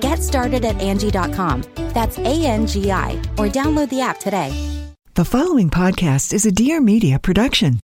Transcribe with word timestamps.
Get 0.00 0.22
started 0.22 0.64
at 0.64 0.80
Angie.com. 0.80 1.64
That's 1.94 2.18
A 2.18 2.46
N 2.46 2.66
G 2.66 2.90
I, 2.90 3.12
or 3.38 3.48
download 3.48 3.90
the 3.90 4.00
app 4.00 4.18
today. 4.18 4.50
The 5.14 5.24
following 5.24 5.68
podcast 5.70 6.32
is 6.32 6.46
a 6.46 6.52
Dear 6.52 6.80
Media 6.80 7.18
production. 7.18 7.80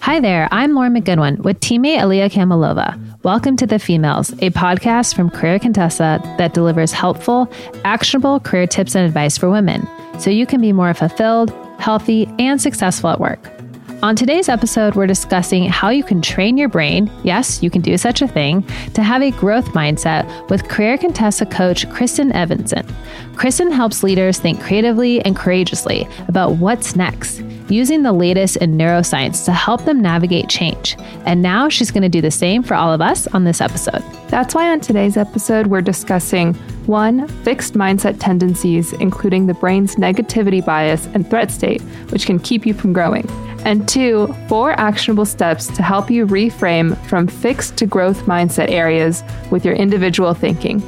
Hi 0.00 0.20
there, 0.20 0.48
I'm 0.50 0.74
Lauren 0.74 0.94
McGoodwin 0.94 1.38
with 1.40 1.60
teammate 1.60 1.98
Aliyah 2.00 2.30
Kamalova. 2.30 2.98
Welcome 3.24 3.56
to 3.56 3.66
The 3.66 3.76
Femails, 3.76 4.32
a 4.42 4.50
podcast 4.50 5.14
from 5.14 5.30
Career 5.30 5.58
Contessa 5.58 6.20
that 6.38 6.54
delivers 6.54 6.92
helpful, 6.92 7.50
actionable 7.84 8.40
career 8.40 8.66
tips 8.66 8.94
and 8.94 9.06
advice 9.06 9.36
for 9.36 9.50
women 9.50 9.86
so 10.18 10.30
you 10.30 10.46
can 10.46 10.60
be 10.60 10.72
more 10.72 10.94
fulfilled, 10.94 11.50
healthy, 11.78 12.28
and 12.38 12.60
successful 12.60 13.10
at 13.10 13.20
work. 13.20 13.57
On 14.00 14.14
today's 14.14 14.48
episode, 14.48 14.94
we're 14.94 15.08
discussing 15.08 15.64
how 15.64 15.88
you 15.88 16.04
can 16.04 16.22
train 16.22 16.56
your 16.56 16.68
brain, 16.68 17.10
yes, 17.24 17.64
you 17.64 17.68
can 17.68 17.80
do 17.80 17.98
such 17.98 18.22
a 18.22 18.28
thing, 18.28 18.62
to 18.94 19.02
have 19.02 19.22
a 19.22 19.32
growth 19.32 19.64
mindset 19.70 20.48
with 20.48 20.68
Career 20.68 20.96
Contessa 20.96 21.44
coach 21.44 21.84
Kristin 21.88 22.32
Evenson. 22.32 22.86
Kristin 23.32 23.72
helps 23.72 24.04
leaders 24.04 24.38
think 24.38 24.60
creatively 24.60 25.20
and 25.24 25.34
courageously 25.34 26.06
about 26.28 26.58
what's 26.58 26.94
next, 26.94 27.40
using 27.68 28.04
the 28.04 28.12
latest 28.12 28.58
in 28.58 28.78
neuroscience 28.78 29.44
to 29.46 29.52
help 29.52 29.84
them 29.84 30.00
navigate 30.00 30.48
change. 30.48 30.96
And 31.26 31.42
now 31.42 31.68
she's 31.68 31.90
going 31.90 32.04
to 32.04 32.08
do 32.08 32.20
the 32.20 32.30
same 32.30 32.62
for 32.62 32.74
all 32.74 32.92
of 32.92 33.00
us 33.00 33.26
on 33.28 33.42
this 33.42 33.60
episode. 33.60 34.04
That's 34.28 34.54
why 34.54 34.70
on 34.70 34.78
today's 34.78 35.16
episode, 35.16 35.66
we're 35.66 35.80
discussing 35.80 36.54
one, 36.86 37.26
fixed 37.42 37.74
mindset 37.74 38.18
tendencies, 38.20 38.92
including 38.94 39.48
the 39.48 39.54
brain's 39.54 39.96
negativity 39.96 40.64
bias 40.64 41.06
and 41.14 41.28
threat 41.28 41.50
state, 41.50 41.82
which 42.10 42.26
can 42.26 42.38
keep 42.38 42.64
you 42.64 42.74
from 42.74 42.92
growing. 42.92 43.26
And 43.64 43.88
two, 43.88 44.34
four 44.48 44.72
actionable 44.72 45.26
steps 45.26 45.66
to 45.68 45.82
help 45.82 46.10
you 46.10 46.26
reframe 46.26 46.96
from 47.06 47.26
fixed 47.26 47.76
to 47.78 47.86
growth 47.86 48.22
mindset 48.22 48.70
areas 48.70 49.22
with 49.50 49.64
your 49.64 49.74
individual 49.74 50.34
thinking. 50.34 50.80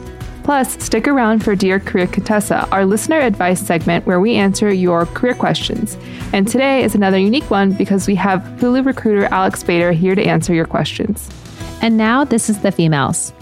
Plus, 0.42 0.82
stick 0.82 1.06
around 1.06 1.44
for 1.44 1.54
Dear 1.54 1.78
Career 1.78 2.06
Contessa, 2.06 2.66
our 2.72 2.86
listener 2.86 3.18
advice 3.20 3.60
segment 3.60 4.06
where 4.06 4.20
we 4.20 4.34
answer 4.34 4.72
your 4.72 5.06
career 5.06 5.34
questions. 5.34 5.96
And 6.32 6.48
today 6.48 6.82
is 6.82 6.94
another 6.94 7.18
unique 7.18 7.50
one 7.50 7.72
because 7.72 8.08
we 8.08 8.14
have 8.16 8.40
Hulu 8.58 8.84
recruiter 8.86 9.26
Alex 9.26 9.62
Bader 9.62 9.92
here 9.92 10.14
to 10.14 10.22
answer 10.24 10.54
your 10.54 10.66
questions. 10.66 11.28
And 11.82 11.96
now 11.96 12.24
this 12.24 12.48
is 12.48 12.60
The 12.62 12.70
Femails. 12.70 13.32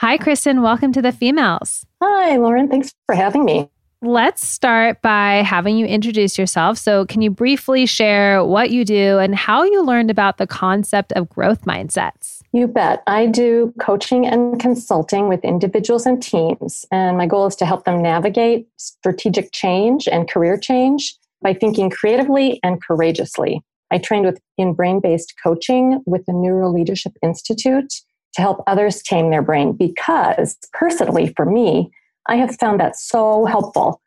Hi, 0.00 0.18
Kristin. 0.18 0.62
Welcome 0.62 0.92
to 0.92 1.02
The 1.02 1.12
Femails. 1.12 1.84
Hi, 2.02 2.36
Lauren. 2.36 2.68
Thanks 2.68 2.92
for 3.06 3.14
having 3.14 3.44
me. 3.44 3.68
Let's 4.04 4.46
start 4.46 5.00
by 5.00 5.36
having 5.36 5.78
you 5.78 5.86
introduce 5.86 6.36
yourself. 6.36 6.76
So, 6.76 7.06
can 7.06 7.22
you 7.22 7.30
briefly 7.30 7.86
share 7.86 8.44
what 8.44 8.70
you 8.70 8.84
do 8.84 9.18
and 9.18 9.34
how 9.34 9.64
you 9.64 9.82
learned 9.82 10.10
about 10.10 10.36
the 10.36 10.46
concept 10.46 11.10
of 11.12 11.30
growth 11.30 11.62
mindsets? 11.62 12.42
You 12.52 12.68
bet. 12.68 13.02
I 13.06 13.24
do 13.24 13.72
coaching 13.80 14.26
and 14.26 14.60
consulting 14.60 15.30
with 15.30 15.42
individuals 15.42 16.04
and 16.04 16.22
teams. 16.22 16.84
And 16.92 17.16
my 17.16 17.24
goal 17.24 17.46
is 17.46 17.56
to 17.56 17.64
help 17.64 17.86
them 17.86 18.02
navigate 18.02 18.68
strategic 18.76 19.52
change 19.52 20.06
and 20.06 20.30
career 20.30 20.58
change 20.58 21.16
by 21.40 21.54
thinking 21.54 21.88
creatively 21.88 22.60
and 22.62 22.82
courageously. 22.82 23.62
I 23.90 23.96
trained 23.96 24.26
with 24.26 24.38
in 24.58 24.74
brain 24.74 25.00
based 25.00 25.32
coaching 25.42 26.02
with 26.04 26.26
the 26.26 26.34
Neuro 26.34 26.70
Leadership 26.70 27.14
Institute 27.22 27.94
to 28.34 28.42
help 28.42 28.62
others 28.66 29.02
tame 29.02 29.30
their 29.30 29.40
brain 29.40 29.72
because 29.72 30.58
personally, 30.74 31.32
for 31.34 31.46
me, 31.46 31.90
I 32.26 32.36
have 32.36 32.56
found 32.56 32.80
that 32.80 32.96
so 32.96 33.44
helpful. 33.44 34.00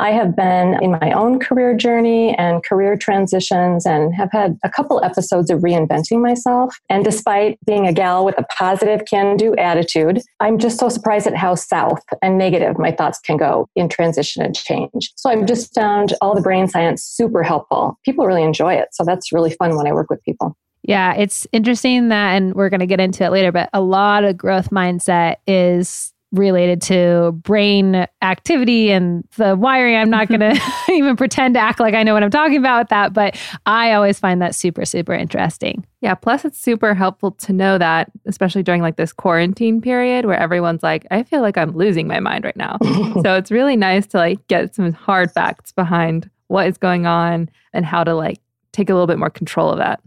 I 0.00 0.12
have 0.12 0.36
been 0.36 0.80
in 0.80 0.92
my 0.92 1.10
own 1.10 1.40
career 1.40 1.76
journey 1.76 2.32
and 2.38 2.64
career 2.64 2.96
transitions 2.96 3.84
and 3.84 4.14
have 4.14 4.30
had 4.30 4.56
a 4.62 4.70
couple 4.70 5.02
episodes 5.02 5.50
of 5.50 5.58
reinventing 5.58 6.22
myself. 6.22 6.78
And 6.88 7.04
despite 7.04 7.58
being 7.66 7.88
a 7.88 7.92
gal 7.92 8.24
with 8.24 8.38
a 8.38 8.44
positive 8.44 9.02
can 9.10 9.36
do 9.36 9.56
attitude, 9.56 10.20
I'm 10.38 10.58
just 10.58 10.78
so 10.78 10.88
surprised 10.88 11.26
at 11.26 11.36
how 11.36 11.56
south 11.56 11.98
and 12.22 12.38
negative 12.38 12.78
my 12.78 12.92
thoughts 12.92 13.18
can 13.18 13.38
go 13.38 13.68
in 13.74 13.88
transition 13.88 14.40
and 14.44 14.54
change. 14.54 15.12
So 15.16 15.30
I've 15.30 15.46
just 15.46 15.74
found 15.74 16.14
all 16.20 16.32
the 16.32 16.42
brain 16.42 16.68
science 16.68 17.02
super 17.02 17.42
helpful. 17.42 17.98
People 18.04 18.24
really 18.24 18.44
enjoy 18.44 18.74
it. 18.74 18.90
So 18.92 19.02
that's 19.04 19.32
really 19.32 19.50
fun 19.50 19.76
when 19.76 19.88
I 19.88 19.92
work 19.92 20.10
with 20.10 20.22
people. 20.22 20.56
Yeah, 20.84 21.12
it's 21.14 21.44
interesting 21.50 22.08
that, 22.10 22.36
and 22.36 22.54
we're 22.54 22.70
going 22.70 22.80
to 22.80 22.86
get 22.86 23.00
into 23.00 23.24
it 23.24 23.30
later, 23.30 23.50
but 23.50 23.68
a 23.72 23.80
lot 23.80 24.22
of 24.22 24.36
growth 24.36 24.70
mindset 24.70 25.36
is 25.44 26.14
related 26.32 26.82
to 26.82 27.32
brain 27.42 28.06
activity 28.20 28.90
and 28.90 29.24
the 29.36 29.56
wiring. 29.56 29.96
I'm 29.96 30.10
not 30.10 30.28
going 30.28 30.40
to 30.54 30.60
even 30.90 31.16
pretend 31.16 31.54
to 31.54 31.60
act 31.60 31.80
like 31.80 31.94
I 31.94 32.02
know 32.02 32.14
what 32.14 32.22
I'm 32.22 32.30
talking 32.30 32.58
about 32.58 32.82
with 32.82 32.88
that, 32.88 33.12
but 33.12 33.38
I 33.66 33.92
always 33.92 34.18
find 34.18 34.42
that 34.42 34.54
super, 34.54 34.84
super 34.84 35.14
interesting. 35.14 35.86
Yeah. 36.00 36.14
Plus, 36.14 36.44
it's 36.44 36.60
super 36.60 36.94
helpful 36.94 37.32
to 37.32 37.52
know 37.52 37.78
that, 37.78 38.10
especially 38.26 38.62
during 38.62 38.82
like 38.82 38.96
this 38.96 39.12
quarantine 39.12 39.80
period 39.80 40.26
where 40.26 40.38
everyone's 40.38 40.82
like, 40.82 41.06
I 41.10 41.22
feel 41.22 41.40
like 41.40 41.56
I'm 41.56 41.72
losing 41.72 42.06
my 42.06 42.20
mind 42.20 42.44
right 42.44 42.56
now. 42.56 42.76
so 43.22 43.34
it's 43.34 43.50
really 43.50 43.76
nice 43.76 44.06
to 44.08 44.18
like 44.18 44.46
get 44.48 44.74
some 44.74 44.92
hard 44.92 45.32
facts 45.32 45.72
behind 45.72 46.30
what 46.48 46.66
is 46.66 46.78
going 46.78 47.06
on 47.06 47.48
and 47.72 47.84
how 47.84 48.04
to 48.04 48.14
like 48.14 48.38
take 48.72 48.90
a 48.90 48.94
little 48.94 49.06
bit 49.06 49.18
more 49.18 49.30
control 49.30 49.70
of 49.70 49.78
that. 49.78 50.00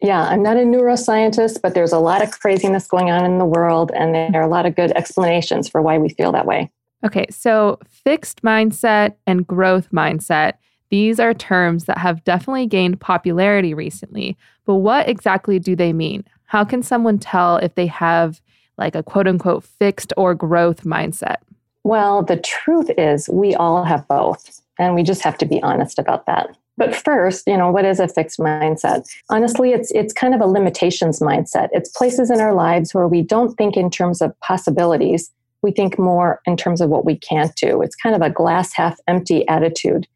Yeah, 0.00 0.22
I'm 0.22 0.42
not 0.42 0.56
a 0.56 0.60
neuroscientist, 0.60 1.60
but 1.60 1.74
there's 1.74 1.92
a 1.92 1.98
lot 1.98 2.22
of 2.22 2.30
craziness 2.30 2.86
going 2.86 3.10
on 3.10 3.24
in 3.24 3.38
the 3.38 3.44
world, 3.44 3.90
and 3.94 4.14
there 4.14 4.40
are 4.40 4.46
a 4.46 4.48
lot 4.48 4.64
of 4.64 4.76
good 4.76 4.92
explanations 4.92 5.68
for 5.68 5.82
why 5.82 5.98
we 5.98 6.08
feel 6.10 6.30
that 6.32 6.46
way. 6.46 6.70
Okay, 7.04 7.26
so 7.30 7.78
fixed 7.88 8.42
mindset 8.42 9.14
and 9.26 9.46
growth 9.46 9.90
mindset, 9.90 10.54
these 10.90 11.20
are 11.20 11.34
terms 11.34 11.84
that 11.84 11.98
have 11.98 12.24
definitely 12.24 12.66
gained 12.66 13.00
popularity 13.00 13.74
recently. 13.74 14.36
But 14.64 14.76
what 14.76 15.08
exactly 15.08 15.58
do 15.58 15.76
they 15.76 15.92
mean? 15.92 16.24
How 16.44 16.64
can 16.64 16.82
someone 16.82 17.18
tell 17.18 17.56
if 17.56 17.74
they 17.74 17.86
have 17.86 18.40
like 18.78 18.94
a 18.94 19.02
quote 19.02 19.26
unquote 19.26 19.64
fixed 19.64 20.12
or 20.16 20.34
growth 20.34 20.84
mindset? 20.84 21.36
Well, 21.84 22.22
the 22.22 22.36
truth 22.36 22.90
is, 22.96 23.28
we 23.28 23.54
all 23.54 23.84
have 23.84 24.06
both, 24.08 24.60
and 24.78 24.94
we 24.94 25.02
just 25.02 25.22
have 25.22 25.38
to 25.38 25.46
be 25.46 25.62
honest 25.62 25.98
about 25.98 26.26
that. 26.26 26.56
But 26.78 26.94
first, 26.94 27.48
you 27.48 27.56
know, 27.56 27.72
what 27.72 27.84
is 27.84 27.98
a 27.98 28.06
fixed 28.06 28.38
mindset? 28.38 29.04
Honestly, 29.30 29.72
it's 29.72 29.90
it's 29.90 30.12
kind 30.12 30.32
of 30.32 30.40
a 30.40 30.46
limitations 30.46 31.18
mindset. 31.18 31.68
It's 31.72 31.90
places 31.90 32.30
in 32.30 32.40
our 32.40 32.54
lives 32.54 32.94
where 32.94 33.08
we 33.08 33.20
don't 33.20 33.54
think 33.56 33.76
in 33.76 33.90
terms 33.90 34.22
of 34.22 34.38
possibilities. 34.40 35.30
We 35.60 35.72
think 35.72 35.98
more 35.98 36.40
in 36.46 36.56
terms 36.56 36.80
of 36.80 36.88
what 36.88 37.04
we 37.04 37.16
can't 37.16 37.54
do. 37.56 37.82
It's 37.82 37.96
kind 37.96 38.14
of 38.14 38.22
a 38.22 38.30
glass 38.30 38.72
half 38.72 38.96
empty 39.08 39.46
attitude. 39.48 40.06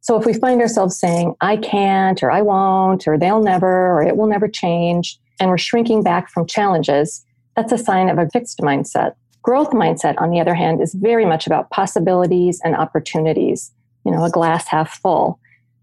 So 0.00 0.16
if 0.16 0.24
we 0.24 0.32
find 0.32 0.60
ourselves 0.60 0.98
saying, 0.98 1.34
I 1.40 1.56
can't, 1.56 2.22
or 2.22 2.30
I 2.30 2.40
won't, 2.40 3.06
or 3.08 3.18
they'll 3.18 3.42
never, 3.42 3.92
or 3.92 4.02
it 4.04 4.16
will 4.16 4.28
never 4.28 4.46
change, 4.46 5.18
and 5.40 5.50
we're 5.50 5.58
shrinking 5.58 6.04
back 6.04 6.30
from 6.30 6.46
challenges, 6.46 7.24
that's 7.56 7.72
a 7.72 7.78
sign 7.78 8.08
of 8.08 8.18
a 8.18 8.30
fixed 8.30 8.58
mindset. 8.60 9.14
Growth 9.42 9.70
mindset, 9.70 10.14
on 10.20 10.30
the 10.30 10.40
other 10.40 10.54
hand, 10.54 10.80
is 10.80 10.94
very 10.94 11.24
much 11.24 11.48
about 11.48 11.70
possibilities 11.70 12.60
and 12.64 12.76
opportunities, 12.76 13.72
you 14.04 14.12
know, 14.12 14.24
a 14.24 14.30
glass 14.30 14.68
half 14.68 15.00
full. 15.00 15.40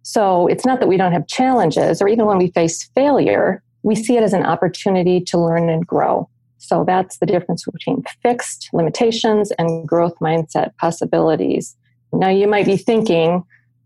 So 0.10 0.48
it's 0.48 0.66
not 0.66 0.80
that 0.80 0.88
we 0.88 0.98
don't 0.98 1.12
have 1.12 1.28
challenges, 1.28 2.02
or 2.02 2.08
even 2.08 2.26
when 2.26 2.40
we 2.40 2.50
face 2.50 2.90
failure, 2.96 3.62
we 3.84 3.94
see 3.94 4.18
it 4.18 4.24
as 4.24 4.34
an 4.34 4.44
opportunity 4.44 5.22
to 5.22 5.38
learn 5.38 5.70
and 5.70 5.86
grow. 5.86 6.28
So 6.58 6.84
that's 6.84 7.20
the 7.20 7.28
difference 7.28 7.64
between 7.64 8.04
fixed 8.24 8.70
limitations 8.74 9.52
and 9.60 9.88
growth 9.88 10.16
mindset 10.20 10.76
possibilities. 10.78 11.78
Now 12.12 12.30
you 12.30 12.48
might 12.48 12.66
be 12.66 12.76
thinking, 12.76 13.44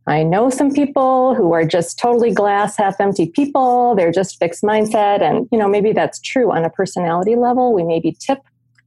I 0.07 0.23
know 0.23 0.49
some 0.49 0.71
people 0.71 1.35
who 1.35 1.51
are 1.51 1.65
just 1.65 1.99
totally 1.99 2.33
glass 2.33 2.77
half 2.77 3.01
empty 3.01 3.27
people. 3.27 3.93
They're 3.93 4.13
just 4.13 4.39
fixed 4.39 4.63
mindset. 4.63 5.21
And, 5.21 5.49
you 5.51 5.57
know, 5.57 5.67
maybe 5.67 5.91
that's 5.91 6.21
true 6.21 6.53
on 6.53 6.63
a 6.63 6.69
personality 6.69 7.35
level. 7.35 7.73
We 7.73 7.83
maybe 7.83 8.15
tip 8.17 8.39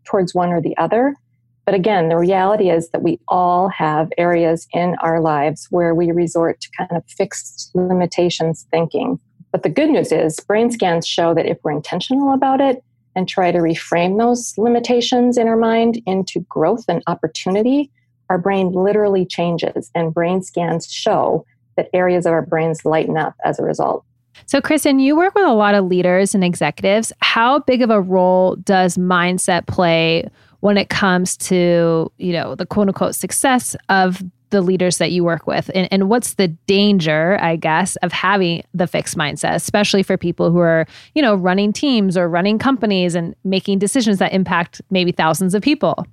towards 0.07 0.35
one 0.35 0.53
or 0.53 0.63
the 0.63 0.75
other. 0.79 1.15
But 1.67 1.75
again, 1.75 2.09
the 2.09 2.17
reality 2.17 2.71
is 2.71 2.91
that 2.91 3.03
we 3.03 3.19
all 3.27 3.69
have 3.71 4.13
areas 4.17 4.69
in 4.73 4.95
our 5.03 5.21
lives 5.21 5.67
where 5.71 5.97
we 5.97 6.13
resort 6.13 6.61
to 6.61 6.71
kind 6.79 6.93
of 6.93 7.05
fixed 7.09 7.73
limitations 7.75 8.67
thinking. 8.71 9.19
But 9.51 9.65
the 9.65 9.69
good 9.69 9.91
news 9.91 10.13
is, 10.13 10.39
brain 10.41 10.71
scans 10.71 11.09
show 11.09 11.35
that 11.35 11.47
if 11.47 11.59
we're 11.65 11.73
intentional 11.73 12.33
about 12.33 12.61
it 12.61 12.85
and 13.17 13.29
try 13.29 13.51
to 13.51 13.59
reframe 13.59 14.17
those 14.17 14.55
limitations 14.57 15.37
in 15.37 15.49
our 15.49 15.57
mind 15.57 16.01
into 16.07 16.41
growth 16.49 16.85
and 16.89 17.03
opportunity, 17.09 17.91
our 18.31 18.39
brain 18.39 18.71
literally 18.71 19.27
changes, 19.27 19.91
and 19.95 20.15
brain 20.15 20.43
scans 20.43 20.87
show 20.91 21.45
that 21.77 21.89
areas 21.93 22.27
of 22.27 22.33
our 22.33 22.43
brains 22.43 22.85
lighten 22.85 23.17
up 23.17 23.35
as 23.45 23.59
a 23.59 23.63
result. 23.65 24.05
So, 24.45 24.61
Kristin, 24.61 25.01
you 25.01 25.17
work 25.17 25.35
with 25.35 25.47
a 25.47 25.55
lot 25.55 25.75
of 25.75 25.87
leaders 25.87 26.35
and 26.35 26.45
executives. 26.45 27.13
How 27.21 27.61
big 27.61 27.83
of 27.83 27.91
a 27.91 28.01
role 28.01 28.57
does 28.57 28.97
mindset 28.97 29.67
play 29.67 30.29
when 30.61 30.79
it 30.79 30.89
comes 30.89 31.37
to, 31.37 32.11
you 32.19 32.33
know, 32.33 32.55
the 32.55 32.67
quote 32.67 32.89
unquote 32.89 33.15
success 33.15 33.77
of 33.89 34.23
the 34.51 34.61
leaders 34.61 34.99
that 34.99 35.13
you 35.13 35.25
work 35.25 35.47
with? 35.47 35.71
And, 35.75 35.89
and 35.91 36.09
what's 36.09 36.35
the 36.35 36.49
danger, 36.49 37.39
I 37.41 37.57
guess, 37.57 37.97
of 37.97 38.13
having 38.13 38.63
the 38.75 38.87
fixed 38.87 39.17
mindset, 39.17 39.55
especially 39.55 40.03
for 40.03 40.17
people 40.17 40.51
who 40.51 40.59
are, 40.59 40.87
you 41.15 41.23
know, 41.23 41.35
running 41.35 41.73
teams 41.73 42.17
or 42.17 42.29
running 42.29 42.59
companies 42.59 43.15
and 43.15 43.35
making 43.45 43.79
decisions 43.79 44.19
that 44.19 44.33
impact 44.33 44.81
maybe 44.91 45.13
thousands 45.13 45.55
of 45.55 45.63
people? 45.63 46.07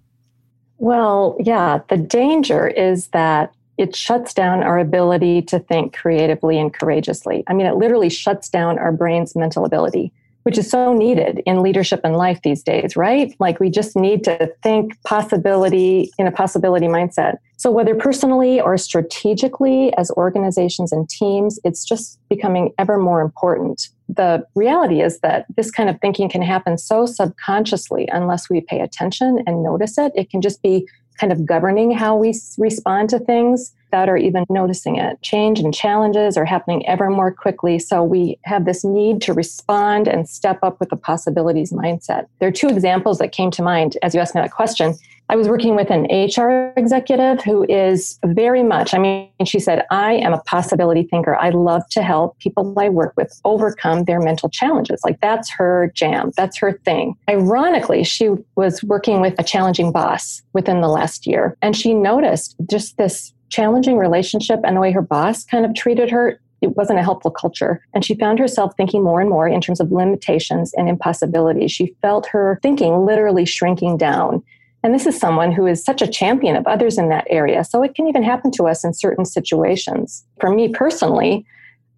Well, 0.78 1.38
yeah, 1.40 1.80
the 1.90 1.98
danger 1.98 2.68
is 2.68 3.07
that 3.10 3.54
it 3.78 3.95
shuts 3.95 4.34
down 4.34 4.63
our 4.63 4.78
ability 4.78 5.42
to 5.44 5.60
think 5.60 5.95
creatively 5.95 6.60
and 6.60 6.74
courageously. 6.74 7.44
I 7.48 7.54
mean, 7.54 7.66
it 7.66 7.75
literally 7.75 8.10
shuts 8.10 8.50
down 8.50 8.78
our 8.78 8.92
brain's 8.92 9.36
mental 9.36 9.66
ability 9.66 10.13
which 10.44 10.57
is 10.57 10.69
so 10.69 10.94
needed 10.94 11.42
in 11.45 11.62
leadership 11.62 12.01
and 12.04 12.16
life 12.16 12.40
these 12.44 12.63
days, 12.63 12.95
right? 12.95 13.34
Like 13.40 13.60
we 13.60 13.69
just 13.69 13.95
need 13.95 14.24
to 14.25 14.54
think 14.62 15.01
possibility 15.04 16.12
in 16.18 16.28
a 16.28 16.31
possibility 16.31 16.88
mindset. 16.88 17.38
So, 17.57 17.72
whether 17.72 17.95
personally 17.95 18.60
or 18.60 18.78
strategically 18.78 19.95
as 19.95 20.12
organizations 20.12 20.92
and 20.92 21.07
teams, 21.10 21.60
it's 21.63 21.86
just 21.86 22.19
becoming 22.30 22.74
ever 22.78 22.98
more 22.98 23.22
important. 23.22 23.90
The 24.10 24.45
reality 24.54 25.01
is 25.01 25.19
that 25.19 25.45
this 25.56 25.72
kind 25.72 25.90
of 25.90 26.00
thinking 26.01 26.30
can 26.30 26.42
happen 26.42 26.78
so 26.78 27.06
subconsciously 27.06 28.10
unless 28.12 28.50
we 28.50 28.62
pay 28.62 28.81
attention 28.81 29.44
and 29.48 29.63
notice 29.63 29.98
it. 29.98 30.12
It 30.13 30.30
can 30.30 30.42
just 30.42 30.62
be 30.62 30.88
kind 31.19 31.31
of 31.31 31.45
governing 31.45 31.92
how 31.92 32.15
we 32.15 32.33
respond 32.57 33.10
to 33.10 33.19
things 33.19 33.74
without 33.94 34.10
our 34.10 34.18
even 34.18 34.44
noticing 34.50 34.95
it. 34.95 35.21
Change 35.21 35.60
and 35.60 35.74
challenges 35.74 36.36
are 36.36 36.45
happening 36.45 36.83
ever 36.88 37.10
more 37.12 37.31
quickly. 37.31 37.77
So 37.77 38.04
we 38.04 38.39
have 38.44 38.65
this 38.65 38.83
need 38.83 39.21
to 39.21 39.33
respond 39.33 40.07
and 40.07 40.27
step 40.27 40.60
up 40.63 40.80
with 40.80 40.89
the 40.89 40.95
possibilities 40.95 41.71
mindset. 41.71 42.25
There 42.39 42.50
are 42.50 42.51
two 42.51 42.69
examples 42.69 43.19
that 43.19 43.31
came 43.31 43.51
to 43.51 43.62
mind 43.62 43.98
as 44.01 44.15
you 44.15 44.19
asked 44.19 44.33
me 44.33 44.42
that 44.42 44.51
question. 44.51 44.95
I 45.30 45.36
was 45.36 45.48
working 45.48 45.75
with 45.75 45.90
an 45.90 46.06
HR 46.12 46.74
executive 46.78 47.42
who 47.44 47.66
is 47.70 48.20
very 48.25 48.62
much, 48.62 48.94
I 48.94 48.98
mean, 48.98 49.30
she 49.46 49.60
said, 49.60 49.86
I 49.90 50.14
am 50.14 50.34
a 50.34 50.42
possibility 50.42 51.04
thinker. 51.04 51.36
I 51.36 51.50
love 51.50 51.88
to 51.92 52.04
help 52.04 52.38
people 52.40 52.74
I 52.78 52.90
work 52.90 53.14
with 53.16 53.40
overcome 53.46 54.04
their 54.04 54.20
mental 54.20 54.50
challenges. 54.50 55.02
Like 55.04 55.20
that's 55.22 55.50
her 55.52 55.92
jam, 55.96 56.31
that's 56.36 56.58
her 56.58 56.74
thing. 56.86 57.16
Ironically, 57.30 58.04
she 58.04 58.30
was 58.56 58.84
working 58.84 59.22
with 59.22 59.34
a 59.40 59.44
challenging 59.44 59.92
boss 59.92 60.42
within 60.54 60.81
the 60.81 60.90
last 60.90 61.26
year, 61.26 61.58
and 61.62 61.76
she 61.76 61.94
noticed 61.94 62.56
just 62.69 62.98
this 62.98 63.34
challenging 63.50 63.98
relationship 63.98 64.60
and 64.64 64.76
the 64.76 64.81
way 64.81 64.92
her 64.92 65.02
boss 65.02 65.46
kind 65.46 65.66
of 65.66 65.74
treated 65.76 66.10
her 66.10 66.40
it 66.64 66.78
wasn't 66.78 66.98
a 66.98 67.04
helpful 67.04 67.30
culture. 67.30 67.86
And 67.94 68.06
she 68.06 68.16
found 68.16 68.40
herself 68.40 68.74
thinking 68.78 69.04
more 69.04 69.19
and 69.19 69.30
more 69.30 69.48
in 69.48 69.60
terms 69.60 69.81
of 69.81 69.92
limitations 69.92 70.74
and 70.76 70.88
impossibilities. 70.88 71.72
She 71.72 71.94
felt 72.02 72.26
her 72.28 72.58
thinking 72.64 73.06
literally 73.06 73.46
shrinking 73.46 73.98
down. 73.98 74.42
And 74.83 74.94
this 74.94 75.06
is 75.06 75.18
someone 75.18 75.51
who 75.51 75.65
is 75.65 75.83
such 75.83 76.01
a 76.01 76.07
champion 76.07 76.56
of 76.56 76.68
others 76.68 76.97
in 76.97 77.09
that 77.09 77.25
area. 77.30 77.63
So 77.63 77.83
it 77.83 77.95
can 77.95 78.07
even 78.07 78.21
happen 78.21 78.51
to 78.51 78.68
us 78.68 78.83
in 78.83 78.94
certain 78.94 79.25
situations. 79.25 80.25
For 80.39 80.50
me 80.50 80.68
personally, 80.68 81.45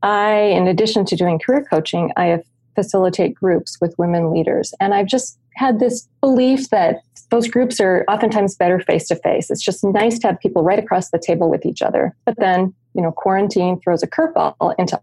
I, 0.03 0.33
in 0.33 0.67
addition 0.67 1.03
to 1.05 1.15
doing 1.15 1.39
career 1.39 1.65
coaching, 1.67 2.11
I 2.15 2.25
have 2.25 2.43
facilitate 2.75 3.33
groups 3.33 3.77
with 3.81 3.97
women 3.97 4.31
leaders. 4.31 4.73
And 4.79 4.93
I've 4.93 5.07
just 5.07 5.39
had 5.55 5.79
this 5.79 6.07
belief 6.21 6.69
that 6.69 7.01
those 7.31 7.47
groups 7.47 7.79
are 7.79 8.05
oftentimes 8.07 8.55
better 8.55 8.79
face 8.79 9.07
to 9.07 9.15
face. 9.15 9.49
It's 9.49 9.63
just 9.63 9.83
nice 9.83 10.19
to 10.19 10.27
have 10.27 10.39
people 10.39 10.63
right 10.63 10.77
across 10.77 11.09
the 11.09 11.17
table 11.17 11.49
with 11.49 11.65
each 11.65 11.81
other. 11.81 12.15
But 12.25 12.37
then, 12.37 12.73
you 12.93 13.01
know, 13.01 13.11
quarantine 13.11 13.79
throws 13.79 14.03
a 14.03 14.07
curveball 14.07 14.75
into 14.77 14.99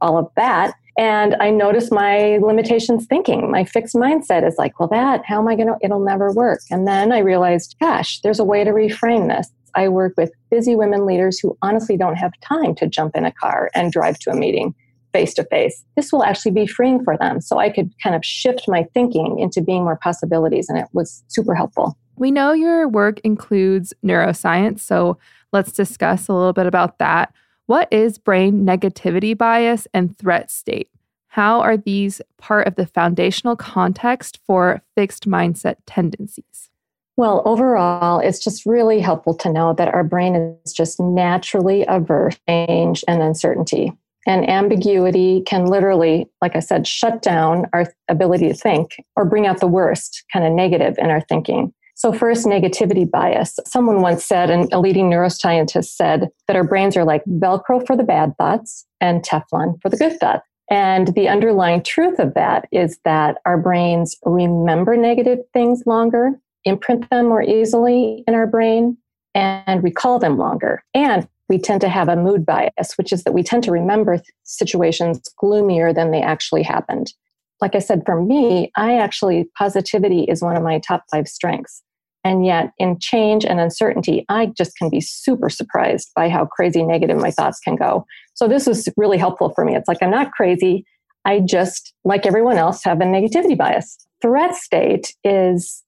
all 0.00 0.16
of 0.16 0.30
that. 0.36 0.74
And 0.98 1.36
I 1.40 1.50
notice 1.50 1.90
my 1.90 2.38
limitations 2.38 3.06
thinking. 3.06 3.50
My 3.50 3.64
fixed 3.64 3.94
mindset 3.94 4.46
is 4.46 4.56
like, 4.56 4.80
well, 4.80 4.88
that, 4.88 5.24
how 5.26 5.40
am 5.40 5.48
I 5.48 5.54
going 5.54 5.68
to, 5.68 5.76
it'll 5.82 6.04
never 6.04 6.32
work. 6.32 6.60
And 6.70 6.86
then 6.88 7.12
I 7.12 7.18
realized, 7.18 7.76
gosh, 7.80 8.20
there's 8.20 8.38
a 8.38 8.44
way 8.44 8.64
to 8.64 8.70
reframe 8.70 9.28
this. 9.28 9.50
I 9.74 9.88
work 9.88 10.14
with 10.16 10.32
busy 10.50 10.74
women 10.74 11.04
leaders 11.04 11.38
who 11.38 11.56
honestly 11.60 11.98
don't 11.98 12.16
have 12.16 12.32
time 12.40 12.74
to 12.76 12.86
jump 12.86 13.14
in 13.14 13.26
a 13.26 13.32
car 13.32 13.70
and 13.74 13.92
drive 13.92 14.18
to 14.20 14.30
a 14.30 14.34
meeting 14.34 14.74
face 15.16 15.32
to 15.32 15.44
face, 15.44 15.82
this 15.96 16.12
will 16.12 16.22
actually 16.22 16.52
be 16.52 16.66
freeing 16.66 17.02
for 17.02 17.16
them. 17.16 17.40
So 17.40 17.58
I 17.58 17.70
could 17.70 17.90
kind 18.02 18.14
of 18.14 18.22
shift 18.22 18.68
my 18.68 18.86
thinking 18.92 19.38
into 19.38 19.62
being 19.62 19.84
more 19.84 19.96
possibilities, 19.96 20.68
and 20.68 20.78
it 20.78 20.88
was 20.92 21.24
super 21.28 21.54
helpful. 21.54 21.96
We 22.16 22.30
know 22.30 22.52
your 22.52 22.86
work 22.86 23.20
includes 23.20 23.94
neuroscience, 24.04 24.80
so 24.80 25.16
let's 25.52 25.72
discuss 25.72 26.28
a 26.28 26.34
little 26.34 26.52
bit 26.52 26.66
about 26.66 26.98
that. 26.98 27.32
What 27.66 27.88
is 27.92 28.16
brain 28.16 28.64
negativity 28.64 29.36
bias 29.36 29.88
and 29.92 30.16
threat 30.16 30.52
state? 30.52 30.88
How 31.26 31.60
are 31.60 31.76
these 31.76 32.22
part 32.38 32.68
of 32.68 32.76
the 32.76 32.86
foundational 32.86 33.56
context 33.56 34.38
for 34.46 34.82
fixed 34.94 35.28
mindset 35.28 35.76
tendencies? 35.84 36.70
Well, 37.16 37.42
overall, 37.44 38.20
it's 38.20 38.38
just 38.38 38.66
really 38.66 39.00
helpful 39.00 39.34
to 39.38 39.52
know 39.52 39.74
that 39.74 39.92
our 39.92 40.04
brain 40.04 40.58
is 40.64 40.72
just 40.72 41.00
naturally 41.00 41.84
averse 41.88 42.36
to 42.36 42.66
change 42.66 43.04
and 43.08 43.20
uncertainty. 43.20 43.92
And 44.28 44.48
ambiguity 44.48 45.42
can 45.44 45.66
literally, 45.66 46.28
like 46.40 46.54
I 46.54 46.60
said, 46.60 46.86
shut 46.86 47.20
down 47.20 47.66
our 47.72 47.92
ability 48.08 48.46
to 48.48 48.54
think 48.54 48.96
or 49.16 49.24
bring 49.24 49.46
out 49.46 49.58
the 49.58 49.66
worst, 49.66 50.24
kind 50.32 50.44
of 50.46 50.52
negative 50.52 50.94
in 50.98 51.10
our 51.10 51.20
thinking. 51.20 51.72
So, 51.96 52.12
first, 52.12 52.44
negativity 52.46 53.10
bias. 53.10 53.58
Someone 53.66 54.02
once 54.02 54.22
said, 54.22 54.50
and 54.50 54.70
a 54.70 54.78
leading 54.78 55.10
neuroscientist 55.10 55.86
said, 55.86 56.28
that 56.46 56.54
our 56.54 56.62
brains 56.62 56.94
are 56.94 57.04
like 57.04 57.24
Velcro 57.24 57.84
for 57.86 57.96
the 57.96 58.04
bad 58.04 58.36
thoughts 58.36 58.86
and 59.00 59.22
Teflon 59.22 59.80
for 59.80 59.88
the 59.88 59.96
good 59.96 60.20
thoughts. 60.20 60.46
And 60.70 61.08
the 61.14 61.28
underlying 61.28 61.82
truth 61.82 62.18
of 62.18 62.34
that 62.34 62.68
is 62.70 62.98
that 63.06 63.38
our 63.46 63.56
brains 63.56 64.14
remember 64.24 64.94
negative 64.96 65.38
things 65.54 65.84
longer, 65.86 66.32
imprint 66.64 67.08
them 67.08 67.28
more 67.28 67.42
easily 67.42 68.24
in 68.26 68.34
our 68.34 68.46
brain, 68.46 68.98
and 69.34 69.82
recall 69.82 70.18
them 70.18 70.36
longer. 70.36 70.84
And 70.92 71.26
we 71.48 71.58
tend 71.58 71.80
to 71.80 71.88
have 71.88 72.08
a 72.08 72.16
mood 72.16 72.44
bias, 72.44 72.98
which 72.98 73.10
is 73.10 73.24
that 73.24 73.32
we 73.32 73.42
tend 73.42 73.64
to 73.64 73.72
remember 73.72 74.20
situations 74.42 75.22
gloomier 75.38 75.94
than 75.94 76.10
they 76.10 76.20
actually 76.20 76.62
happened. 76.62 77.14
Like 77.60 77.74
I 77.74 77.78
said, 77.78 78.02
for 78.04 78.22
me, 78.22 78.70
I 78.76 78.98
actually, 78.98 79.48
positivity 79.56 80.24
is 80.24 80.42
one 80.42 80.56
of 80.56 80.62
my 80.62 80.78
top 80.78 81.04
five 81.10 81.26
strengths. 81.28 81.82
And 82.24 82.44
yet, 82.44 82.72
in 82.78 82.98
change 82.98 83.44
and 83.44 83.60
uncertainty, 83.60 84.26
I 84.28 84.46
just 84.46 84.76
can 84.76 84.90
be 84.90 85.00
super 85.00 85.48
surprised 85.48 86.10
by 86.16 86.28
how 86.28 86.44
crazy 86.44 86.82
negative 86.82 87.18
my 87.18 87.30
thoughts 87.30 87.60
can 87.60 87.76
go. 87.76 88.04
So, 88.34 88.48
this 88.48 88.66
was 88.66 88.88
really 88.96 89.16
helpful 89.16 89.50
for 89.54 89.64
me. 89.64 89.76
It's 89.76 89.86
like 89.86 90.02
I'm 90.02 90.10
not 90.10 90.32
crazy. 90.32 90.84
I 91.24 91.40
just, 91.40 91.92
like 92.04 92.26
everyone 92.26 92.56
else, 92.56 92.82
have 92.82 93.00
a 93.00 93.04
negativity 93.04 93.56
bias. 93.56 93.96
Threat 94.22 94.56
state 94.56 95.14
is 95.22 95.84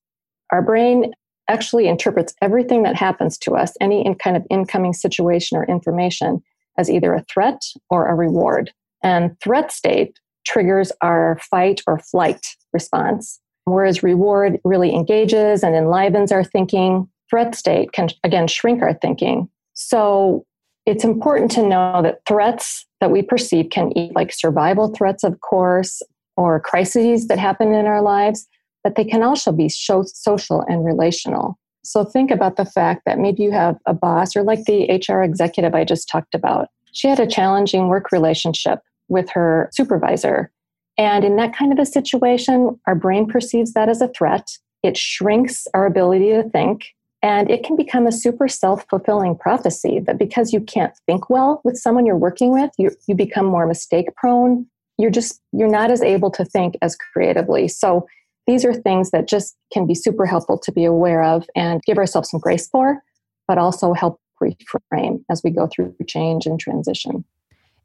our 0.50 0.62
brain 0.62 1.12
actually 1.48 1.88
interprets 1.88 2.34
everything 2.42 2.82
that 2.84 2.94
happens 2.94 3.38
to 3.38 3.56
us, 3.56 3.72
any 3.80 4.04
in 4.04 4.14
kind 4.14 4.36
of 4.36 4.46
incoming 4.50 4.92
situation 4.92 5.56
or 5.56 5.64
information, 5.64 6.42
as 6.76 6.90
either 6.90 7.14
a 7.14 7.24
threat 7.24 7.60
or 7.90 8.06
a 8.06 8.14
reward. 8.14 8.72
And 9.02 9.38
threat 9.40 9.72
state 9.72 10.18
triggers 10.48 10.90
our 11.02 11.38
fight 11.50 11.80
or 11.86 11.98
flight 11.98 12.44
response, 12.72 13.40
whereas 13.64 14.02
reward 14.02 14.58
really 14.64 14.94
engages 14.94 15.62
and 15.62 15.74
enlivens 15.74 16.32
our 16.32 16.44
thinking. 16.44 17.08
Threat 17.30 17.54
state 17.54 17.92
can, 17.92 18.08
again, 18.24 18.48
shrink 18.48 18.82
our 18.82 18.94
thinking. 18.94 19.48
So 19.74 20.46
it's 20.86 21.04
important 21.04 21.50
to 21.52 21.66
know 21.66 22.00
that 22.02 22.20
threats 22.26 22.86
that 23.00 23.10
we 23.10 23.20
perceive 23.20 23.68
can 23.70 23.92
be 23.94 24.10
like 24.14 24.32
survival 24.32 24.88
threats, 24.88 25.24
of 25.24 25.40
course, 25.42 26.00
or 26.36 26.58
crises 26.60 27.28
that 27.28 27.38
happen 27.38 27.74
in 27.74 27.86
our 27.86 28.00
lives 28.00 28.48
but 28.84 28.94
they 28.94 29.04
can 29.04 29.22
also 29.22 29.52
be 29.52 29.68
social 29.68 30.64
and 30.68 30.84
relational. 30.84 31.58
So 31.84 32.04
think 32.04 32.30
about 32.30 32.56
the 32.56 32.64
fact 32.64 33.02
that 33.06 33.18
maybe 33.18 33.42
you 33.42 33.50
have 33.50 33.76
a 33.86 33.94
boss 33.94 34.36
or 34.36 34.42
like 34.42 34.64
the 34.64 34.88
HR 34.90 35.22
executive 35.22 35.74
I 35.74 35.84
just 35.84 36.08
talked 36.08 36.34
about. 36.34 36.68
She 36.92 37.08
had 37.08 37.20
a 37.20 37.26
challenging 37.26 37.88
work 37.88 38.10
relationship 38.12 38.80
with 39.08 39.30
her 39.30 39.68
supervisor. 39.72 40.50
And 40.96 41.24
in 41.24 41.36
that 41.36 41.56
kind 41.56 41.72
of 41.72 41.78
a 41.78 41.86
situation, 41.86 42.78
our 42.86 42.94
brain 42.94 43.26
perceives 43.26 43.72
that 43.74 43.88
as 43.88 44.00
a 44.00 44.08
threat. 44.08 44.48
It 44.82 44.96
shrinks 44.96 45.66
our 45.74 45.86
ability 45.86 46.30
to 46.30 46.48
think. 46.50 46.86
And 47.22 47.50
it 47.50 47.64
can 47.64 47.76
become 47.76 48.06
a 48.06 48.12
super 48.12 48.46
self 48.46 48.84
fulfilling 48.88 49.36
prophecy 49.36 49.98
that 50.00 50.18
because 50.18 50.52
you 50.52 50.60
can't 50.60 50.92
think 51.06 51.28
well 51.28 51.60
with 51.64 51.76
someone 51.76 52.06
you're 52.06 52.16
working 52.16 52.52
with, 52.52 52.70
you, 52.78 52.90
you 53.08 53.14
become 53.14 53.46
more 53.46 53.66
mistake 53.66 54.14
prone. 54.16 54.66
You're 54.98 55.10
just, 55.10 55.40
you're 55.52 55.70
not 55.70 55.90
as 55.90 56.02
able 56.02 56.30
to 56.32 56.44
think 56.44 56.76
as 56.82 56.96
creatively. 56.96 57.68
So 57.68 58.06
these 58.46 58.64
are 58.64 58.72
things 58.72 59.10
that 59.10 59.28
just 59.28 59.56
can 59.72 59.86
be 59.86 59.94
super 59.94 60.26
helpful 60.26 60.58
to 60.58 60.72
be 60.72 60.84
aware 60.84 61.22
of 61.22 61.46
and 61.54 61.82
give 61.84 61.98
ourselves 61.98 62.30
some 62.30 62.40
grace 62.40 62.68
for, 62.68 63.02
but 63.46 63.58
also 63.58 63.92
help 63.92 64.20
reframe 64.42 65.22
as 65.30 65.42
we 65.42 65.50
go 65.50 65.66
through 65.66 65.94
change 66.06 66.46
and 66.46 66.58
transition. 66.58 67.24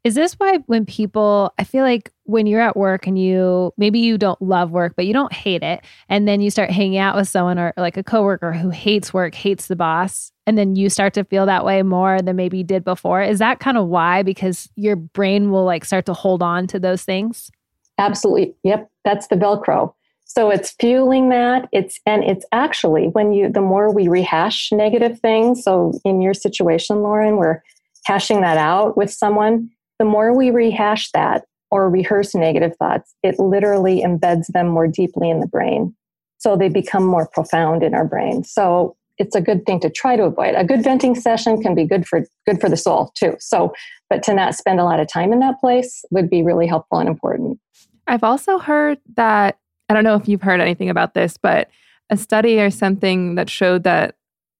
Is 0.04 0.14
this 0.14 0.34
why 0.34 0.58
when 0.66 0.84
people, 0.84 1.54
I 1.58 1.64
feel 1.64 1.82
like 1.82 2.12
when 2.24 2.46
you're 2.46 2.60
at 2.60 2.76
work 2.76 3.06
and 3.06 3.18
you 3.18 3.72
maybe 3.78 3.98
you 3.98 4.18
don't 4.18 4.40
love 4.42 4.70
work, 4.70 4.92
but 4.96 5.06
you 5.06 5.14
don't 5.14 5.32
hate 5.32 5.62
it, 5.62 5.82
and 6.10 6.28
then 6.28 6.42
you 6.42 6.50
start 6.50 6.70
hanging 6.70 6.98
out 6.98 7.16
with 7.16 7.26
someone 7.26 7.58
or 7.58 7.72
like 7.78 7.96
a 7.96 8.02
coworker 8.02 8.52
who 8.52 8.68
hates 8.68 9.14
work, 9.14 9.34
hates 9.34 9.66
the 9.66 9.76
boss, 9.76 10.30
and 10.46 10.58
then 10.58 10.76
you 10.76 10.90
start 10.90 11.14
to 11.14 11.24
feel 11.24 11.46
that 11.46 11.64
way 11.64 11.82
more 11.82 12.20
than 12.20 12.36
maybe 12.36 12.58
you 12.58 12.64
did 12.64 12.84
before? 12.84 13.22
Is 13.22 13.38
that 13.38 13.60
kind 13.60 13.78
of 13.78 13.88
why? 13.88 14.22
Because 14.22 14.68
your 14.76 14.94
brain 14.94 15.50
will 15.50 15.64
like 15.64 15.86
start 15.86 16.04
to 16.04 16.12
hold 16.12 16.42
on 16.42 16.66
to 16.66 16.78
those 16.78 17.02
things? 17.02 17.50
Absolutely. 17.96 18.54
Yep. 18.62 18.90
That's 19.04 19.28
the 19.28 19.36
Velcro. 19.36 19.94
So 20.26 20.50
it's 20.50 20.72
fueling 20.72 21.30
that. 21.30 21.66
It's 21.72 21.98
and 22.04 22.24
it's 22.24 22.44
actually 22.52 23.08
when 23.08 23.32
you 23.32 23.50
the 23.50 23.62
more 23.62 23.90
we 23.90 24.08
rehash 24.08 24.70
negative 24.70 25.18
things. 25.20 25.64
So 25.64 25.98
in 26.04 26.20
your 26.20 26.34
situation, 26.34 27.02
Lauren, 27.02 27.36
we're 27.36 27.62
hashing 28.04 28.42
that 28.42 28.58
out 28.58 28.98
with 28.98 29.10
someone 29.10 29.70
the 29.98 30.04
more 30.04 30.36
we 30.36 30.50
rehash 30.50 31.10
that 31.12 31.44
or 31.70 31.90
rehearse 31.90 32.34
negative 32.34 32.76
thoughts, 32.76 33.14
it 33.22 33.38
literally 33.38 34.02
embeds 34.02 34.46
them 34.48 34.68
more 34.68 34.86
deeply 34.86 35.30
in 35.30 35.40
the 35.40 35.46
brain. 35.46 35.94
So 36.38 36.56
they 36.56 36.68
become 36.68 37.04
more 37.04 37.28
profound 37.32 37.82
in 37.82 37.94
our 37.94 38.04
brain. 38.04 38.44
So 38.44 38.96
it's 39.18 39.34
a 39.34 39.40
good 39.40 39.64
thing 39.64 39.80
to 39.80 39.90
try 39.90 40.16
to 40.16 40.24
avoid. 40.24 40.54
A 40.56 40.64
good 40.64 40.82
venting 40.82 41.14
session 41.14 41.62
can 41.62 41.74
be 41.74 41.84
good 41.84 42.06
for 42.06 42.24
good 42.46 42.60
for 42.60 42.68
the 42.68 42.76
soul 42.76 43.12
too. 43.14 43.36
So, 43.38 43.72
but 44.10 44.22
to 44.24 44.34
not 44.34 44.54
spend 44.54 44.80
a 44.80 44.84
lot 44.84 45.00
of 45.00 45.08
time 45.08 45.32
in 45.32 45.38
that 45.40 45.60
place 45.60 46.04
would 46.10 46.28
be 46.28 46.42
really 46.42 46.66
helpful 46.66 46.98
and 46.98 47.08
important. 47.08 47.58
I've 48.06 48.24
also 48.24 48.58
heard 48.58 48.98
that 49.16 49.58
I 49.88 49.94
don't 49.94 50.04
know 50.04 50.16
if 50.16 50.28
you've 50.28 50.42
heard 50.42 50.60
anything 50.60 50.90
about 50.90 51.14
this, 51.14 51.36
but 51.36 51.70
a 52.10 52.16
study 52.16 52.60
or 52.60 52.70
something 52.70 53.34
that 53.36 53.48
showed 53.48 53.84
that 53.84 54.16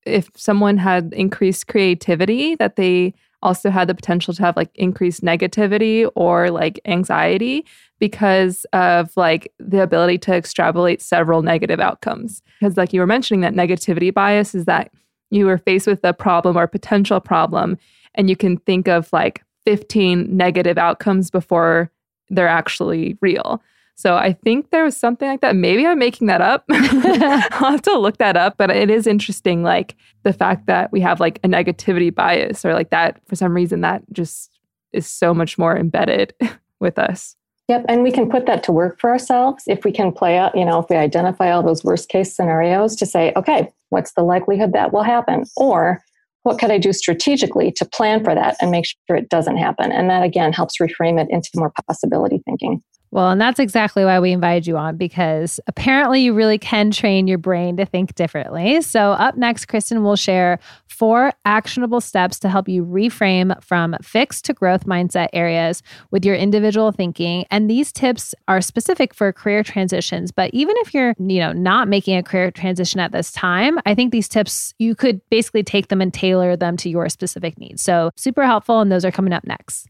if 0.07 0.31
someone 0.37 0.77
had 0.77 1.13
increased 1.13 1.67
creativity, 1.67 2.55
that 2.57 2.77
they 2.77 3.15
also 3.45 3.71
had 3.71 3.89
the 3.89 3.95
potential 3.95 4.35
to 4.35 4.43
have 4.43 4.57
like 4.57 4.71
increased 4.75 5.23
negativity 5.23 6.11
or 6.17 6.51
like 6.51 6.81
anxiety 6.87 7.65
because 8.01 8.67
of 8.73 9.17
like 9.17 9.53
the 9.61 9.83
ability 9.83 10.19
to 10.19 10.35
extrapolate 10.35 11.01
several 11.01 11.43
negative 11.43 11.79
outcomes. 11.79 12.43
Because, 12.59 12.77
like 12.77 12.93
you 12.93 13.01
were 13.01 13.07
mentioning, 13.07 13.43
that 13.43 13.55
negativity 13.55 14.13
bias 14.13 14.55
is 14.55 14.65
that 14.65 14.91
you 15.31 15.49
are 15.49 15.59
faced 15.59 15.87
with 15.87 16.01
a 16.05 16.13
problem 16.13 16.57
or 16.57 16.67
potential 16.67 17.21
problem, 17.21 17.79
and 18.15 18.29
you 18.29 18.37
can 18.37 18.57
think 18.59 18.89
of 18.89 19.13
like 19.13 19.43
15 19.65 20.37
negative 20.37 20.79
outcomes 20.79 21.31
before 21.31 21.91
they're 22.31 22.49
actually 22.49 23.17
real. 23.21 23.63
So 23.97 24.17
I 24.17 24.33
think 24.33 24.71
there 24.71 24.85
was 24.85 24.97
something 24.97 25.29
like 25.29 25.41
that. 25.41 25.55
Maybe 25.55 25.87
I'm 25.87 25.99
making 25.99 26.27
that 26.27 26.41
up. 26.41 26.65
I'll 26.71 27.71
have 27.71 27.83
to 27.83 27.99
look 27.99 28.19
that 28.19 28.37
up. 28.37 28.57
But 28.59 28.71
it 28.71 28.91
is 28.91 29.07
interesting, 29.07 29.63
like 29.63 29.95
the 30.25 30.33
fact 30.33 30.67
that 30.67 30.91
we 30.91 31.01
have 31.01 31.21
like 31.21 31.39
a 31.45 31.49
negativity 31.49 32.13
bias 32.15 32.65
or 32.65 32.75
like 32.75 32.91
that 32.91 33.21
for 33.27 33.37
some 33.37 33.55
reason 33.55 33.83
that 33.83 34.03
just 34.13 34.51
is 34.93 35.07
so 35.07 35.33
much 35.33 35.59
more 35.59 35.77
embedded 35.77 36.35
with 36.81 36.99
us. 36.99 37.37
Yep. 37.69 37.87
And 37.89 38.03
we 38.03 38.13
can 38.13 38.29
put 38.29 38.45
that 38.47 38.63
to 38.65 38.73
work 38.73 39.01
for 39.01 39.11
ourselves 39.11 39.65
if 39.67 39.85
we 39.85 39.93
can 39.93 40.13
play 40.13 40.37
out, 40.37 40.55
you 40.55 40.67
know, 40.67 40.81
if 40.81 40.87
we 40.91 40.97
identify 40.97 41.51
all 41.51 41.63
those 41.63 41.83
worst 41.83 42.11
case 42.11 42.35
scenarios 42.35 42.95
to 42.97 43.07
say, 43.07 43.33
okay, 43.37 43.73
what's 43.89 44.13
the 44.13 44.23
likelihood 44.23 44.75
that 44.75 44.93
will 44.93 45.03
happen? 45.03 45.45
Or 45.57 46.03
what 46.43 46.59
could 46.59 46.71
I 46.71 46.77
do 46.77 46.93
strategically 46.93 47.73
to 47.73 47.87
plan 47.87 48.23
for 48.23 48.35
that 48.35 48.57
and 48.61 48.71
make 48.71 48.85
sure 48.85 49.17
it 49.17 49.31
doesn't 49.31 49.57
happen? 49.57 49.93
And 49.93 50.11
that 50.11 50.23
again 50.23 50.53
helps 50.53 50.77
reframe 50.77 51.19
it 51.19 51.29
into 51.31 51.49
more 51.55 51.73
possibility 51.87 52.43
thinking. 52.45 52.83
Well, 53.15 53.31
and 53.31 53.41
that's 53.41 53.61
exactly 53.61 54.05
why 54.05 54.19
we 54.19 54.33
invited 54.33 54.67
you 54.67 54.77
on 54.77 54.97
because 54.97 55.61
apparently 55.69 56.23
you 56.23 56.35
really 56.35 56.59
can 56.59 56.91
train 56.91 57.29
your 57.29 57.39
brain 57.39 57.77
to 57.77 57.87
think 57.87 58.17
differently. 58.17 58.83
So, 58.83 59.13
up 59.13 59.37
next, 59.37 59.67
Kristin 59.67 60.03
will 60.03 60.17
share 60.17 60.59
four 60.89 61.33
actionable 61.45 62.01
steps 62.01 62.41
to 62.41 62.49
help 62.49 62.69
you 62.69 62.85
reframe 62.85 63.63
from 63.63 63.95
fixed 64.03 64.45
to 64.47 64.53
growth 64.53 64.87
mindset 64.87 65.29
areas 65.33 65.81
with 66.11 66.25
your 66.25 66.35
individual 66.35 66.91
thinking. 66.91 67.45
And 67.53 67.71
these 67.71 67.93
tips 67.93 68.35
are 68.49 68.61
specific 68.61 69.15
for 69.15 69.33
career 69.33 69.63
transitions, 69.63 70.33
but 70.33 70.51
even 70.53 70.75
if 70.79 70.93
you're, 70.93 71.15
you 71.21 71.39
know, 71.39 71.53
not 71.53 71.87
making 71.87 72.17
a 72.17 72.23
career 72.25 72.51
transition 72.51 72.99
at 72.99 73.13
this 73.13 73.31
time, 73.31 73.79
I 73.87 73.95
think 73.95 74.11
these 74.11 74.29
tips 74.29 74.75
you 74.81 74.97
could 74.97 75.21
basically 75.31 75.63
take 75.63 75.87
them 75.87 76.01
and 76.01 76.13
tailor 76.13 76.57
them 76.57 76.77
to 76.79 76.91
your 76.91 77.09
specific 77.09 77.61
needs. 77.61 77.81
So, 77.81 78.11
super 78.17 78.45
helpful 78.45 78.81
and 78.81 78.91
those 78.91 79.05
are 79.05 79.13
coming 79.13 79.33
up 79.33 79.47
next. 79.47 79.89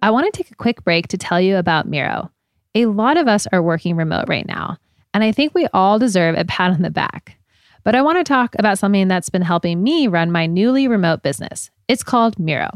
I 0.00 0.10
want 0.10 0.32
to 0.32 0.36
take 0.36 0.50
a 0.52 0.56
quick 0.56 0.84
break 0.84 1.08
to 1.08 1.18
tell 1.18 1.40
you 1.40 1.56
about 1.56 1.88
Miro. 1.88 2.30
A 2.74 2.86
lot 2.86 3.16
of 3.16 3.26
us 3.26 3.48
are 3.52 3.62
working 3.62 3.96
remote 3.96 4.26
right 4.28 4.46
now, 4.46 4.76
and 5.12 5.24
I 5.24 5.32
think 5.32 5.54
we 5.54 5.66
all 5.72 5.98
deserve 5.98 6.36
a 6.36 6.44
pat 6.44 6.70
on 6.70 6.82
the 6.82 6.90
back. 6.90 7.36
But 7.82 7.96
I 7.96 8.02
want 8.02 8.18
to 8.18 8.24
talk 8.24 8.54
about 8.58 8.78
something 8.78 9.08
that's 9.08 9.30
been 9.30 9.42
helping 9.42 9.82
me 9.82 10.06
run 10.06 10.30
my 10.30 10.46
newly 10.46 10.86
remote 10.86 11.22
business. 11.22 11.70
It's 11.88 12.04
called 12.04 12.38
Miro. 12.38 12.70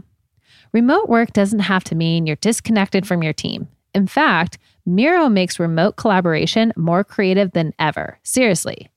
Remote 0.73 1.09
work 1.09 1.33
doesn't 1.33 1.61
have 1.61 1.85
to 1.85 1.95
mean 1.95 2.27
you're 2.27 2.37
disconnected 2.37 3.07
from 3.07 3.23
your 3.23 3.35
team. 3.35 3.69
In 3.95 4.07
fact, 4.09 4.59
Miro 4.85 5.29
makes 5.29 5.61
remote 5.61 5.97
collaboration 5.97 6.73
more 6.77 7.05
creative 7.05 7.53
than 7.53 7.73
ever. 7.79 8.19
Seriously. 8.25 8.91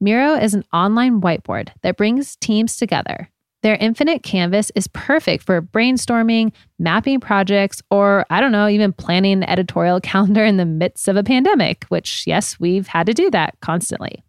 Miro 0.00 0.34
is 0.34 0.54
an 0.54 0.64
online 0.72 1.20
whiteboard 1.20 1.70
that 1.82 1.96
brings 1.96 2.36
teams 2.36 2.76
together 2.76 3.30
their 3.64 3.76
infinite 3.80 4.22
canvas 4.22 4.70
is 4.74 4.86
perfect 4.88 5.42
for 5.42 5.62
brainstorming, 5.62 6.52
mapping 6.78 7.18
projects, 7.18 7.80
or 7.90 8.26
I 8.28 8.42
don't 8.42 8.52
know, 8.52 8.68
even 8.68 8.92
planning 8.92 9.32
an 9.32 9.48
editorial 9.48 10.00
calendar 10.02 10.44
in 10.44 10.58
the 10.58 10.66
midst 10.66 11.08
of 11.08 11.16
a 11.16 11.24
pandemic, 11.24 11.86
which, 11.88 12.26
yes, 12.26 12.60
we've 12.60 12.86
had 12.86 13.06
to 13.06 13.14
do 13.14 13.30
that 13.30 13.58
constantly. 13.62 14.22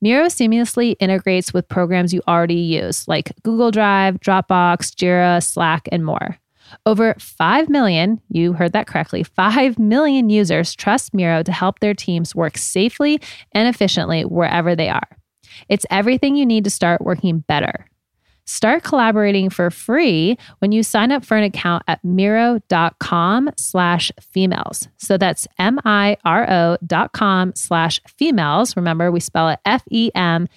Miro 0.00 0.24
seamlessly 0.26 0.96
integrates 0.98 1.54
with 1.54 1.68
programs 1.68 2.12
you 2.12 2.22
already 2.26 2.54
use, 2.54 3.06
like 3.06 3.32
Google 3.44 3.70
Drive, 3.70 4.18
Dropbox, 4.18 4.96
Jira, 4.96 5.40
Slack, 5.40 5.88
and 5.92 6.04
more. 6.04 6.36
Over 6.86 7.14
5 7.20 7.68
million, 7.68 8.20
you 8.30 8.52
heard 8.52 8.72
that 8.72 8.88
correctly, 8.88 9.22
5 9.36 9.78
million 9.78 10.28
users 10.28 10.74
trust 10.74 11.14
Miro 11.14 11.44
to 11.44 11.52
help 11.52 11.78
their 11.78 11.94
teams 11.94 12.34
work 12.34 12.58
safely 12.58 13.20
and 13.52 13.68
efficiently 13.68 14.24
wherever 14.24 14.74
they 14.74 14.88
are. 14.88 15.08
It's 15.68 15.86
everything 15.88 16.34
you 16.34 16.44
need 16.44 16.64
to 16.64 16.70
start 16.70 17.00
working 17.00 17.38
better. 17.38 17.86
Start 18.46 18.84
collaborating 18.84 19.50
for 19.50 19.70
free 19.70 20.38
when 20.60 20.70
you 20.70 20.84
sign 20.84 21.10
up 21.10 21.24
for 21.24 21.36
an 21.36 21.42
account 21.42 21.82
at 21.88 22.04
miro.com 22.04 23.50
slash 23.56 24.12
femails. 24.20 24.88
So 24.98 25.18
that's 25.18 25.48
M-I-R-O 25.58 26.76
dot 26.86 27.12
com 27.12 27.52
slash 27.56 28.00
femails. 28.06 28.76
Remember, 28.76 29.10
we 29.10 29.18
spell 29.18 29.48
it 29.48 29.58
F-E-M-A-I-L-S 29.64 30.52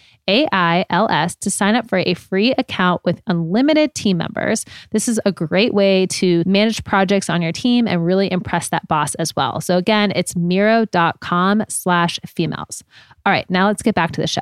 to 1.35 1.49
sign 1.49 1.73
up 1.75 1.89
for 1.89 1.97
a 1.97 2.13
free 2.13 2.53
account 2.59 3.01
with 3.03 3.21
unlimited 3.25 3.95
team 3.95 4.17
members. 4.17 4.65
This 4.91 5.07
is 5.07 5.19
a 5.25 5.31
great 5.31 5.73
way 5.73 6.05
to 6.07 6.43
manage 6.45 6.83
projects 6.83 7.27
on 7.27 7.41
your 7.41 7.51
team 7.51 7.87
and 7.87 8.05
really 8.05 8.31
impress 8.31 8.69
that 8.69 8.87
boss 8.87 9.15
as 9.15 9.35
well. 9.35 9.61
So 9.61 9.77
again, 9.77 10.13
it's 10.15 10.35
miro.com 10.35 11.63
slash 11.67 12.19
femails. 12.27 12.83
All 13.25 13.33
right, 13.33 13.49
now 13.49 13.65
let's 13.65 13.81
get 13.81 13.95
back 13.95 14.11
to 14.11 14.21
the 14.21 14.27
show. 14.27 14.41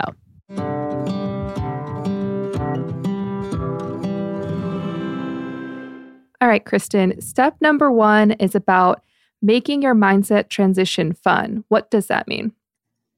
All 6.40 6.48
right, 6.48 6.64
Kristin, 6.64 7.22
step 7.24 7.56
number 7.62 7.92
one 7.92 8.32
is 8.32 8.54
about 8.54 9.04
making 9.42 9.82
your 9.82 9.96
mindset 9.96 10.50
transition 10.50 11.14
fun. 11.14 11.64
What 11.68 11.90
does 11.90 12.08
that 12.08 12.28
mean? 12.28 12.52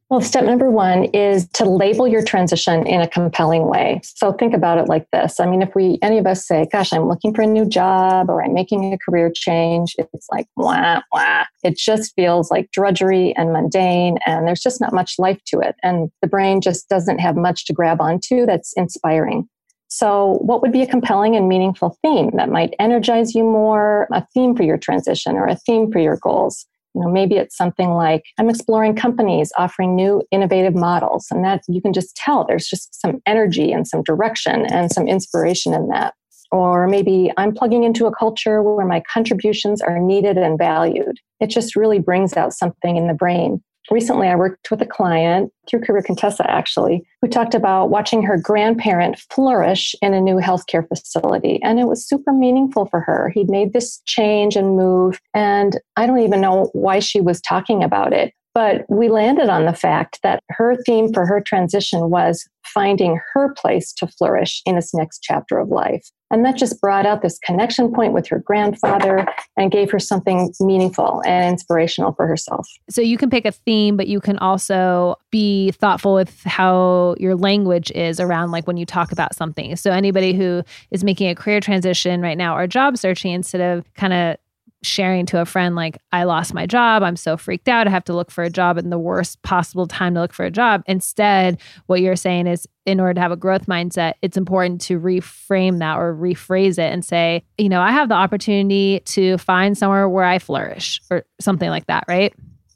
Well, 0.09 0.21
step 0.21 0.43
number 0.43 0.71
one 0.71 1.03
is 1.05 1.47
to 1.49 1.65
label 1.65 2.07
your 2.07 2.23
transition 2.23 2.88
in 2.88 2.99
a 2.99 3.07
compelling 3.07 3.67
way. 3.67 4.01
So 4.03 4.33
think 4.33 4.55
about 4.55 4.79
it 4.79 4.88
like 4.88 5.05
this. 5.11 5.39
I 5.39 5.45
mean, 5.45 5.61
if 5.61 5.75
we, 5.75 5.99
any 6.01 6.17
of 6.17 6.25
us 6.25 6.47
say, 6.47 6.65
gosh, 6.71 6.91
I'm 6.91 7.07
looking 7.07 7.31
for 7.31 7.43
a 7.43 7.47
new 7.47 7.63
job 7.63 8.27
or 8.27 8.43
I'm 8.43 8.53
making 8.53 8.91
a 8.91 8.97
career 8.97 9.29
change, 9.31 9.95
it's 9.99 10.27
like, 10.31 10.47
wah, 10.55 11.01
wah. 11.13 11.43
It 11.63 11.77
just 11.77 12.15
feels 12.15 12.49
like 12.49 12.71
drudgery 12.71 13.35
and 13.35 13.53
mundane, 13.53 14.17
and 14.25 14.47
there's 14.47 14.61
just 14.61 14.81
not 14.81 14.93
much 14.93 15.19
life 15.19 15.41
to 15.47 15.59
it. 15.59 15.75
And 15.83 16.09
the 16.23 16.27
brain 16.27 16.59
just 16.61 16.89
doesn't 16.89 17.19
have 17.19 17.35
much 17.35 17.65
to 17.65 17.73
grab 17.73 18.01
onto 18.01 18.47
that's 18.47 18.73
inspiring. 18.73 19.47
So, 19.89 20.38
what 20.41 20.62
would 20.62 20.72
be 20.72 20.84
a 20.84 20.88
compelling 20.88 21.36
and 21.36 21.50
meaningful 21.50 21.98
theme 22.03 22.29
that 22.36 22.50
might 22.50 22.75
energize 22.79 23.34
you 23.34 23.43
more? 23.43 24.08
A 24.12 24.25
theme 24.34 24.55
for 24.55 24.63
your 24.63 24.77
transition 24.77 25.36
or 25.36 25.48
a 25.48 25.55
theme 25.55 25.91
for 25.91 26.00
your 26.00 26.17
goals? 26.17 26.65
You 26.93 27.01
know, 27.01 27.10
maybe 27.10 27.36
it's 27.36 27.58
something 27.58 27.89
like 27.89 28.24
I'm 28.38 28.50
exploring 28.50 28.96
companies 28.96 29.51
offering 29.58 29.96
new 29.96 30.24
innovative 30.31 30.75
models, 30.75 31.27
and 31.31 31.43
that 31.43 31.63
you 31.67 31.81
can 31.81 31.93
just 31.93 32.15
tell 32.15 32.46
there's 32.46 32.67
just 32.67 33.00
some 33.01 33.19
energy 33.25 33.72
and 33.72 33.88
some 33.88 34.03
direction 34.03 34.65
and 34.67 34.91
some 34.91 35.08
inspiration 35.08 35.74
in 35.74 35.88
that. 35.89 36.13
Or 36.51 36.88
maybe 36.88 37.31
I'm 37.38 37.53
plugging 37.53 37.84
into 37.84 38.05
a 38.05 38.15
culture 38.15 38.62
where 38.63 38.86
my 38.86 39.03
contributions 39.12 39.81
are 39.81 40.00
needed 40.00 40.38
and 40.38 40.58
valued. 40.58 41.17
It 41.39 41.48
just 41.48 41.75
really 41.75 42.00
brings 42.00 42.36
out 42.36 42.53
something 42.53 42.96
in 42.96 43.08
the 43.08 43.13
brain. 43.13 43.63
Recently, 43.91 44.27
I 44.27 44.36
worked 44.36 44.69
with 44.69 44.81
a 44.81 44.86
client 44.86 45.51
through 45.67 45.81
Career 45.81 46.03
Contessa, 46.03 46.50
actually, 46.50 47.03
who 47.22 47.27
talked 47.27 47.55
about 47.55 47.89
watching 47.89 48.22
her 48.22 48.38
grandparent 48.38 49.19
flourish 49.31 49.96
in 50.01 50.13
a 50.13 50.22
new 50.22 50.36
healthcare 50.36 50.88
facility. 50.88 51.60
And 51.63 51.79
it 51.79 51.86
was 51.86 52.08
super 52.08 52.31
meaningful 52.31 52.86
for 52.86 53.00
her. 53.01 53.29
He'd 53.29 53.50
made 53.50 53.74
this 53.74 54.00
change 54.05 54.55
and 54.55 54.75
move. 54.75 55.19
And 55.34 55.79
I 55.96 56.05
don't 56.05 56.19
even 56.19 56.41
know 56.41 56.69
why 56.74 57.00
she 57.00 57.19
was 57.19 57.41
talking 57.41 57.84
about 57.84 58.13
it. 58.13 58.34
But 58.53 58.86
we 58.89 59.10
landed 59.10 59.50
on 59.50 59.65
the 59.65 59.74
fact 59.74 60.20
that 60.24 60.44
her 60.50 60.75
theme 60.86 61.13
for 61.13 61.25
her 61.25 61.39
transition 61.39 62.10
was 62.10 62.48
finding 62.65 63.20
her 63.34 63.53
place 63.53 63.94
to 63.94 64.08
flourish 64.08 64.62
in 64.65 64.75
this 64.75 64.94
next 64.94 65.22
chapter 65.22 65.58
of 65.58 65.70
life. 65.70 66.10
And 66.32 66.46
that 66.46 66.58
just 66.58 66.79
brought 66.79 67.08
out 67.08 67.22
this 67.24 67.39
connection 67.39 67.91
point 67.91 68.13
with 68.13 68.27
her 68.27 68.39
grandfather 68.39 69.27
and 69.58 69.72
gave 69.72 69.89
her 69.89 69.98
something 69.98 70.53
meaningful 70.60 71.24
and 71.25 71.53
inspirational 71.53 72.13
for 72.13 72.27
herself. 72.27 72.68
So 72.89 73.01
you 73.01 73.18
can 73.18 73.32
pick 73.32 73.46
a 73.46 73.51
theme, 73.51 73.98
but 73.98 74.08
you 74.08 74.22
can 74.22 74.38
also 74.38 75.15
be 75.32 75.72
thoughtful 75.72 76.13
with 76.13 76.44
how 76.44 77.15
your 77.18 77.36
language 77.36 77.91
is 77.91 78.20
around 78.20 78.51
like 78.51 78.68
when 78.68 78.77
you 78.77 78.86
talk 78.86 79.12
about 79.12 79.36
something. 79.36 79.75
So 79.75 79.91
anybody 79.91 80.34
who 80.34 80.63
is 80.91 81.03
making 81.03 81.29
a 81.29 81.36
career 81.36 81.60
transition 81.60 82.22
right 82.22 82.38
now 82.38 82.56
or 82.56 82.68
job 82.68 82.98
searching, 82.98 83.32
instead 83.32 83.62
of 83.62 83.91
kind 83.96 84.13
of 84.13 84.38
sharing 84.81 85.25
to 85.25 85.39
a 85.39 85.45
friend 85.45 85.75
like 85.75 85.98
i 86.12 86.24
lost 86.24 86.53
my 86.53 86.65
job 86.65 87.03
i'm 87.03 87.15
so 87.15 87.36
freaked 87.36 87.67
out 87.67 87.88
i 87.88 87.89
have 87.89 88.03
to 88.03 88.13
look 88.13 88.31
for 88.31 88.43
a 88.43 88.50
job 88.50 88.77
in 88.77 88.89
the 88.89 89.00
worst 89.00 89.41
possible 89.41 89.88
time 89.88 90.13
to 90.13 90.21
look 90.21 90.33
for 90.33 90.45
a 90.45 90.51
job 90.51 90.83
instead 90.88 91.59
what 91.88 92.01
you're 92.01 92.15
saying 92.15 92.48
is 92.48 92.67
in 92.86 93.00
order 93.00 93.13
to 93.13 93.21
have 93.21 93.31
a 93.31 93.36
growth 93.36 93.65
mindset 93.65 94.13
it's 94.21 94.38
important 94.38 94.79
to 94.79 95.00
reframe 95.00 95.79
that 95.79 95.98
or 95.98 96.15
rephrase 96.15 96.77
it 96.77 96.91
and 96.91 97.03
say 97.03 97.43
you 97.57 97.69
know 97.69 97.81
i 97.81 97.91
have 97.91 98.09
the 98.09 98.15
opportunity 98.15 99.01
to 99.01 99.38
find 99.38 99.77
somewhere 99.77 100.07
where 100.07 100.25
i 100.25 100.39
flourish 100.39 101.01
or 101.12 101.24
something 101.39 101.69
like 101.69 101.86
that 101.88 102.03
right 102.07 102.33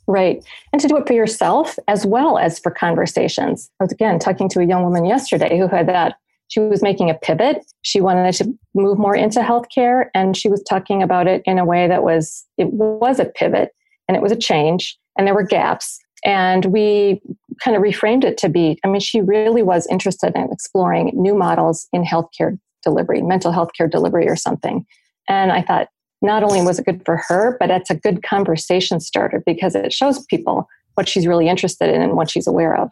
Right. 0.08 0.44
And 0.72 0.82
to 0.82 0.88
do 0.88 0.98
it 0.98 1.08
for 1.08 1.14
yourself 1.14 1.78
as 1.88 2.06
well 2.06 2.38
as 2.38 2.60
for 2.60 2.72
conversations. 2.72 3.70
I 3.80 3.86
was 3.86 3.94
again 3.94 4.20
talking 4.20 4.50
to 4.50 4.60
a 4.60 4.66
young 4.66 4.84
woman 4.84 5.06
yesterday 5.06 5.58
who 5.58 5.68
had 5.68 5.88
that 5.88 6.18
she 6.54 6.60
was 6.60 6.84
making 6.84 7.10
a 7.10 7.16
pivot. 7.16 7.66
She 7.82 8.00
wanted 8.00 8.32
to 8.36 8.54
move 8.76 9.00
more 9.00 9.16
into 9.16 9.40
healthcare, 9.40 10.10
and 10.14 10.38
she 10.38 10.50
was 10.50 10.62
talking 10.62 11.02
about 11.02 11.28
it 11.28 11.42
in 11.46 11.58
a 11.58 11.66
way 11.66 11.88
that 11.88 12.04
was 12.04 12.46
it 12.60 12.72
was 12.72 13.20
a 13.20 13.26
pivot 13.26 13.72
and 14.08 14.16
it 14.16 14.22
was 14.22 14.32
a 14.32 14.38
change, 14.38 14.96
and 15.18 15.26
there 15.26 15.34
were 15.34 15.44
gaps. 15.44 16.00
And 16.24 16.66
we 16.66 17.22
kind 17.64 17.76
of 17.76 17.82
reframed 17.82 18.24
it 18.24 18.38
to 18.38 18.50
be 18.50 18.78
I 18.84 18.88
mean, 18.88 19.02
she 19.02 19.20
really 19.20 19.64
was 19.64 19.88
interested 19.88 20.34
in 20.36 20.52
exploring 20.52 21.12
new 21.16 21.34
models 21.34 21.88
in 21.92 22.04
healthcare 22.04 22.60
delivery, 22.84 23.24
mental 23.24 23.52
health 23.52 23.72
care 23.76 23.88
delivery, 23.88 24.28
or 24.28 24.36
something. 24.36 24.86
And 25.28 25.52
I 25.52 25.64
thought, 25.64 25.88
not 26.22 26.44
only 26.44 26.62
was 26.62 26.78
it 26.78 26.86
good 26.86 27.04
for 27.04 27.18
her, 27.30 27.58
but 27.60 27.72
it's 27.72 27.90
a 27.90 27.96
good 27.96 28.22
conversation 28.22 29.00
starter 29.00 29.42
because 29.44 29.74
it 29.74 29.92
shows 29.92 30.24
people 30.28 30.70
what 30.94 31.10
she's 31.10 31.26
really 31.26 31.50
interested 31.50 31.90
in 31.90 32.04
and 32.04 32.14
what 32.14 32.30
she's 32.30 32.46
aware 32.46 32.78
of. 32.78 32.92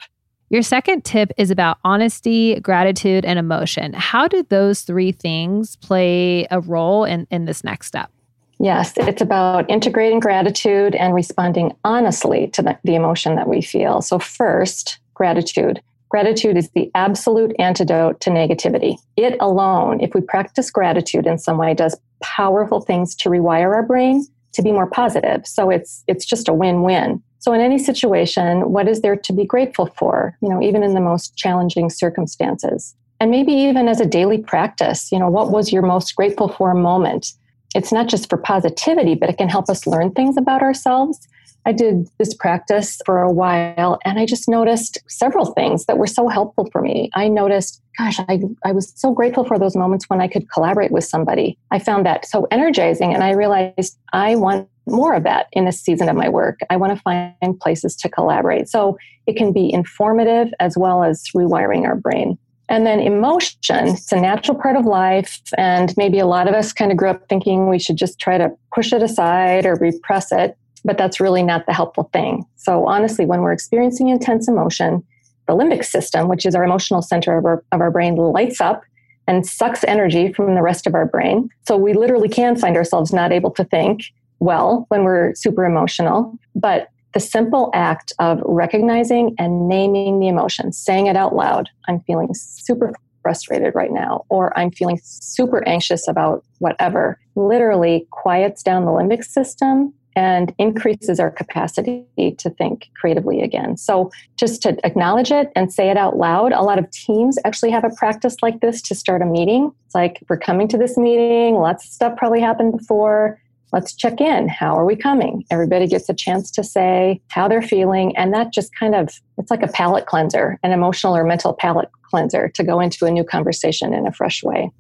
Your 0.51 0.63
second 0.63 1.05
tip 1.05 1.31
is 1.38 1.50
about 1.50 1.77
honesty, 1.86 2.60
gratitude, 2.60 3.24
and 3.24 3.39
emotion. 3.39 3.93
How 3.93 4.27
do 4.27 4.43
those 4.50 4.81
three 4.81 5.13
things 5.13 5.77
play 5.77 6.46
a 6.51 6.60
role 6.60 7.05
in, 7.05 7.25
in 7.31 7.46
this 7.46 7.63
next 7.63 7.88
step? 7.88 8.12
Yes, 8.60 8.91
it's 8.98 9.22
about 9.22 9.70
integrating 9.70 10.20
gratitude 10.20 10.93
and 10.93 11.15
responding 11.15 11.74
honestly 11.86 12.50
to 12.50 12.62
the, 12.62 12.77
the 12.84 12.96
emotion 12.96 13.38
that 13.38 13.48
we 13.48 13.62
feel. 13.62 14.01
So, 14.01 14.20
first, 14.20 15.00
gratitude. 15.13 15.81
Gratitude 16.10 16.58
is 16.58 16.70
the 16.72 16.91
absolute 16.96 17.55
antidote 17.58 18.20
to 18.20 18.29
negativity. 18.29 18.98
It 19.15 19.38
alone, 19.39 20.01
if 20.01 20.13
we 20.13 20.20
practice 20.20 20.70
gratitude 20.70 21.27
in 21.27 21.38
some 21.38 21.58
way, 21.58 21.74
does 21.74 21.98
powerful 22.20 22.81
things 22.81 23.15
to 23.15 23.29
rewire 23.29 23.74
our 23.74 23.84
brain 23.84 24.27
to 24.51 24.62
be 24.62 24.74
more 24.74 24.88
positive. 24.88 25.48
So 25.48 25.70
it's 25.70 26.03
it's 26.08 26.25
just 26.25 26.50
a 26.50 26.53
win-win. 26.53 27.24
So, 27.42 27.54
in 27.54 27.60
any 27.60 27.80
situation, 27.80 28.72
what 28.72 28.88
is 28.88 29.02
there 29.02 29.16
to 29.16 29.34
be 29.34 29.46
grateful 29.46 29.88
for, 29.98 30.38
you 30.42 30.50
know, 30.50 30.62
even 30.62 30.84
in 30.84 30.94
the 30.94 31.02
most 31.02 31.36
challenging 31.36 31.90
circumstances? 31.90 32.96
And 33.20 33.32
maybe 33.32 33.52
even 33.52 33.88
as 33.88 34.00
a 34.00 34.06
daily 34.06 34.38
practice, 34.38 35.12
you 35.12 35.18
know, 35.18 35.30
what 35.30 35.52
was 35.52 35.74
your 35.74 35.82
most 35.82 36.16
grateful 36.16 36.50
for 36.50 36.74
moment? 36.75 37.34
It's 37.74 37.92
not 37.92 38.08
just 38.08 38.30
for 38.30 38.38
positivity, 38.38 39.16
but 39.16 39.30
it 39.30 39.40
can 39.40 39.50
help 39.50 39.70
us 39.70 39.88
learn 39.88 40.12
things 40.12 40.38
about 40.38 40.62
ourselves. 40.62 41.20
I 41.66 41.72
did 41.72 42.10
this 42.18 42.34
practice 42.34 43.00
for 43.06 43.22
a 43.22 43.32
while 43.32 44.00
and 44.04 44.20
I 44.20 44.25
just 44.25 44.50
noticed 44.50 44.98
several 45.08 45.54
things 45.54 45.86
that 45.86 45.98
were 45.98 46.08
so 46.08 46.27
helpful 46.27 46.68
for 46.72 46.82
me. 46.82 47.10
I 47.14 47.27
noticed, 47.27 47.82
gosh, 47.98 48.20
I, 48.20 48.40
I 48.66 48.72
was 48.72 48.92
so 48.96 49.14
grateful 49.14 49.46
for 49.46 49.60
those 49.60 49.75
moments 49.75 50.10
when 50.10 50.22
I 50.22 50.27
could 50.27 50.50
collaborate 50.50 50.92
with 50.92 51.04
somebody. 51.04 51.58
I 51.70 51.77
found 51.77 52.06
that 52.06 52.25
so 52.25 52.48
energizing 52.50 53.14
and 53.14 53.24
I 53.24 53.32
realized 53.34 53.98
I 54.12 54.36
want 54.36 54.68
more 54.87 55.13
of 55.13 55.24
that 55.24 55.48
in 55.51 55.65
this 55.65 55.79
season 55.79 56.09
of 56.09 56.15
my 56.15 56.29
work. 56.29 56.59
I 56.70 56.77
want 56.77 56.96
to 56.96 57.01
find 57.01 57.59
places 57.59 57.96
to 57.98 58.09
collaborate. 58.09 58.67
So 58.67 58.98
it 59.27 59.35
can 59.35 59.53
be 59.53 59.72
informative 59.72 60.50
as 60.59 60.77
well 60.77 61.03
as 61.03 61.24
rewiring 61.35 61.85
our 61.85 61.96
brain. 61.96 62.37
And 62.70 62.85
then 62.85 63.00
emotion, 63.00 63.89
it's 63.89 64.11
a 64.13 64.22
natural 64.22 64.57
part 64.57 64.77
of 64.77 64.85
life. 64.85 65.41
And 65.57 65.94
maybe 65.98 66.20
a 66.20 66.25
lot 66.25 66.48
of 66.48 66.53
us 66.53 66.72
kind 66.72 66.89
of 66.89 66.98
grew 66.98 67.09
up 67.09 67.27
thinking 67.27 67.67
we 67.67 67.79
should 67.79 67.98
just 67.98 68.17
try 68.17 68.37
to 68.37 68.50
push 68.74 68.94
it 68.94 69.03
aside 69.03 69.65
or 69.65 69.75
repress 69.75 70.31
it, 70.31 70.57
but 70.85 70.98
that's 70.98 71.20
really 71.20 71.44
not 71.44 71.65
the 71.65 71.74
helpful 71.74 72.09
thing. 72.13 72.46
So 72.55 72.87
honestly, 72.87 73.25
when 73.25 73.41
we're 73.41 73.51
experiencing 73.51 74.07
intense 74.07 74.48
emotion, 74.48 75.03
the 75.48 75.53
limbic 75.53 75.83
system, 75.83 76.29
which 76.29 76.46
is 76.46 76.55
our 76.55 76.63
emotional 76.63 77.01
center 77.01 77.37
of 77.37 77.46
our, 77.46 77.63
of 77.74 77.81
our 77.81 77.91
brain, 77.91 78.15
lights 78.15 78.61
up 78.61 78.83
and 79.27 79.46
sucks 79.46 79.83
energy 79.83 80.31
from 80.31 80.55
the 80.55 80.61
rest 80.61 80.87
of 80.87 80.96
our 80.96 81.05
brain. 81.05 81.50
So 81.67 81.75
we 81.75 81.94
literally 81.94 82.29
can 82.29 82.55
find 82.55 82.77
ourselves 82.77 83.11
not 83.11 83.33
able 83.33 83.51
to 83.51 83.65
think 83.65 84.03
well 84.42 84.86
when 84.90 85.06
we're 85.06 85.34
super 85.36 85.64
emotional, 85.64 86.38
but 86.56 86.90
the 87.14 87.20
simple 87.20 87.70
act 87.74 88.12
of 88.20 88.42
recognizing 88.46 89.36
and 89.38 89.68
naming 89.68 90.20
the 90.20 90.27
emotion, 90.27 90.72
saying 90.72 91.08
it 91.08 91.16
out 91.16 91.36
loud, 91.36 91.70
I'm 91.88 92.00
feeling 92.01 92.34
super 92.34 92.94
frustrated 93.22 93.75
right 93.75 93.92
now, 93.92 94.25
or 94.30 94.58
I'm 94.58 94.72
feeling 94.72 95.00
super 95.04 95.66
anxious 95.68 96.08
about 96.08 96.44
whatever, 96.60 97.20
literally 97.36 98.08
quiets 98.12 98.64
down 98.64 98.86
the 98.86 98.92
limbic 98.92 99.24
system 99.24 99.94
and 100.16 100.54
increases 100.58 101.20
our 101.20 101.32
capacity 101.32 102.06
to 102.38 102.50
think 102.50 102.90
creatively 103.00 103.42
again. 103.42 103.77
So, 103.77 104.12
just 104.36 104.62
to 104.64 104.77
acknowledge 104.86 105.32
it 105.32 105.51
and 105.56 105.72
say 105.72 105.90
it 105.90 105.96
out 105.96 106.18
loud, 106.18 106.51
a 106.51 106.64
lot 106.64 106.80
of 106.80 106.90
teams 106.92 107.38
actually 107.46 107.72
have 107.72 107.86
a 107.86 107.92
practice 107.92 108.36
like 108.42 108.60
this 108.60 108.82
to 108.84 108.96
start 108.96 109.22
a 109.22 109.25
meeting. 109.25 109.72
It's 109.86 109.96
like, 109.96 110.22
we're 110.27 110.38
coming 110.38 110.68
to 110.70 110.77
this 110.77 110.98
meeting, 110.98 111.56
lots 111.56 111.86
of 111.86 111.92
stuff 111.92 112.18
probably 112.18 112.42
happened 112.42 112.77
before 112.77 113.40
let's 113.72 113.96
check 113.96 114.20
in. 114.20 114.48
How 114.48 114.77
are 114.77 114.86
we 114.86 114.96
coming? 114.96 115.46
Everybody 115.50 115.88
gets 115.88 116.10
a 116.10 116.14
chance 116.14 116.51
to 116.51 116.64
say 116.64 117.22
how 117.29 117.48
they're 117.48 117.62
feeling. 117.62 118.16
And 118.18 118.34
that 118.34 118.53
just 118.53 118.75
kind 118.75 118.96
of, 118.96 119.10
it's 119.38 119.51
like 119.51 119.64
a 119.64 119.68
palate 119.68 120.05
cleanser, 120.05 120.60
an 120.64 120.72
emotional 120.72 121.16
or 121.16 121.24
mental 121.24 121.53
palate 121.53 121.90
cleanser 122.03 122.50
to 122.50 122.64
go 122.64 122.79
into 122.79 123.05
a 123.05 123.12
new 123.12 123.24
conversation 123.24 123.94
in 123.94 124.05
a 124.05 124.12
fresh 124.12 124.44
way. 124.44 124.72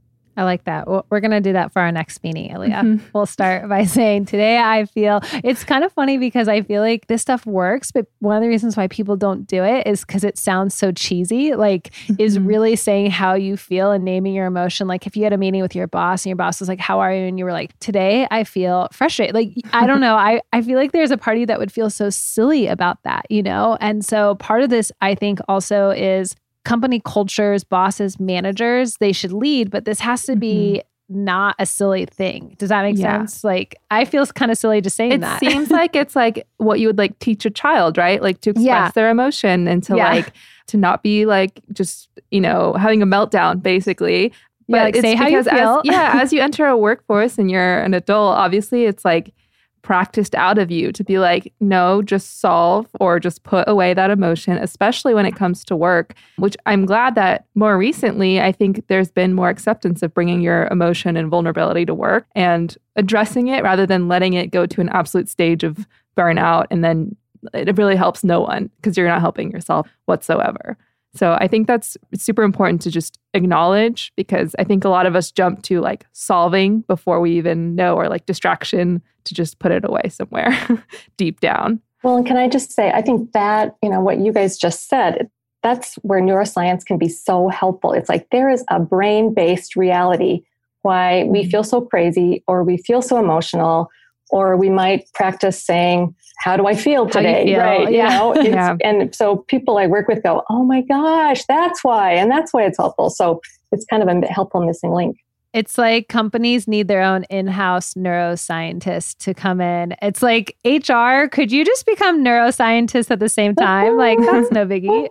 I 0.41 0.43
like 0.43 0.63
that. 0.63 0.87
We're 0.87 1.19
going 1.19 1.31
to 1.31 1.39
do 1.39 1.53
that 1.53 1.71
for 1.71 1.83
our 1.83 1.91
next 1.91 2.23
meeting, 2.23 2.49
Aleah. 2.49 2.81
Mm-hmm. 2.81 3.05
We'll 3.13 3.27
start 3.27 3.69
by 3.69 3.85
saying, 3.85 4.25
Today 4.25 4.57
I 4.57 4.85
feel 4.85 5.21
it's 5.43 5.63
kind 5.63 5.83
of 5.83 5.93
funny 5.93 6.17
because 6.17 6.47
I 6.47 6.63
feel 6.63 6.81
like 6.81 7.05
this 7.05 7.21
stuff 7.21 7.45
works, 7.45 7.91
but 7.91 8.07
one 8.19 8.35
of 8.37 8.41
the 8.41 8.49
reasons 8.49 8.75
why 8.75 8.87
people 8.87 9.15
don't 9.15 9.45
do 9.45 9.63
it 9.63 9.85
is 9.85 10.03
because 10.03 10.23
it 10.23 10.39
sounds 10.39 10.73
so 10.73 10.91
cheesy. 10.91 11.53
Like, 11.53 11.91
mm-hmm. 11.91 12.15
is 12.17 12.39
really 12.39 12.75
saying 12.75 13.11
how 13.11 13.35
you 13.35 13.55
feel 13.55 13.91
and 13.91 14.03
naming 14.03 14.33
your 14.33 14.47
emotion. 14.47 14.87
Like, 14.87 15.05
if 15.05 15.15
you 15.15 15.23
had 15.25 15.33
a 15.33 15.37
meeting 15.37 15.61
with 15.61 15.75
your 15.75 15.85
boss 15.85 16.25
and 16.25 16.31
your 16.31 16.37
boss 16.37 16.59
was 16.59 16.67
like, 16.67 16.79
How 16.79 16.99
are 17.01 17.13
you? 17.13 17.27
And 17.27 17.37
you 17.37 17.45
were 17.45 17.53
like, 17.53 17.77
Today 17.77 18.27
I 18.31 18.43
feel 18.43 18.87
frustrated. 18.91 19.35
Like, 19.35 19.53
I 19.73 19.85
don't 19.85 20.01
know. 20.07 20.15
I, 20.15 20.41
I 20.53 20.63
feel 20.63 20.79
like 20.79 20.91
there's 20.91 21.11
a 21.11 21.17
party 21.17 21.45
that 21.45 21.59
would 21.59 21.71
feel 21.71 21.91
so 21.91 22.09
silly 22.09 22.65
about 22.65 23.03
that, 23.03 23.27
you 23.29 23.43
know? 23.43 23.77
And 23.79 24.03
so 24.03 24.33
part 24.35 24.63
of 24.63 24.71
this, 24.71 24.91
I 25.01 25.13
think, 25.13 25.39
also 25.47 25.91
is 25.91 26.35
company 26.63 27.01
cultures, 27.03 27.63
bosses, 27.63 28.19
managers, 28.19 28.97
they 28.97 29.11
should 29.11 29.33
lead, 29.33 29.71
but 29.71 29.85
this 29.85 29.99
has 29.99 30.23
to 30.23 30.35
be 30.35 30.81
mm-hmm. 31.09 31.25
not 31.25 31.55
a 31.59 31.65
silly 31.65 32.05
thing. 32.05 32.55
Does 32.59 32.69
that 32.69 32.83
make 32.83 32.97
yeah. 32.97 33.19
sense? 33.19 33.43
Like 33.43 33.75
I 33.89 34.05
feel 34.05 34.25
kind 34.27 34.51
of 34.51 34.57
silly 34.57 34.81
just 34.81 34.95
saying 34.95 35.13
it 35.13 35.21
that. 35.21 35.41
It 35.41 35.51
seems 35.51 35.71
like 35.71 35.95
it's 35.95 36.15
like 36.15 36.47
what 36.57 36.79
you 36.79 36.87
would 36.87 36.97
like 36.97 37.17
teach 37.19 37.45
a 37.45 37.49
child, 37.49 37.97
right? 37.97 38.21
Like 38.21 38.41
to 38.41 38.51
express 38.51 38.65
yeah. 38.65 38.91
their 38.91 39.09
emotion 39.09 39.67
and 39.67 39.83
to 39.83 39.95
yeah. 39.95 40.11
like 40.11 40.33
to 40.67 40.77
not 40.77 41.03
be 41.03 41.25
like 41.25 41.61
just, 41.73 42.09
you 42.29 42.41
know, 42.41 42.73
having 42.73 43.01
a 43.01 43.07
meltdown 43.07 43.61
basically. 43.61 44.31
But 44.69 44.77
yeah, 44.77 44.83
like 44.83 44.95
say 44.97 45.15
how 45.15 45.27
you 45.27 45.43
feel. 45.43 45.79
As, 45.79 45.81
yeah, 45.83 46.19
as 46.21 46.31
you 46.31 46.41
enter 46.41 46.67
a 46.67 46.77
workforce 46.77 47.37
and 47.37 47.49
you're 47.49 47.81
an 47.81 47.93
adult, 47.93 48.37
obviously 48.37 48.85
it's 48.85 49.03
like 49.03 49.33
practiced 49.81 50.35
out 50.35 50.57
of 50.57 50.71
you 50.71 50.91
to 50.91 51.03
be 51.03 51.19
like, 51.19 51.53
no, 51.59 52.01
just 52.01 52.39
solve 52.39 52.87
or 52.99 53.19
just 53.19 53.43
put 53.43 53.67
away 53.67 53.93
that 53.93 54.11
emotion, 54.11 54.57
especially 54.57 55.13
when 55.13 55.25
it 55.25 55.35
comes 55.35 55.63
to 55.65 55.75
work, 55.75 56.13
which 56.37 56.55
I'm 56.65 56.85
glad 56.85 57.15
that 57.15 57.45
more 57.55 57.77
recently, 57.77 58.41
I 58.41 58.51
think 58.51 58.87
there's 58.87 59.11
been 59.11 59.33
more 59.33 59.49
acceptance 59.49 60.01
of 60.03 60.13
bringing 60.13 60.41
your 60.41 60.67
emotion 60.67 61.17
and 61.17 61.29
vulnerability 61.29 61.85
to 61.85 61.93
work 61.93 62.25
and 62.35 62.77
addressing 62.95 63.47
it 63.47 63.63
rather 63.63 63.85
than 63.85 64.07
letting 64.07 64.33
it 64.33 64.51
go 64.51 64.65
to 64.65 64.81
an 64.81 64.89
absolute 64.89 65.29
stage 65.29 65.63
of 65.63 65.87
burnout. 66.17 66.67
And 66.69 66.83
then 66.83 67.15
it 67.53 67.77
really 67.77 67.95
helps 67.95 68.23
no 68.23 68.41
one 68.41 68.69
because 68.77 68.97
you're 68.97 69.07
not 69.07 69.21
helping 69.21 69.51
yourself 69.51 69.87
whatsoever. 70.05 70.77
So 71.13 71.37
I 71.39 71.47
think 71.47 71.67
that's 71.67 71.97
super 72.15 72.43
important 72.43 72.81
to 72.83 72.91
just 72.91 73.19
acknowledge 73.33 74.13
because 74.15 74.55
I 74.57 74.63
think 74.63 74.85
a 74.85 74.89
lot 74.89 75.05
of 75.05 75.15
us 75.15 75.31
jump 75.31 75.61
to 75.63 75.81
like 75.81 76.05
solving 76.13 76.81
before 76.81 77.19
we 77.19 77.31
even 77.37 77.75
know 77.75 77.95
or 77.95 78.07
like 78.07 78.25
distraction 78.25 79.01
to 79.25 79.33
just 79.33 79.59
put 79.59 79.71
it 79.71 79.83
away 79.85 80.09
somewhere 80.09 80.57
deep 81.17 81.39
down. 81.39 81.81
Well, 82.03 82.17
and 82.17 82.25
can 82.25 82.37
I 82.37 82.47
just 82.47 82.71
say, 82.71 82.91
I 82.91 83.01
think 83.01 83.33
that, 83.33 83.75
you 83.83 83.89
know, 83.89 84.01
what 84.01 84.19
you 84.19 84.31
guys 84.31 84.57
just 84.57 84.87
said, 84.87 85.29
that's 85.61 85.95
where 85.95 86.21
neuroscience 86.21 86.85
can 86.85 86.97
be 86.97 87.09
so 87.09 87.49
helpful. 87.49 87.93
It's 87.93 88.09
like 88.09 88.27
there 88.31 88.49
is 88.49 88.63
a 88.69 88.79
brain 88.79 89.33
based 89.33 89.75
reality 89.75 90.43
why 90.81 91.25
we 91.25 91.41
mm-hmm. 91.41 91.49
feel 91.49 91.63
so 91.63 91.81
crazy 91.81 92.43
or 92.47 92.63
we 92.63 92.77
feel 92.77 93.01
so 93.01 93.19
emotional 93.19 93.89
or 94.31 94.57
we 94.57 94.69
might 94.69 95.05
practice 95.13 95.63
saying 95.63 96.13
how 96.39 96.57
do 96.57 96.67
i 96.67 96.75
feel 96.75 97.07
today 97.07 97.45
feel? 97.45 97.59
right 97.59 97.91
yeah. 97.91 98.13
you 98.13 98.19
know 98.19 98.41
yeah. 98.41 98.77
and 98.83 99.13
so 99.13 99.37
people 99.47 99.77
i 99.77 99.87
work 99.87 100.07
with 100.07 100.23
go 100.23 100.43
oh 100.49 100.63
my 100.63 100.81
gosh 100.81 101.43
that's 101.45 101.83
why 101.83 102.11
and 102.11 102.31
that's 102.31 102.53
why 102.53 102.63
it's 102.63 102.77
helpful 102.77 103.09
so 103.09 103.41
it's 103.71 103.85
kind 103.85 104.01
of 104.01 104.09
a 104.09 104.25
helpful 104.27 104.65
missing 104.65 104.91
link 104.91 105.17
it's 105.53 105.77
like 105.77 106.07
companies 106.07 106.67
need 106.67 106.87
their 106.87 107.01
own 107.01 107.23
in-house 107.25 107.95
neuroscientist 107.95 109.17
to 109.17 109.33
come 109.33 109.59
in. 109.59 109.93
It's 110.01 110.21
like 110.21 110.55
HR, 110.63 111.27
could 111.27 111.51
you 111.51 111.65
just 111.65 111.85
become 111.85 112.23
neuroscientists 112.23 113.11
at 113.11 113.19
the 113.19 113.27
same 113.27 113.55
time? 113.55 113.97
like 113.97 114.17
that's 114.19 114.49
no 114.51 114.65
biggie. 114.65 115.09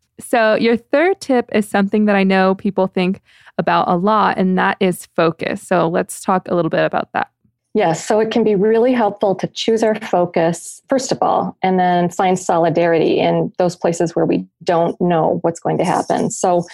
so 0.20 0.54
your 0.54 0.76
third 0.76 1.20
tip 1.20 1.48
is 1.52 1.66
something 1.66 2.04
that 2.04 2.16
I 2.16 2.24
know 2.24 2.54
people 2.54 2.86
think 2.86 3.22
about 3.56 3.88
a 3.88 3.96
lot 3.96 4.36
and 4.36 4.58
that 4.58 4.76
is 4.80 5.06
focus. 5.16 5.62
So 5.62 5.88
let's 5.88 6.22
talk 6.22 6.48
a 6.48 6.54
little 6.54 6.70
bit 6.70 6.84
about 6.84 7.12
that. 7.12 7.30
Yes, 7.72 8.04
so 8.04 8.18
it 8.18 8.32
can 8.32 8.42
be 8.42 8.56
really 8.56 8.92
helpful 8.92 9.34
to 9.36 9.46
choose 9.46 9.84
our 9.84 9.94
focus, 9.94 10.82
first 10.88 11.12
of 11.12 11.18
all, 11.22 11.56
and 11.62 11.78
then 11.78 12.08
find 12.08 12.36
solidarity 12.36 13.20
in 13.20 13.52
those 13.58 13.76
places 13.76 14.16
where 14.16 14.26
we 14.26 14.44
don't 14.64 15.00
know 15.00 15.38
what's 15.42 15.60
going 15.60 15.78
to 15.78 15.84
happen. 15.84 16.30
So, 16.30 16.66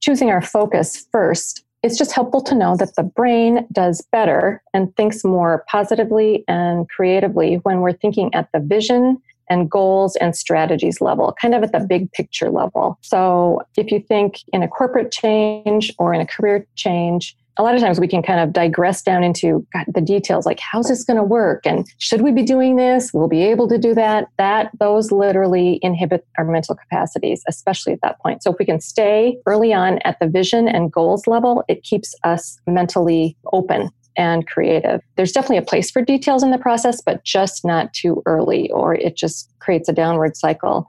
choosing 0.00 0.30
our 0.30 0.42
focus 0.42 1.06
first, 1.10 1.64
it's 1.82 1.96
just 1.96 2.12
helpful 2.12 2.42
to 2.42 2.54
know 2.54 2.76
that 2.76 2.94
the 2.94 3.02
brain 3.02 3.66
does 3.72 4.02
better 4.12 4.62
and 4.74 4.94
thinks 4.96 5.24
more 5.24 5.64
positively 5.66 6.44
and 6.46 6.86
creatively 6.90 7.56
when 7.62 7.80
we're 7.80 7.92
thinking 7.92 8.34
at 8.34 8.50
the 8.52 8.60
vision 8.60 9.20
and 9.48 9.70
goals 9.70 10.16
and 10.16 10.36
strategies 10.36 11.00
level, 11.00 11.34
kind 11.40 11.54
of 11.54 11.62
at 11.62 11.72
the 11.72 11.80
big 11.80 12.12
picture 12.12 12.50
level. 12.50 12.98
So, 13.00 13.62
if 13.78 13.90
you 13.90 14.00
think 14.00 14.42
in 14.52 14.62
a 14.62 14.68
corporate 14.68 15.10
change 15.10 15.90
or 15.98 16.12
in 16.12 16.20
a 16.20 16.26
career 16.26 16.66
change, 16.74 17.34
a 17.56 17.62
lot 17.62 17.74
of 17.74 17.80
times 17.80 18.00
we 18.00 18.08
can 18.08 18.22
kind 18.22 18.40
of 18.40 18.52
digress 18.52 19.02
down 19.02 19.22
into 19.22 19.66
the 19.86 20.00
details 20.00 20.44
like 20.44 20.58
how's 20.60 20.88
this 20.88 21.04
going 21.04 21.16
to 21.16 21.22
work? 21.22 21.66
And 21.66 21.86
should 21.98 22.22
we 22.22 22.32
be 22.32 22.42
doing 22.42 22.76
this? 22.76 23.12
We'll 23.12 23.28
be 23.28 23.42
able 23.42 23.68
to 23.68 23.78
do 23.78 23.94
that. 23.94 24.28
That 24.38 24.70
those 24.78 25.12
literally 25.12 25.78
inhibit 25.82 26.26
our 26.38 26.44
mental 26.44 26.74
capacities 26.74 27.42
especially 27.48 27.92
at 27.92 28.00
that 28.02 28.20
point. 28.20 28.42
So 28.42 28.52
if 28.52 28.56
we 28.58 28.64
can 28.64 28.80
stay 28.80 29.38
early 29.46 29.72
on 29.72 29.98
at 30.04 30.18
the 30.20 30.28
vision 30.28 30.68
and 30.68 30.92
goals 30.92 31.26
level 31.26 31.64
it 31.68 31.82
keeps 31.82 32.14
us 32.24 32.58
mentally 32.66 33.36
open 33.52 33.90
and 34.16 34.46
creative. 34.46 35.00
There's 35.16 35.32
definitely 35.32 35.58
a 35.58 35.62
place 35.62 35.90
for 35.90 36.02
details 36.02 36.42
in 36.42 36.50
the 36.50 36.58
process 36.58 37.00
but 37.00 37.24
just 37.24 37.64
not 37.64 37.92
too 37.92 38.22
early 38.26 38.70
or 38.70 38.94
it 38.94 39.16
just 39.16 39.50
creates 39.60 39.88
a 39.88 39.92
downward 39.92 40.36
cycle. 40.36 40.88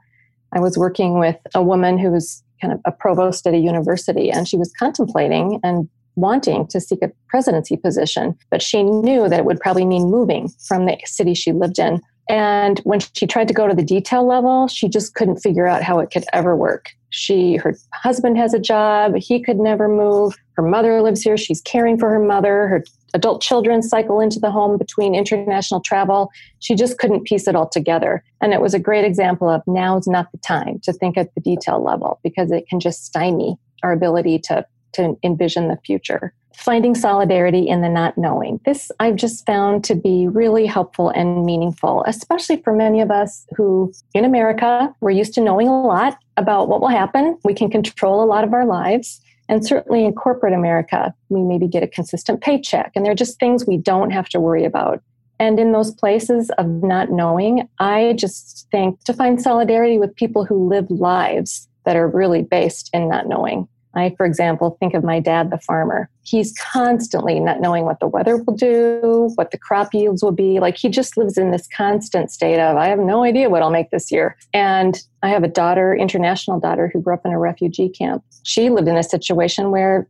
I 0.52 0.60
was 0.60 0.78
working 0.78 1.18
with 1.18 1.36
a 1.54 1.62
woman 1.62 1.98
who 1.98 2.10
was 2.10 2.42
kind 2.60 2.72
of 2.72 2.80
a 2.84 2.92
provost 2.92 3.46
at 3.46 3.54
a 3.54 3.58
university 3.58 4.30
and 4.30 4.48
she 4.48 4.56
was 4.56 4.72
contemplating 4.78 5.60
and 5.62 5.88
wanting 6.16 6.66
to 6.68 6.80
seek 6.80 7.02
a 7.02 7.12
presidency 7.28 7.76
position, 7.76 8.36
but 8.50 8.62
she 8.62 8.82
knew 8.82 9.28
that 9.28 9.38
it 9.38 9.44
would 9.44 9.60
probably 9.60 9.84
mean 9.84 10.10
moving 10.10 10.48
from 10.66 10.86
the 10.86 10.98
city 11.04 11.34
she 11.34 11.52
lived 11.52 11.78
in. 11.78 12.00
And 12.28 12.80
when 12.80 13.00
she 13.00 13.26
tried 13.26 13.48
to 13.48 13.54
go 13.54 13.68
to 13.68 13.74
the 13.74 13.84
detail 13.84 14.26
level, 14.26 14.66
she 14.66 14.88
just 14.88 15.14
couldn't 15.14 15.36
figure 15.36 15.66
out 15.66 15.82
how 15.82 16.00
it 16.00 16.10
could 16.10 16.24
ever 16.32 16.56
work. 16.56 16.90
She, 17.10 17.56
her 17.56 17.76
husband 17.92 18.36
has 18.36 18.52
a 18.52 18.58
job, 18.58 19.14
he 19.16 19.40
could 19.40 19.58
never 19.58 19.88
move. 19.88 20.34
Her 20.54 20.62
mother 20.62 21.00
lives 21.02 21.22
here, 21.22 21.36
she's 21.36 21.60
caring 21.60 21.98
for 21.98 22.10
her 22.10 22.18
mother. 22.18 22.66
Her 22.66 22.84
adult 23.14 23.42
children 23.42 23.80
cycle 23.82 24.20
into 24.20 24.40
the 24.40 24.50
home 24.50 24.76
between 24.76 25.14
international 25.14 25.80
travel. 25.80 26.30
She 26.58 26.74
just 26.74 26.98
couldn't 26.98 27.24
piece 27.24 27.46
it 27.46 27.54
all 27.54 27.68
together. 27.68 28.24
And 28.40 28.52
it 28.52 28.60
was 28.60 28.74
a 28.74 28.78
great 28.78 29.04
example 29.04 29.48
of 29.48 29.62
now's 29.66 30.06
not 30.06 30.30
the 30.32 30.38
time 30.38 30.80
to 30.80 30.92
think 30.92 31.16
at 31.16 31.34
the 31.34 31.40
detail 31.40 31.82
level 31.82 32.18
because 32.22 32.50
it 32.50 32.68
can 32.68 32.80
just 32.80 33.06
stymie 33.06 33.56
our 33.82 33.92
ability 33.92 34.40
to 34.40 34.66
to 34.96 35.16
envision 35.22 35.68
the 35.68 35.78
future. 35.84 36.32
Finding 36.54 36.94
solidarity 36.94 37.68
in 37.68 37.82
the 37.82 37.88
not 37.88 38.16
knowing. 38.16 38.60
This 38.64 38.90
I've 38.98 39.16
just 39.16 39.44
found 39.46 39.84
to 39.84 39.94
be 39.94 40.26
really 40.26 40.66
helpful 40.66 41.10
and 41.10 41.44
meaningful, 41.44 42.02
especially 42.06 42.62
for 42.62 42.72
many 42.72 43.00
of 43.00 43.10
us 43.10 43.46
who 43.56 43.92
in 44.14 44.24
America, 44.24 44.94
we're 45.00 45.10
used 45.10 45.34
to 45.34 45.42
knowing 45.42 45.68
a 45.68 45.82
lot 45.82 46.18
about 46.36 46.68
what 46.68 46.80
will 46.80 46.88
happen. 46.88 47.38
We 47.44 47.54
can 47.54 47.70
control 47.70 48.22
a 48.22 48.26
lot 48.26 48.42
of 48.42 48.54
our 48.54 48.66
lives. 48.66 49.20
And 49.48 49.64
certainly 49.64 50.04
in 50.04 50.12
corporate 50.14 50.54
America, 50.54 51.14
we 51.28 51.42
maybe 51.42 51.68
get 51.68 51.82
a 51.82 51.86
consistent 51.86 52.40
paycheck, 52.40 52.90
and 52.96 53.06
they're 53.06 53.14
just 53.14 53.38
things 53.38 53.64
we 53.64 53.76
don't 53.76 54.10
have 54.10 54.28
to 54.30 54.40
worry 54.40 54.64
about. 54.64 55.02
And 55.38 55.60
in 55.60 55.72
those 55.72 55.94
places 55.94 56.50
of 56.58 56.66
not 56.66 57.10
knowing, 57.10 57.68
I 57.78 58.14
just 58.16 58.66
think 58.72 59.04
to 59.04 59.12
find 59.12 59.40
solidarity 59.40 59.98
with 59.98 60.16
people 60.16 60.44
who 60.44 60.68
live 60.68 60.90
lives 60.90 61.68
that 61.84 61.96
are 61.96 62.08
really 62.08 62.42
based 62.42 62.90
in 62.92 63.08
not 63.08 63.28
knowing. 63.28 63.68
I, 63.96 64.14
for 64.16 64.26
example, 64.26 64.76
think 64.78 64.94
of 64.94 65.02
my 65.02 65.20
dad, 65.20 65.50
the 65.50 65.58
farmer. 65.58 66.10
He's 66.22 66.54
constantly 66.72 67.40
not 67.40 67.60
knowing 67.60 67.84
what 67.84 67.98
the 68.00 68.06
weather 68.06 68.36
will 68.36 68.54
do, 68.54 69.32
what 69.36 69.50
the 69.50 69.58
crop 69.58 69.94
yields 69.94 70.22
will 70.22 70.32
be. 70.32 70.60
Like 70.60 70.76
he 70.76 70.88
just 70.88 71.16
lives 71.16 71.38
in 71.38 71.50
this 71.50 71.66
constant 71.74 72.30
state 72.30 72.60
of, 72.60 72.76
I 72.76 72.88
have 72.88 72.98
no 72.98 73.24
idea 73.24 73.48
what 73.48 73.62
I'll 73.62 73.70
make 73.70 73.90
this 73.90 74.12
year. 74.12 74.36
And 74.52 75.00
I 75.22 75.28
have 75.28 75.42
a 75.42 75.48
daughter, 75.48 75.94
international 75.94 76.60
daughter, 76.60 76.90
who 76.92 77.00
grew 77.00 77.14
up 77.14 77.24
in 77.24 77.32
a 77.32 77.38
refugee 77.38 77.88
camp. 77.88 78.22
She 78.44 78.68
lived 78.68 78.88
in 78.88 78.96
a 78.96 79.02
situation 79.02 79.70
where 79.70 80.06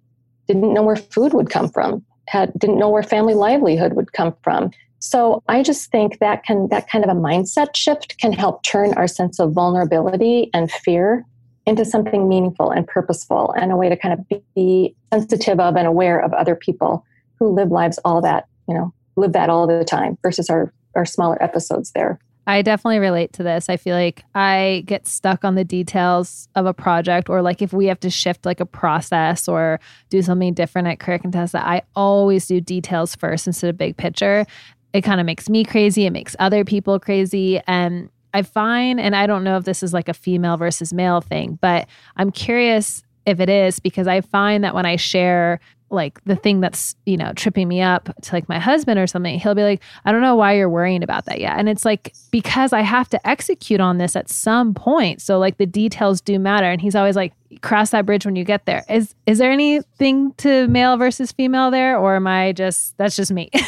didn't 0.49 0.75
know 0.75 0.83
where 0.83 0.97
food 0.97 1.33
would 1.33 1.51
come 1.51 1.69
from, 1.69 2.05
had 2.29 2.53
didn't 2.59 2.79
know 2.79 2.89
where 2.89 3.03
family 3.03 3.35
livelihood 3.35 3.95
would 3.95 4.13
come 4.13 4.35
from. 4.43 4.71
So 4.99 5.43
I 5.49 5.63
just 5.63 5.91
think 5.91 6.19
that 6.19 6.45
can 6.45 6.69
that 6.69 6.89
kind 6.89 7.05
of 7.05 7.11
a 7.11 7.21
mindset 7.21 7.77
shift 7.77 8.19
can 8.19 8.33
help 8.33 8.63
turn 8.63 8.95
our 8.95 9.07
sense 9.07 9.39
of 9.39 9.53
vulnerability 9.53 10.51
and 10.55 10.71
fear 10.71 11.25
into 11.67 11.85
something 11.85 12.29
meaningful 12.29 12.71
and 12.71 12.87
purposeful 12.87 13.53
and 13.57 13.73
a 13.73 13.77
way 13.77 13.89
to 13.89 13.97
kind 13.97 14.15
of 14.15 14.45
be 14.55 14.95
sensitive 15.13 15.59
of 15.59 15.77
and 15.77 15.87
aware 15.87 16.19
of 16.21 16.33
other 16.33 16.55
people 16.55 17.05
who 17.39 17.49
live 17.49 17.71
lives 17.71 17.99
all 18.05 18.23
that, 18.23 18.47
you 18.69 18.75
know, 18.75 18.93
live 19.17 19.33
that 19.33 19.51
all 19.51 19.67
the 19.67 19.85
time 19.85 20.17
versus 20.23 20.49
our, 20.49 20.73
our 20.95 21.05
smaller 21.05 21.43
episodes 21.43 21.91
there. 21.93 22.19
I 22.49 22.63
definitely 22.63 23.01
relate 23.01 23.33
to 23.35 23.43
this. 23.43 23.69
I 23.69 23.77
feel 23.77 23.97
like 23.97 24.23
I 24.35 24.85
get 24.87 25.09
stuck 25.09 25.45
on 25.45 25.57
the 25.57 25.65
details 25.65 26.49
of 26.55 26.65
a 26.65 26.73
project 26.73 27.29
or 27.29 27.43
like 27.43 27.61
if 27.61 27.73
we 27.73 27.87
have 27.87 27.99
to 28.01 28.11
shift 28.11 28.47
like 28.47 28.61
a 28.61 28.67
process 28.67 29.49
or 29.49 29.81
do 30.11 30.23
something 30.23 30.55
different 30.55 30.87
at 30.87 31.01
Career 31.01 31.19
Contessa, 31.19 31.67
I 31.67 31.83
always 31.97 32.47
do 32.47 32.61
details 32.61 33.17
first 33.17 33.49
instead 33.49 33.71
of 33.71 33.77
big 33.77 33.97
picture. 33.97 34.47
It 34.93 35.03
kind 35.03 35.19
of 35.19 35.27
makes 35.27 35.49
me 35.49 35.65
crazy. 35.65 36.07
It 36.07 36.13
makes 36.13 36.37
other 36.39 36.65
people 36.65 37.01
crazy. 37.01 37.61
And 37.67 38.11
I 38.37 38.43
find, 38.43 39.01
and 39.01 39.17
I 39.17 39.27
don't 39.27 39.45
know 39.45 39.57
if 39.57 39.65
this 39.65 39.83
is 39.83 39.95
like 39.95 40.11
a 40.11 40.15
female 40.15 40.59
versus 40.59 40.93
male 40.93 41.23
thing, 41.23 41.59
but 41.63 41.89
I'm 42.19 42.31
curious 42.31 43.03
if 43.25 43.41
it 43.41 43.49
is 43.49 43.81
because 43.81 44.07
I 44.07 44.21
find 44.21 44.63
that 44.63 44.75
when 44.75 44.85
I 44.85 44.97
share 44.97 45.59
like 45.91 46.23
the 46.25 46.37
thing 46.37 46.61
that's 46.61 46.95
you 47.07 47.17
know 47.17 47.33
tripping 47.35 47.69
me 47.69 47.81
up 47.81 48.11
to 48.23 48.35
like 48.35 48.49
my 48.49 48.59
husband 48.59 48.99
or 48.99 49.07
something 49.07 49.39
he'll 49.39 49.55
be 49.55 49.63
like 49.63 49.83
i 50.05 50.13
don't 50.13 50.21
know 50.21 50.35
why 50.35 50.53
you're 50.53 50.69
worrying 50.69 51.03
about 51.03 51.25
that 51.27 51.41
yet. 51.41 51.59
And 51.59 51.69
it's 51.69 51.85
like 51.85 52.13
because 52.31 52.73
i 52.73 52.81
have 52.81 53.09
to 53.11 53.27
execute 53.27 53.81
on 53.81 53.99
this 53.99 54.17
at 54.17 54.29
some 54.29 54.75
point 54.75 55.23
so 55.23 55.39
like 55.39 55.59
the 55.59 55.67
details 55.67 56.21
do 56.21 56.39
matter 56.39 56.67
and 56.67 56.81
he's 56.81 56.95
always 56.95 57.17
like 57.17 57.33
cross 57.63 57.91
that 57.91 58.05
bridge 58.05 58.27
when 58.27 58.37
you 58.37 58.45
get 58.45 58.67
there. 58.67 58.85
Is 58.89 59.15
is 59.27 59.39
there 59.39 59.51
anything 59.51 60.33
to 60.39 60.67
male 60.69 60.97
versus 60.97 61.33
female 61.33 61.71
there 61.71 61.97
or 61.97 62.17
am 62.17 62.27
i 62.27 62.53
just 62.53 62.97
that's 62.99 63.17
just 63.17 63.33
me? 63.33 63.51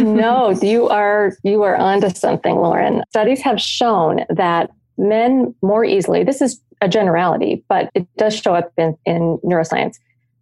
No 0.00 0.50
you 0.62 0.88
are 0.88 1.36
you 1.42 1.62
are 1.62 1.76
onto 1.76 2.10
something 2.10 2.56
lauren. 2.56 3.02
Studies 3.10 3.40
have 3.42 3.60
shown 3.60 4.24
that 4.30 4.70
men 4.98 5.54
more 5.62 5.84
easily 5.84 6.24
this 6.24 6.40
is 6.40 6.60
a 6.80 6.88
generality 6.88 7.64
but 7.68 7.90
it 7.94 8.06
does 8.16 8.34
show 8.36 8.54
up 8.54 8.72
in, 8.76 8.96
in 9.04 9.38
neuroscience 9.44 9.98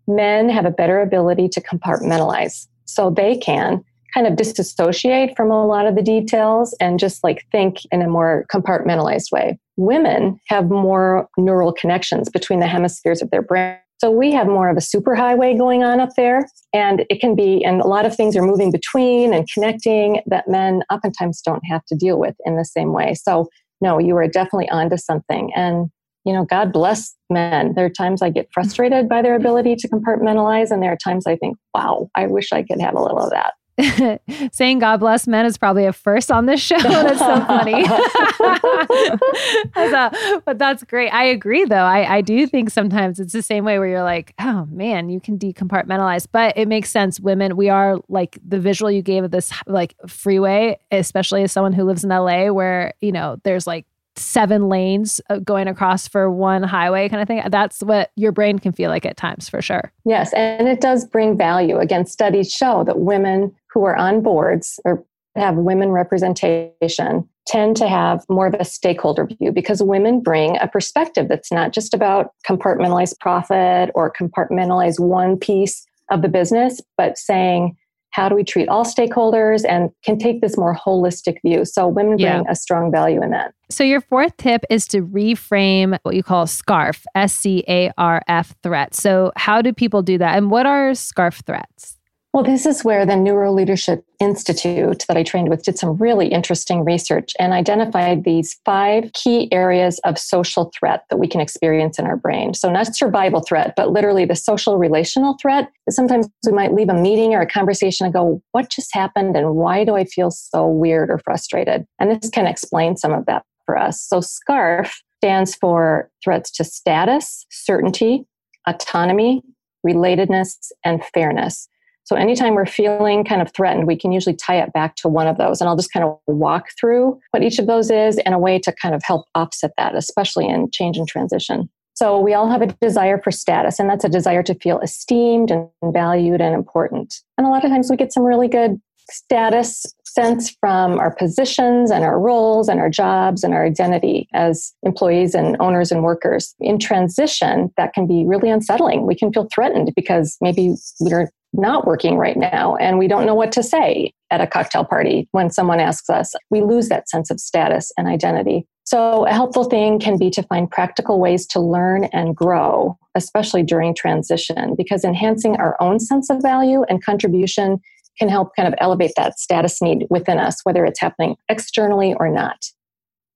men 0.07 0.49
have 0.49 0.65
a 0.65 0.71
better 0.71 1.01
ability 1.01 1.49
to 1.51 1.61
compartmentalize. 1.61 2.67
So 2.85 3.11
they 3.11 3.37
can 3.37 3.85
kind 4.15 4.27
of 4.27 4.37
disassociate 4.37 5.37
from 5.37 5.51
a 5.51 5.67
lot 5.67 5.87
of 5.87 5.97
the 5.97 6.03
details 6.03 6.75
and 6.81 7.01
just 7.01 7.25
like 7.25 7.45
think 7.51 7.79
in 7.91 8.01
a 8.01 8.09
more 8.09 8.47
compartmentalized 8.53 9.33
way. 9.33 9.59
Women 9.77 10.39
have 10.47 10.71
more 10.71 11.29
neural 11.37 11.73
connections 11.73 12.29
between 12.31 12.61
the 12.61 12.69
hemispheres 12.69 13.21
of 13.21 13.31
their 13.31 13.43
brain. 13.43 13.77
So 13.99 14.11
we 14.11 14.33
have 14.33 14.47
more 14.47 14.69
of 14.69 14.77
a 14.77 14.81
superhighway 14.81 15.57
going 15.57 15.83
on 15.83 15.99
up 15.99 16.11
there. 16.17 16.47
And 16.73 17.05
it 17.11 17.21
can 17.21 17.35
be, 17.35 17.65
and 17.65 17.81
a 17.81 17.87
lot 17.87 18.07
of 18.07 18.15
things 18.15 18.37
are 18.37 18.43
moving 18.43 18.71
between 18.71 19.33
and 19.33 19.49
connecting 19.53 20.21
that 20.27 20.49
men 20.49 20.83
oftentimes 20.93 21.41
don't 21.41 21.63
have 21.65 21.85
to 21.87 21.97
deal 21.97 22.19
with 22.19 22.35
in 22.45 22.57
the 22.57 22.65
same 22.65 22.93
way. 22.93 23.15
So, 23.15 23.49
no, 23.81 23.99
you 23.99 24.17
are 24.17 24.29
definitely 24.29 24.69
onto 24.69 24.97
something. 24.97 25.53
And 25.55 25.91
you 26.25 26.33
know, 26.33 26.45
God 26.45 26.73
bless 26.73 27.15
men. 27.31 27.75
There 27.75 27.85
are 27.85 27.91
times 27.91 28.23
I 28.23 28.31
get 28.31 28.49
frustrated 28.53 29.09
by 29.09 29.23
their 29.23 29.35
ability 29.35 29.77
to 29.77 29.89
compartmentalize, 29.89 30.71
and 30.71 30.83
there 30.83 30.93
are 30.93 30.97
times 30.97 31.27
I 31.27 31.37
think, 31.37 31.57
wow, 31.75 32.09
I 32.15 32.27
wish 32.27 32.53
I 32.53 32.63
could 32.63 32.81
have 32.81 32.95
a 32.95 33.03
little 33.03 33.19
of 33.19 33.31
that. 33.31 33.55
saying 34.53 34.79
God 34.79 35.01
bless 35.01 35.27
men 35.27 35.47
is 35.47 35.59
probably 35.59 35.85
a 35.85 35.93
first 35.93 36.31
on 36.31 36.47
this 36.47 36.61
show. 36.61 36.79
That's 36.79 37.19
so 37.19 37.45
funny. 37.45 37.85
but 40.45 40.59
that's 40.59 40.85
great. 40.85 41.09
I 41.09 41.25
agree, 41.25 41.65
though. 41.65 41.77
I, 41.77 42.17
I 42.17 42.21
do 42.21 42.47
think 42.47 42.71
sometimes 42.71 43.19
it's 43.19 43.33
the 43.33 43.43
same 43.43 43.65
way 43.65 43.81
where 43.81 43.89
you're 43.89 44.05
like, 44.05 44.33
oh 44.39 44.67
man, 44.71 45.09
you 45.09 45.21
can 45.21 45.39
decompartmentalize. 45.39 46.29
But 46.31 46.57
it 46.57 46.69
makes 46.69 46.91
sense. 46.91 47.19
Women, 47.19 47.57
we 47.57 47.69
are 47.69 47.99
like 48.09 48.39
the 48.47 48.61
visual 48.61 48.91
you 48.91 49.03
gave 49.03 49.25
of 49.25 49.33
this 49.33 49.53
like 49.67 49.97
freeway, 50.07 50.79
especially 50.93 51.43
as 51.43 51.51
someone 51.51 51.73
who 51.73 51.83
lives 51.83 52.05
in 52.05 52.11
LA, 52.11 52.53
where, 52.53 52.95
you 53.01 53.11
know, 53.11 53.41
there's 53.43 53.67
like 53.67 53.87
seven 54.17 54.69
lanes 54.69 55.21
uh, 55.31 55.39
going 55.39 55.69
across 55.69 56.07
for 56.09 56.31
one 56.31 56.63
highway 56.63 57.09
kind 57.09 57.23
of 57.23 57.29
thing. 57.29 57.43
That's 57.51 57.81
what 57.81 58.11
your 58.17 58.33
brain 58.33 58.59
can 58.59 58.73
feel 58.73 58.91
like 58.91 59.07
at 59.07 59.17
times 59.17 59.49
for 59.49 59.61
sure. 59.61 59.93
Yes. 60.05 60.33
And 60.35 60.69
it 60.69 60.81
does 60.81 61.05
bring 61.05 61.37
value. 61.37 61.79
Again, 61.79 62.07
studies 62.07 62.53
show 62.53 62.85
that 62.85 63.01
women 63.01 63.55
who 63.73 63.85
are 63.85 63.97
on 63.97 64.23
boards 64.23 64.79
or 64.85 65.05
have 65.37 65.57
women 65.57 65.91
representation 65.91 67.29
tend 67.47 67.77
to 67.77 67.89
have 67.89 68.25
more 68.29 68.47
of 68.47 68.55
a 68.55 68.65
stakeholder 68.65 69.27
view 69.27 69.53
because 69.53 69.83
women 69.83 70.21
bring 70.21 70.57
a 70.59 70.69
perspective 70.69 71.29
that's 71.29 71.53
not 71.53 71.73
just 71.73 71.93
about 71.93 72.33
compartmentalized 72.49 73.19
profit 73.21 73.91
or 73.95 74.13
compartmentalize 74.13 74.99
one 74.99 75.37
piece 75.37 75.85
of 76.11 76.23
the 76.23 76.29
business, 76.29 76.81
but 76.97 77.19
saying, 77.19 77.77
how 78.15 78.29
do 78.29 78.37
we 78.37 78.45
treat 78.45 78.69
all 78.69 78.85
stakeholders 78.85 79.65
and 79.69 79.91
can 80.05 80.19
take 80.19 80.41
this 80.41 80.57
more 80.57 80.75
holistic 80.75 81.39
view. 81.45 81.65
So 81.65 81.89
women 81.89 82.17
bring 82.17 82.21
yeah. 82.27 82.43
a 82.49 82.55
strong 82.55 82.93
value 82.93 83.21
in 83.21 83.31
that. 83.31 83.53
So 83.71 83.83
your 83.83 84.01
fourth 84.01 84.37
tip 84.37 84.65
is 84.71 84.87
to 84.89 85.03
reframe 85.03 85.99
what 86.05 86.15
you 86.15 86.23
call 86.23 86.47
scarf 86.47 87.05
s-c-a-r-f 87.17 88.55
threat 88.63 88.95
so 88.95 89.33
how 89.37 89.61
do 89.61 89.73
people 89.73 90.03
do 90.03 90.17
that? 90.19 90.37
And 90.37 90.51
what 90.51 90.65
are 90.65 90.95
scarf 90.95 91.43
threats 91.45 91.99
well, 92.35 92.43
this 92.43 92.67
is 92.67 92.83
where 92.83 93.07
the 93.07 93.15
Neuro 93.15 93.53
Leadership 93.53 94.05
Institute 94.19 95.05
that 95.07 95.17
I 95.17 95.23
trained 95.23 95.51
with 95.51 95.63
did 95.63 95.79
some 95.79 95.97
really 95.97 96.27
interesting 96.27 96.85
research 96.85 97.33
and 97.39 97.53
identified 97.53 98.25
these 98.25 98.55
five 98.65 99.13
key 99.13 99.49
areas 99.53 100.01
of 100.01 100.19
social 100.19 100.73
threat 100.77 101.05
that 101.11 101.19
we 101.19 101.29
can 101.29 101.41
experience 101.41 101.97
in 101.97 102.07
our 102.07 102.17
brain. 102.17 102.53
So, 102.53 102.73
not 102.73 102.97
survival 102.97 103.41
threat, 103.41 103.75
but 103.77 103.93
literally 103.93 104.25
the 104.25 104.35
social 104.35 104.79
relational 104.79 105.39
threat. 105.41 105.71
Sometimes 105.89 106.29
we 106.45 106.51
might 106.51 106.75
leave 106.75 106.89
a 106.89 107.01
meeting 107.01 107.35
or 107.35 107.41
a 107.41 107.47
conversation 107.47 108.05
and 108.05 108.13
go, 108.13 108.43
What 108.51 108.69
just 108.69 108.93
happened? 108.93 109.37
And 109.37 109.55
why 109.55 109.85
do 109.85 109.95
I 109.95 110.05
feel 110.05 110.33
so 110.33 110.67
weird 110.67 111.11
or 111.11 111.19
frustrated? 111.19 111.87
And 112.01 112.11
this 112.11 112.31
can 112.31 112.49
explain 112.49 112.97
some 112.97 113.13
of 113.13 113.27
that 113.27 113.45
for 113.65 113.79
us. 113.79 114.03
So, 114.03 114.19
SCARF 114.19 114.91
stands 115.19 115.55
for 115.55 116.11
threats 116.25 116.51
to 116.57 116.65
status, 116.65 117.47
certainty, 117.53 118.27
autonomy, 118.67 119.45
relatedness, 119.87 120.73
and 120.85 121.01
fairness. 121.15 121.69
So 122.05 122.17
anytime 122.17 122.55
we're 122.55 122.67
feeling 122.67 123.25
kind 123.25 123.41
of 123.41 123.53
threatened, 123.53 123.87
we 123.87 123.97
can 123.97 124.13
usually 124.13 124.37
tie 124.37 124.61
it 124.61 124.73
back 124.73 124.97
to 124.97 125.09
one 125.09 125.27
of 125.27 125.39
those. 125.39 125.61
And 125.61 125.69
I'll 125.69 125.77
just 125.77 125.93
kind 125.93 126.05
of 126.05 126.19
walk 126.27 126.67
through 126.79 127.19
what 127.31 127.43
each 127.43 127.59
of 127.59 127.67
those 127.67 127.91
is 127.91 128.19
and 128.19 128.35
a 128.35 128.39
way 128.39 128.59
to 128.59 128.73
kind 128.73 128.95
of 128.95 129.03
help 129.03 129.27
offset 129.35 129.73
that, 129.79 129.95
especially 129.95 130.47
in 130.47 130.71
change 130.71 130.99
and 130.99 131.09
transition. 131.09 131.69
So 131.95 132.19
we 132.19 132.35
all 132.35 132.51
have 132.51 132.61
a 132.61 132.67
desire 132.83 133.21
for 133.23 133.31
status, 133.31 133.79
and 133.79 133.89
that's 133.89 134.05
a 134.05 134.09
desire 134.09 134.43
to 134.43 134.55
feel 134.57 134.81
esteemed 134.81 135.53
and 135.53 135.69
valued 135.85 136.41
and 136.41 136.55
important. 136.55 137.21
And 137.39 137.47
a 137.47 137.51
lot 137.51 137.65
of 137.65 137.71
times 137.71 137.89
we 137.89 137.97
get 137.97 138.13
some 138.13 138.25
really 138.25 138.49
good 138.49 138.81
status 139.11 139.85
sense 140.05 140.55
from 140.61 140.99
our 140.99 141.15
positions 141.15 141.91
and 141.91 142.05
our 142.05 142.21
roles 142.21 142.69
and 142.69 142.79
our 142.81 142.89
jobs 142.89 143.43
and 143.43 143.53
our 143.53 143.65
identity 143.65 144.29
as 144.33 144.73
employees 144.85 145.35
and 145.35 145.57
owners 145.61 145.91
and 145.91 146.03
workers. 146.03 146.55
In 146.61 146.79
transition, 146.79 147.73
that 147.77 147.93
can 147.93 148.07
be 148.07 148.25
really 148.25 148.49
unsettling. 148.49 149.07
We 149.07 149.17
can 149.17 149.33
feel 149.33 149.49
threatened 149.53 149.93
because 149.97 150.37
maybe 150.41 150.75
we're 151.01 151.31
not 151.53 151.87
working 151.87 152.17
right 152.17 152.37
now 152.37 152.77
and 152.77 152.99
we 152.99 153.09
don't 153.09 153.27
know 153.27 153.35
what 153.35 153.53
to 153.53 153.63
say 153.63 154.13
at 154.31 154.41
a 154.41 154.47
cocktail 154.47 154.85
party 154.85 155.29
when 155.33 155.51
someone 155.51 155.81
asks 155.81 156.11
us. 156.11 156.33
We 156.51 156.63
lose 156.63 156.89
that 156.89 157.09
sense 157.09 157.31
of 157.31 157.41
status 157.41 157.93
and 157.97 158.09
identity. 158.09 158.67
So, 158.87 159.27
a 159.27 159.33
helpful 159.33 159.65
thing 159.65 159.99
can 159.99 160.19
be 160.19 160.29
to 160.31 160.43
find 160.43 160.71
practical 160.71 161.19
ways 161.19 161.47
to 161.49 161.61
learn 161.61 162.05
and 162.13 162.37
grow, 162.37 162.99
especially 163.15 163.63
during 163.63 163.95
transition, 163.95 164.75
because 164.77 165.05
enhancing 165.05 165.57
our 165.57 165.81
own 165.81 165.99
sense 166.01 166.29
of 166.29 166.43
value 166.43 166.85
and 166.89 167.03
contribution 167.03 167.81
can 168.19 168.29
help 168.29 168.51
kind 168.57 168.69
of 168.69 168.75
elevate 168.79 169.13
that 169.17 169.39
status 169.39 169.83
need 169.83 170.07
within 170.11 170.39
us, 170.39 170.61
whether 170.65 170.85
it's 170.85 171.01
happening 171.01 171.37
externally 171.49 172.15
or 172.19 172.29
not. 172.29 172.65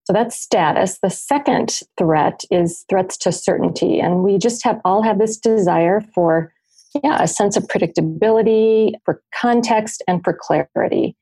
So 0.05 0.13
that's 0.13 0.41
status. 0.41 0.99
The 1.03 1.11
second 1.11 1.81
threat 1.99 2.43
is 2.51 2.85
threats 2.89 3.19
to 3.19 3.33
certainty. 3.33 4.01
And 4.01 4.23
we 4.23 4.39
just 4.39 4.65
have 4.65 4.81
all 4.85 5.03
have 5.03 5.19
this 5.19 5.37
desire 5.37 6.01
for 6.15 6.53
yeah, 7.05 7.23
a 7.23 7.29
sense 7.29 7.57
of 7.57 7.65
predictability, 7.65 8.93
for 9.05 9.23
context, 9.39 10.03
and 10.09 10.25
for 10.25 10.33
clarity. 10.33 11.15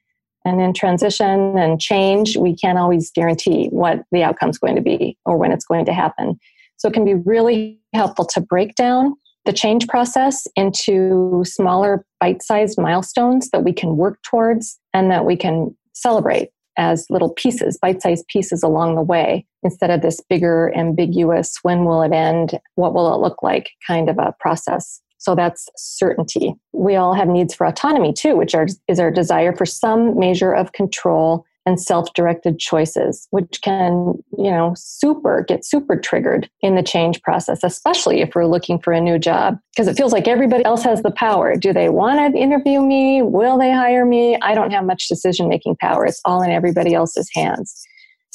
And 0.45 0.61
in 0.61 0.73
transition 0.73 1.59
and 1.59 1.81
change, 1.81 2.37
we 2.37 2.55
can't 2.55 2.79
always 2.79 3.11
guarantee 3.11 3.66
what 3.71 4.05
the 4.12 4.23
outcome 4.23 4.51
is 4.51 4.59
going 4.59 4.77
to 4.77 4.83
be 4.83 5.19
or 5.25 5.37
when 5.37 5.51
it's 5.51 5.64
going 5.64 5.85
to 5.87 5.92
happen. 5.92 6.38
So 6.77 6.88
it 6.88 6.95
can 6.95 7.05
be 7.05 7.14
really 7.14 7.81
helpful 7.92 8.25
to 8.27 8.40
break 8.40 8.77
down 8.77 9.16
the 9.47 9.53
change 9.53 9.87
process 9.87 10.47
into 10.57 11.43
smaller 11.45 12.05
bite 12.21 12.43
sized 12.43 12.79
milestones 12.79 13.49
that 13.51 13.65
we 13.65 13.73
can 13.73 13.97
work 13.97 14.21
towards 14.23 14.79
and 14.93 15.11
that 15.11 15.25
we 15.25 15.37
can 15.37 15.75
celebrate 15.95 16.51
as 16.77 17.07
little 17.09 17.31
pieces, 17.31 17.79
bite 17.81 18.03
sized 18.03 18.27
pieces 18.29 18.63
along 18.63 18.97
the 18.97 19.03
way, 19.03 19.47
instead 19.63 19.91
of 19.91 20.03
this 20.03 20.21
bigger, 20.29 20.73
ambiguous, 20.77 21.57
when 21.63 21.85
will 21.85 22.03
it 22.03 22.13
end? 22.13 22.61
What 22.75 22.93
will 22.93 23.15
it 23.15 23.19
look 23.19 23.43
like 23.43 23.71
kind 23.87 24.11
of 24.11 24.19
a 24.19 24.35
process. 24.39 25.01
So 25.19 25.35
that's 25.35 25.69
certainty. 25.77 26.55
We 26.73 26.97
all 26.97 27.15
have 27.15 27.29
needs 27.29 27.55
for 27.55 27.67
autonomy 27.67 28.13
too, 28.13 28.37
which 28.37 28.55
are, 28.55 28.67
is 28.89 29.01
our 29.01 29.11
desire 29.11 29.57
for 29.57 29.65
some 29.65 30.19
measure 30.19 30.53
of 30.53 30.73
control 30.73 31.47
and 31.66 31.81
self-directed 31.81 32.59
choices 32.59 33.26
which 33.31 33.61
can 33.62 34.14
you 34.38 34.50
know 34.50 34.72
super 34.76 35.44
get 35.46 35.64
super 35.64 35.96
triggered 35.96 36.48
in 36.62 36.74
the 36.76 36.83
change 36.83 37.20
process 37.22 37.62
especially 37.62 38.20
if 38.20 38.35
we're 38.35 38.46
looking 38.46 38.79
for 38.79 38.92
a 38.92 39.00
new 39.00 39.18
job. 39.18 39.59
Because 39.74 39.88
it 39.88 39.96
feels 39.96 40.12
like 40.12 40.26
everybody 40.29 40.64
else 40.64 40.83
has 40.85 41.02
the 41.02 41.11
power. 41.11 41.57
Do 41.57 41.72
they 41.72 41.88
want 41.88 42.35
to 42.35 42.38
interview 42.38 42.81
me? 42.81 43.22
Will 43.22 43.59
they 43.59 43.70
hire 43.70 44.07
me? 44.07 44.38
I 44.40 44.55
don't 44.55 44.70
have 44.70 44.85
much 44.85 45.09
decision 45.09 45.48
making 45.48 45.76
power. 45.76 46.07
It's 46.07 46.20
all 46.24 46.42
in 46.42 46.50
everybody 46.50 46.94
else's 46.94 47.29
hands 47.35 47.87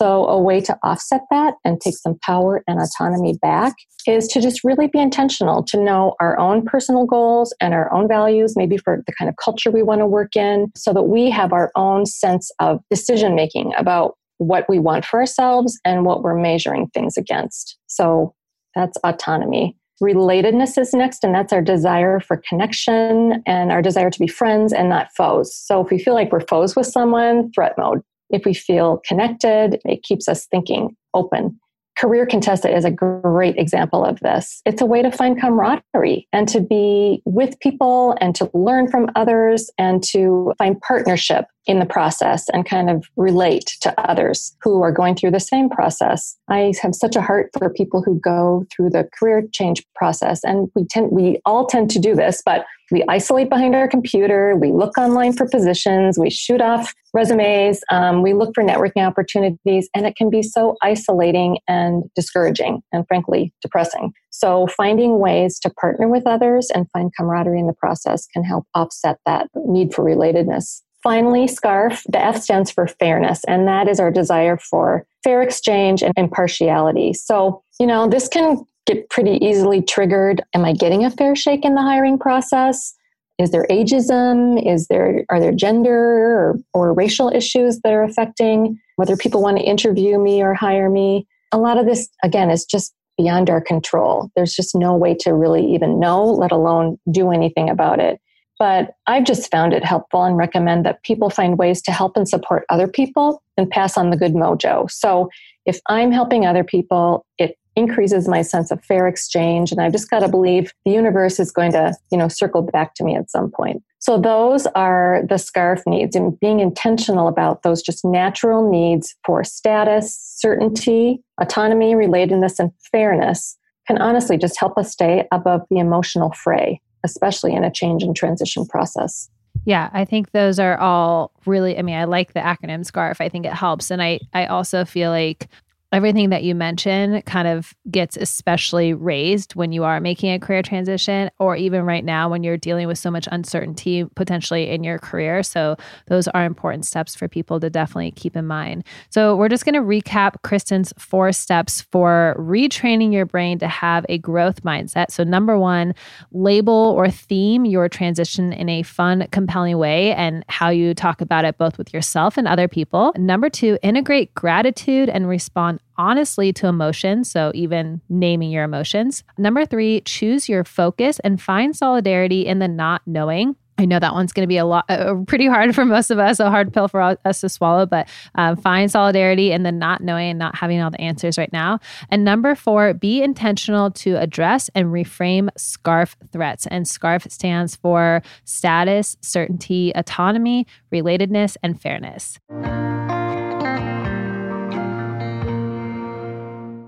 so, 0.01 0.25
a 0.25 0.41
way 0.41 0.59
to 0.61 0.75
offset 0.81 1.21
that 1.29 1.53
and 1.63 1.79
take 1.79 1.95
some 1.95 2.17
power 2.23 2.63
and 2.67 2.79
autonomy 2.79 3.37
back 3.39 3.75
is 4.07 4.27
to 4.29 4.41
just 4.41 4.63
really 4.63 4.87
be 4.87 4.97
intentional 4.97 5.61
to 5.65 5.77
know 5.79 6.15
our 6.19 6.39
own 6.39 6.65
personal 6.65 7.05
goals 7.05 7.53
and 7.61 7.75
our 7.75 7.93
own 7.93 8.07
values, 8.07 8.55
maybe 8.57 8.77
for 8.77 9.03
the 9.05 9.13
kind 9.13 9.29
of 9.29 9.35
culture 9.35 9.69
we 9.69 9.83
want 9.83 10.01
to 10.01 10.07
work 10.07 10.35
in, 10.35 10.71
so 10.75 10.91
that 10.91 11.03
we 11.03 11.29
have 11.29 11.53
our 11.53 11.71
own 11.75 12.07
sense 12.07 12.49
of 12.57 12.79
decision 12.89 13.35
making 13.35 13.73
about 13.77 14.15
what 14.39 14.67
we 14.67 14.79
want 14.79 15.05
for 15.05 15.19
ourselves 15.19 15.79
and 15.85 16.03
what 16.03 16.23
we're 16.23 16.33
measuring 16.33 16.87
things 16.95 17.15
against. 17.15 17.77
So, 17.85 18.33
that's 18.73 18.97
autonomy. 19.03 19.77
Relatedness 20.01 20.79
is 20.79 20.95
next, 20.95 21.23
and 21.23 21.35
that's 21.35 21.53
our 21.53 21.61
desire 21.61 22.19
for 22.19 22.41
connection 22.49 23.43
and 23.45 23.71
our 23.71 23.83
desire 23.83 24.09
to 24.09 24.19
be 24.19 24.25
friends 24.25 24.73
and 24.73 24.89
not 24.89 25.09
foes. 25.15 25.55
So, 25.55 25.79
if 25.79 25.91
we 25.91 25.99
feel 25.99 26.15
like 26.15 26.31
we're 26.31 26.39
foes 26.39 26.75
with 26.75 26.87
someone, 26.87 27.51
threat 27.51 27.75
mode. 27.77 28.01
If 28.31 28.45
we 28.45 28.53
feel 28.53 29.01
connected, 29.05 29.79
it 29.85 30.03
keeps 30.03 30.27
us 30.27 30.45
thinking 30.47 30.95
open. 31.13 31.59
Career 31.97 32.25
Contessa 32.25 32.75
is 32.75 32.83
a 32.83 32.89
great 32.89 33.57
example 33.57 34.03
of 34.03 34.19
this. 34.21 34.61
It's 34.65 34.81
a 34.81 34.87
way 34.87 35.03
to 35.03 35.11
find 35.11 35.39
camaraderie 35.39 36.27
and 36.33 36.47
to 36.47 36.59
be 36.59 37.21
with 37.25 37.59
people 37.59 38.15
and 38.19 38.33
to 38.35 38.49
learn 38.55 38.89
from 38.89 39.09
others 39.15 39.69
and 39.77 40.01
to 40.05 40.53
find 40.57 40.81
partnership 40.81 41.45
in 41.67 41.77
the 41.77 41.85
process 41.85 42.49
and 42.49 42.65
kind 42.65 42.89
of 42.89 43.05
relate 43.17 43.77
to 43.81 44.09
others 44.09 44.55
who 44.63 44.81
are 44.81 44.91
going 44.91 45.15
through 45.15 45.29
the 45.29 45.39
same 45.39 45.69
process. 45.69 46.35
I 46.47 46.73
have 46.81 46.95
such 46.95 47.15
a 47.15 47.21
heart 47.21 47.51
for 47.59 47.69
people 47.69 48.01
who 48.01 48.19
go 48.19 48.65
through 48.75 48.89
the 48.89 49.07
career 49.17 49.43
change 49.51 49.85
process 49.93 50.43
and 50.43 50.71
we 50.73 50.85
tend 50.85 51.11
we 51.11 51.39
all 51.45 51.67
tend 51.67 51.91
to 51.91 51.99
do 51.99 52.15
this, 52.15 52.41
but 52.43 52.65
we 52.91 53.03
isolate 53.07 53.49
behind 53.49 53.75
our 53.75 53.87
computer, 53.87 54.55
we 54.55 54.71
look 54.71 54.97
online 54.97 55.33
for 55.33 55.47
positions, 55.47 56.17
we 56.19 56.29
shoot 56.29 56.61
off 56.61 56.93
resumes, 57.13 57.81
um, 57.89 58.21
we 58.21 58.33
look 58.33 58.51
for 58.55 58.63
networking 58.63 59.05
opportunities, 59.05 59.89
and 59.95 60.05
it 60.05 60.15
can 60.15 60.29
be 60.29 60.41
so 60.41 60.75
isolating 60.81 61.57
and 61.67 62.03
discouraging 62.15 62.81
and 62.91 63.05
frankly 63.07 63.53
depressing. 63.61 64.13
So, 64.29 64.67
finding 64.67 65.19
ways 65.19 65.59
to 65.59 65.69
partner 65.69 66.07
with 66.07 66.25
others 66.25 66.69
and 66.73 66.89
find 66.91 67.11
camaraderie 67.15 67.59
in 67.59 67.67
the 67.67 67.73
process 67.73 68.27
can 68.27 68.43
help 68.43 68.65
offset 68.73 69.19
that 69.25 69.49
need 69.55 69.93
for 69.93 70.03
relatedness. 70.03 70.81
Finally, 71.03 71.47
SCARF, 71.47 72.03
the 72.09 72.23
F 72.23 72.41
stands 72.41 72.69
for 72.69 72.87
fairness, 72.87 73.43
and 73.45 73.67
that 73.67 73.87
is 73.87 73.99
our 73.99 74.11
desire 74.11 74.57
for 74.57 75.05
fair 75.23 75.41
exchange 75.41 76.03
and 76.03 76.13
impartiality. 76.15 77.13
So, 77.13 77.63
you 77.79 77.87
know, 77.87 78.07
this 78.07 78.27
can 78.27 78.63
get 78.93 79.09
pretty 79.09 79.43
easily 79.43 79.81
triggered. 79.81 80.41
Am 80.53 80.65
I 80.65 80.73
getting 80.73 81.05
a 81.05 81.11
fair 81.11 81.35
shake 81.35 81.65
in 81.65 81.75
the 81.75 81.81
hiring 81.81 82.17
process? 82.17 82.93
Is 83.39 83.51
there 83.51 83.65
ageism? 83.69 84.61
Is 84.65 84.87
there 84.87 85.25
are 85.29 85.39
there 85.39 85.51
gender 85.51 85.95
or, 85.95 86.59
or 86.73 86.93
racial 86.93 87.29
issues 87.29 87.79
that 87.83 87.93
are 87.93 88.03
affecting 88.03 88.79
whether 88.97 89.17
people 89.17 89.41
want 89.41 89.57
to 89.57 89.63
interview 89.63 90.19
me 90.19 90.43
or 90.43 90.53
hire 90.53 90.89
me? 90.89 91.25
A 91.51 91.57
lot 91.57 91.77
of 91.77 91.85
this, 91.85 92.07
again, 92.23 92.49
is 92.49 92.65
just 92.65 92.93
beyond 93.17 93.49
our 93.49 93.61
control. 93.61 94.29
There's 94.35 94.53
just 94.53 94.75
no 94.75 94.95
way 94.95 95.15
to 95.21 95.33
really 95.33 95.65
even 95.73 95.99
know, 95.99 96.23
let 96.23 96.51
alone 96.51 96.97
do 97.11 97.31
anything 97.31 97.69
about 97.69 97.99
it. 97.99 98.19
but 98.61 98.93
I've 99.07 99.23
just 99.23 99.49
found 99.49 99.73
it 99.73 99.83
helpful 99.83 100.23
and 100.23 100.37
recommend 100.37 100.85
that 100.85 101.01
people 101.01 101.31
find 101.31 101.57
ways 101.57 101.81
to 101.81 101.91
help 101.91 102.15
and 102.15 102.29
support 102.29 102.63
other 102.69 102.87
people 102.87 103.41
and 103.57 103.67
pass 103.67 103.97
on 103.97 104.11
the 104.11 104.15
good 104.15 104.33
mojo. 104.33 104.87
So 104.91 105.29
if 105.65 105.79
I'm 105.87 106.11
helping 106.11 106.45
other 106.45 106.63
people, 106.63 107.25
it 107.39 107.57
increases 107.75 108.27
my 108.27 108.41
sense 108.41 108.71
of 108.71 108.83
fair 108.83 109.07
exchange 109.07 109.71
and 109.71 109.81
I've 109.81 109.91
just 109.91 110.09
got 110.09 110.19
to 110.19 110.27
believe 110.27 110.73
the 110.85 110.91
universe 110.91 111.39
is 111.39 111.51
going 111.51 111.71
to, 111.71 111.95
you 112.11 112.17
know, 112.17 112.27
circle 112.27 112.61
back 112.61 112.95
to 112.95 113.03
me 113.03 113.15
at 113.15 113.31
some 113.31 113.49
point. 113.49 113.83
So 113.99 114.19
those 114.19 114.65
are 114.67 115.21
the 115.29 115.37
scarf 115.37 115.83
needs 115.85 116.15
and 116.15 116.37
being 116.39 116.59
intentional 116.59 117.27
about 117.27 117.63
those 117.63 117.81
just 117.81 118.03
natural 118.03 118.69
needs 118.69 119.15
for 119.25 119.43
status, 119.43 120.17
certainty, 120.37 121.21
autonomy, 121.39 121.93
relatedness 121.93 122.59
and 122.59 122.71
fairness 122.91 123.57
can 123.87 123.97
honestly 123.99 124.37
just 124.37 124.59
help 124.59 124.77
us 124.77 124.91
stay 124.91 125.27
above 125.31 125.61
the 125.69 125.77
emotional 125.77 126.31
fray, 126.31 126.81
especially 127.03 127.53
in 127.53 127.63
a 127.63 127.71
change 127.71 128.03
and 128.03 128.15
transition 128.15 128.65
process. 128.65 129.29
Yeah, 129.65 129.89
I 129.93 130.05
think 130.05 130.31
those 130.31 130.59
are 130.59 130.77
all 130.77 131.31
really 131.45 131.77
I 131.77 131.81
mean, 131.83 131.95
I 131.95 132.05
like 132.05 132.33
the 132.33 132.39
acronym 132.39 132.83
SCARF. 132.89 133.21
I 133.21 133.29
think 133.29 133.45
it 133.45 133.53
helps 133.53 133.91
and 133.91 134.01
I 134.01 134.19
I 134.33 134.45
also 134.45 134.85
feel 134.85 135.11
like 135.11 135.47
everything 135.91 136.29
that 136.29 136.43
you 136.43 136.55
mentioned 136.55 137.25
kind 137.25 137.47
of 137.47 137.73
gets 137.89 138.15
especially 138.15 138.93
raised 138.93 139.55
when 139.55 139.73
you 139.73 139.83
are 139.83 139.99
making 139.99 140.31
a 140.31 140.39
career 140.39 140.61
transition 140.61 141.29
or 141.37 141.55
even 141.57 141.83
right 141.83 142.05
now 142.05 142.29
when 142.29 142.43
you're 142.43 142.57
dealing 142.57 142.87
with 142.87 142.97
so 142.97 143.11
much 143.11 143.27
uncertainty 143.31 144.05
potentially 144.15 144.69
in 144.69 144.85
your 144.85 144.97
career. 144.97 145.43
So 145.43 145.75
those 146.07 146.29
are 146.29 146.45
important 146.45 146.85
steps 146.85 147.13
for 147.13 147.27
people 147.27 147.59
to 147.59 147.69
definitely 147.69 148.11
keep 148.11 148.37
in 148.37 148.47
mind. 148.47 148.85
So 149.09 149.35
we're 149.35 149.49
just 149.49 149.65
going 149.65 149.75
to 149.75 149.81
recap 149.81 150.35
Kristin's 150.45 150.93
four 150.97 151.33
steps 151.33 151.81
for 151.91 152.37
retraining 152.39 153.11
your 153.11 153.25
brain 153.25 153.59
to 153.59 153.67
have 153.67 154.05
a 154.07 154.17
growth 154.17 154.63
mindset. 154.63 155.11
So 155.11 155.25
number 155.25 155.59
one 155.59 155.93
label 156.31 156.73
or 156.73 157.09
theme 157.09 157.65
your 157.65 157.89
transition 157.89 158.53
in 158.53 158.69
a 158.69 158.83
fun 158.83 159.27
compelling 159.31 159.77
way 159.77 160.13
and 160.13 160.45
how 160.47 160.69
you 160.69 160.93
talk 160.93 161.19
about 161.19 161.43
it 161.43 161.57
both 161.57 161.77
with 161.77 161.93
yourself 161.93 162.37
and 162.37 162.47
other 162.47 162.69
people. 162.69 163.11
Number 163.17 163.49
two 163.49 163.77
integrate 163.83 164.33
gratitude 164.35 165.09
and 165.09 165.27
respond 165.27 165.80
honestly 165.97 166.51
to 166.53 166.67
emotions. 166.67 167.29
So, 167.29 167.51
even 167.53 168.01
naming 168.09 168.51
your 168.51 168.63
emotions. 168.63 169.23
Number 169.37 169.65
three, 169.65 170.01
choose 170.01 170.49
your 170.49 170.63
focus 170.63 171.19
and 171.19 171.41
find 171.41 171.75
solidarity 171.75 172.45
in 172.45 172.59
the 172.59 172.67
not 172.67 173.01
knowing. 173.05 173.55
I 173.77 173.85
know 173.85 173.97
that 173.97 174.13
one's 174.13 174.31
going 174.31 174.43
to 174.43 174.47
be 174.47 174.57
a 174.57 174.65
lot, 174.65 174.85
uh, 174.89 175.15
pretty 175.25 175.47
hard 175.47 175.73
for 175.73 175.85
most 175.85 176.11
of 176.11 176.19
us, 176.19 176.39
a 176.39 176.51
hard 176.51 176.71
pill 176.71 176.87
for 176.87 177.01
us 177.01 177.41
to 177.41 177.49
swallow, 177.49 177.87
but 177.87 178.07
um, 178.35 178.55
find 178.55 178.91
solidarity 178.91 179.51
in 179.51 179.63
the 179.63 179.71
not 179.71 180.01
knowing 180.01 180.29
and 180.29 180.39
not 180.39 180.55
having 180.55 180.79
all 180.81 180.91
the 180.91 181.01
answers 181.01 181.35
right 181.37 181.51
now. 181.51 181.79
And 182.09 182.23
number 182.23 182.53
four, 182.53 182.93
be 182.93 183.23
intentional 183.23 183.89
to 183.91 184.17
address 184.17 184.69
and 184.75 184.87
reframe 184.87 185.49
SCARF 185.57 186.15
threats. 186.31 186.67
And 186.67 186.85
SCARF 186.85 187.31
stands 187.31 187.75
for 187.75 188.21
status, 188.45 189.17
certainty, 189.21 189.91
autonomy, 189.95 190.67
relatedness, 190.93 191.57
and 191.63 191.81
fairness. 191.81 192.37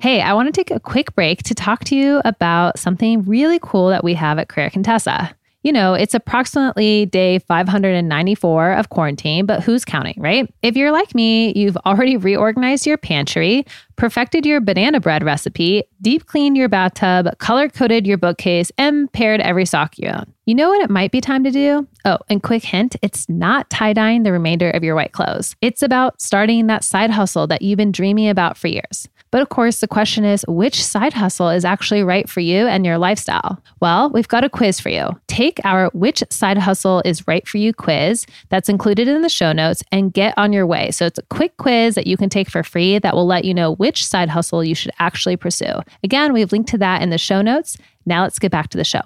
Hey, 0.04 0.20
I 0.20 0.34
want 0.34 0.48
to 0.48 0.52
take 0.52 0.70
a 0.70 0.82
quick 0.82 1.16
break 1.16 1.44
to 1.44 1.56
talk 1.56 1.86
to 1.86 1.96
you 1.96 2.22
about 2.26 2.78
something 2.78 3.22
really 3.24 3.58
cool 3.58 3.88
that 3.88 4.04
we 4.04 4.16
have 4.16 4.38
at 4.38 4.50
Career 4.50 4.70
Contessa. 4.70 5.34
You 5.64 5.72
know, 5.72 5.94
it's 5.94 6.14
approximately 6.14 7.06
day 7.06 7.40
594 7.40 8.74
of 8.74 8.90
quarantine, 8.90 9.46
but 9.46 9.64
who's 9.64 9.86
counting, 9.86 10.16
right? 10.18 10.54
If 10.62 10.76
you're 10.76 10.92
like 10.92 11.16
me, 11.16 11.54
you've 11.56 11.78
already 11.86 12.18
reorganized 12.18 12.86
your 12.86 12.98
pantry, 12.98 13.66
perfected 13.96 14.46
your 14.46 14.60
banana 14.60 15.00
bread 15.00 15.24
recipe, 15.24 15.84
deep 16.02 16.26
cleaned 16.26 16.58
your 16.58 16.68
bathtub, 16.68 17.38
color 17.38 17.70
coded 17.70 18.06
your 18.06 18.18
bookcase, 18.18 18.74
and 18.78 19.12
paired 19.14 19.40
every 19.40 19.66
sock 19.66 19.98
you 19.98 20.10
own. 20.10 20.26
You 20.46 20.56
know 20.56 20.68
what 20.68 20.82
it 20.82 20.90
might 20.90 21.12
be 21.12 21.22
time 21.22 21.46
to 21.46 21.52
do? 21.52 21.88
Oh, 22.04 22.18
and 22.30 22.44
quick 22.44 22.66
hint 22.66 22.98
it's 23.02 23.30
not 23.30 23.70
tie 23.70 23.94
dyeing 23.94 24.24
the 24.24 24.34
remainder 24.34 24.70
of 24.70 24.84
your 24.84 24.96
white 24.96 25.14
clothes. 25.14 25.56
It's 25.62 25.82
about 25.82 26.22
starting 26.22 26.68
that 26.68 26.84
side 26.84 27.12
hustle 27.12 27.48
that 27.48 27.62
you've 27.62 27.78
been 27.78 27.94
dreaming 27.94 28.28
about 28.28 28.58
for 28.58 28.68
years. 28.68 29.08
But 29.34 29.42
of 29.42 29.50
course, 29.50 29.80
the 29.80 29.88
question 29.88 30.26
is 30.26 30.46
which 30.48 30.84
side 30.84 31.14
hustle 31.14 31.50
is 31.50 31.66
actually 31.66 32.04
right 32.04 32.30
for 32.30 32.40
you 32.40 32.68
and 32.68 32.86
your 32.86 33.00
lifestyle? 33.00 33.60
Well, 33.80 34.12
we've 34.12 34.28
got 34.28 34.44
a 34.44 34.50
quiz 34.50 34.80
for 34.80 34.90
you. 34.90 35.10
Take 35.34 35.60
our 35.64 35.90
Which 35.96 36.24
Side 36.30 36.60
Hustle 36.60 37.02
is 37.06 37.28
Right 37.28 37.48
for 37.48 37.58
You 37.58 37.74
quiz 37.74 38.28
that's 38.50 38.70
included 38.70 39.08
in 39.08 39.24
the 39.24 39.30
show 39.30 39.52
notes 39.52 39.82
and 39.92 40.14
get 40.14 40.36
on 40.38 40.54
your 40.54 40.68
way. 40.68 40.92
So 40.92 41.08
it's 41.08 41.18
a 41.18 41.24
quick 41.24 41.58
quiz 41.58 41.96
that 41.96 42.06
you 42.06 42.18
can 42.18 42.30
take 42.30 42.52
for 42.52 42.62
free 42.62 43.00
that 43.00 43.16
will 43.16 43.26
let 43.26 43.44
you 43.44 43.52
know 43.52 43.74
which 43.74 44.06
side 44.06 44.30
hustle 44.30 44.64
you 44.64 44.76
should 44.76 44.92
actually 45.00 45.36
pursue. 45.36 45.82
Again, 46.04 46.34
we've 46.34 46.52
linked 46.52 46.70
to 46.70 46.78
that 46.78 47.02
in 47.02 47.10
the 47.10 47.18
show 47.18 47.42
notes. 47.42 47.80
Now 48.06 48.22
let's 48.22 48.38
get 48.38 48.52
back 48.52 48.70
to 48.70 48.78
the 48.78 48.84
show. 48.84 49.02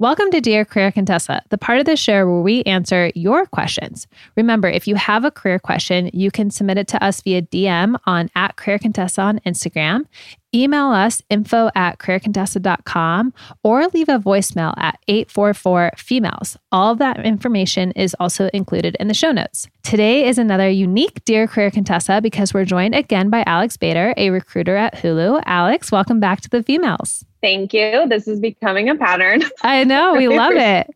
Welcome 0.00 0.30
to 0.30 0.40
Dear 0.40 0.64
Career 0.64 0.90
Contessa, 0.90 1.42
the 1.50 1.58
part 1.58 1.78
of 1.78 1.84
the 1.84 1.94
show 1.94 2.24
where 2.24 2.40
we 2.40 2.62
answer 2.62 3.12
your 3.14 3.44
questions. 3.44 4.06
Remember, 4.34 4.66
if 4.66 4.88
you 4.88 4.94
have 4.94 5.26
a 5.26 5.30
career 5.30 5.58
question, 5.58 6.08
you 6.14 6.30
can 6.30 6.50
submit 6.50 6.78
it 6.78 6.88
to 6.88 7.04
us 7.04 7.20
via 7.20 7.42
DM 7.42 7.98
on 8.06 8.30
at 8.34 8.56
Career 8.56 8.78
Contessa 8.78 9.20
on 9.20 9.40
Instagram, 9.40 10.06
email 10.54 10.86
us 10.88 11.22
info 11.30 11.70
at 11.74 11.98
careercontessa.com, 11.98 13.32
or 13.62 13.86
leave 13.88 14.08
a 14.08 14.18
voicemail 14.18 14.74
at 14.76 14.98
844 15.08 15.92
femails. 15.96 16.56
All 16.72 16.92
of 16.92 16.98
that 16.98 17.24
information 17.24 17.92
is 17.92 18.14
also 18.20 18.48
included 18.52 18.96
in 19.00 19.08
the 19.08 19.14
show 19.14 19.32
notes. 19.32 19.68
Today 19.82 20.26
is 20.28 20.38
another 20.38 20.68
unique 20.68 21.24
Dear 21.24 21.46
Career 21.46 21.70
Contessa 21.70 22.20
because 22.20 22.54
we're 22.54 22.64
joined 22.64 22.94
again 22.94 23.30
by 23.30 23.42
Alex 23.46 23.76
Bader, 23.76 24.14
a 24.16 24.30
recruiter 24.30 24.76
at 24.76 24.94
Hulu. 24.94 25.42
Alex, 25.46 25.90
welcome 25.90 26.20
back 26.20 26.40
to 26.42 26.48
the 26.48 26.62
Femails. 26.62 27.24
Thank 27.40 27.72
you. 27.72 28.06
This 28.08 28.28
is 28.28 28.40
becoming 28.40 28.88
a 28.90 28.96
pattern. 28.96 29.42
I 29.62 29.84
know. 29.84 30.14
We 30.14 30.28
love 30.36 30.52
it. 30.54 30.88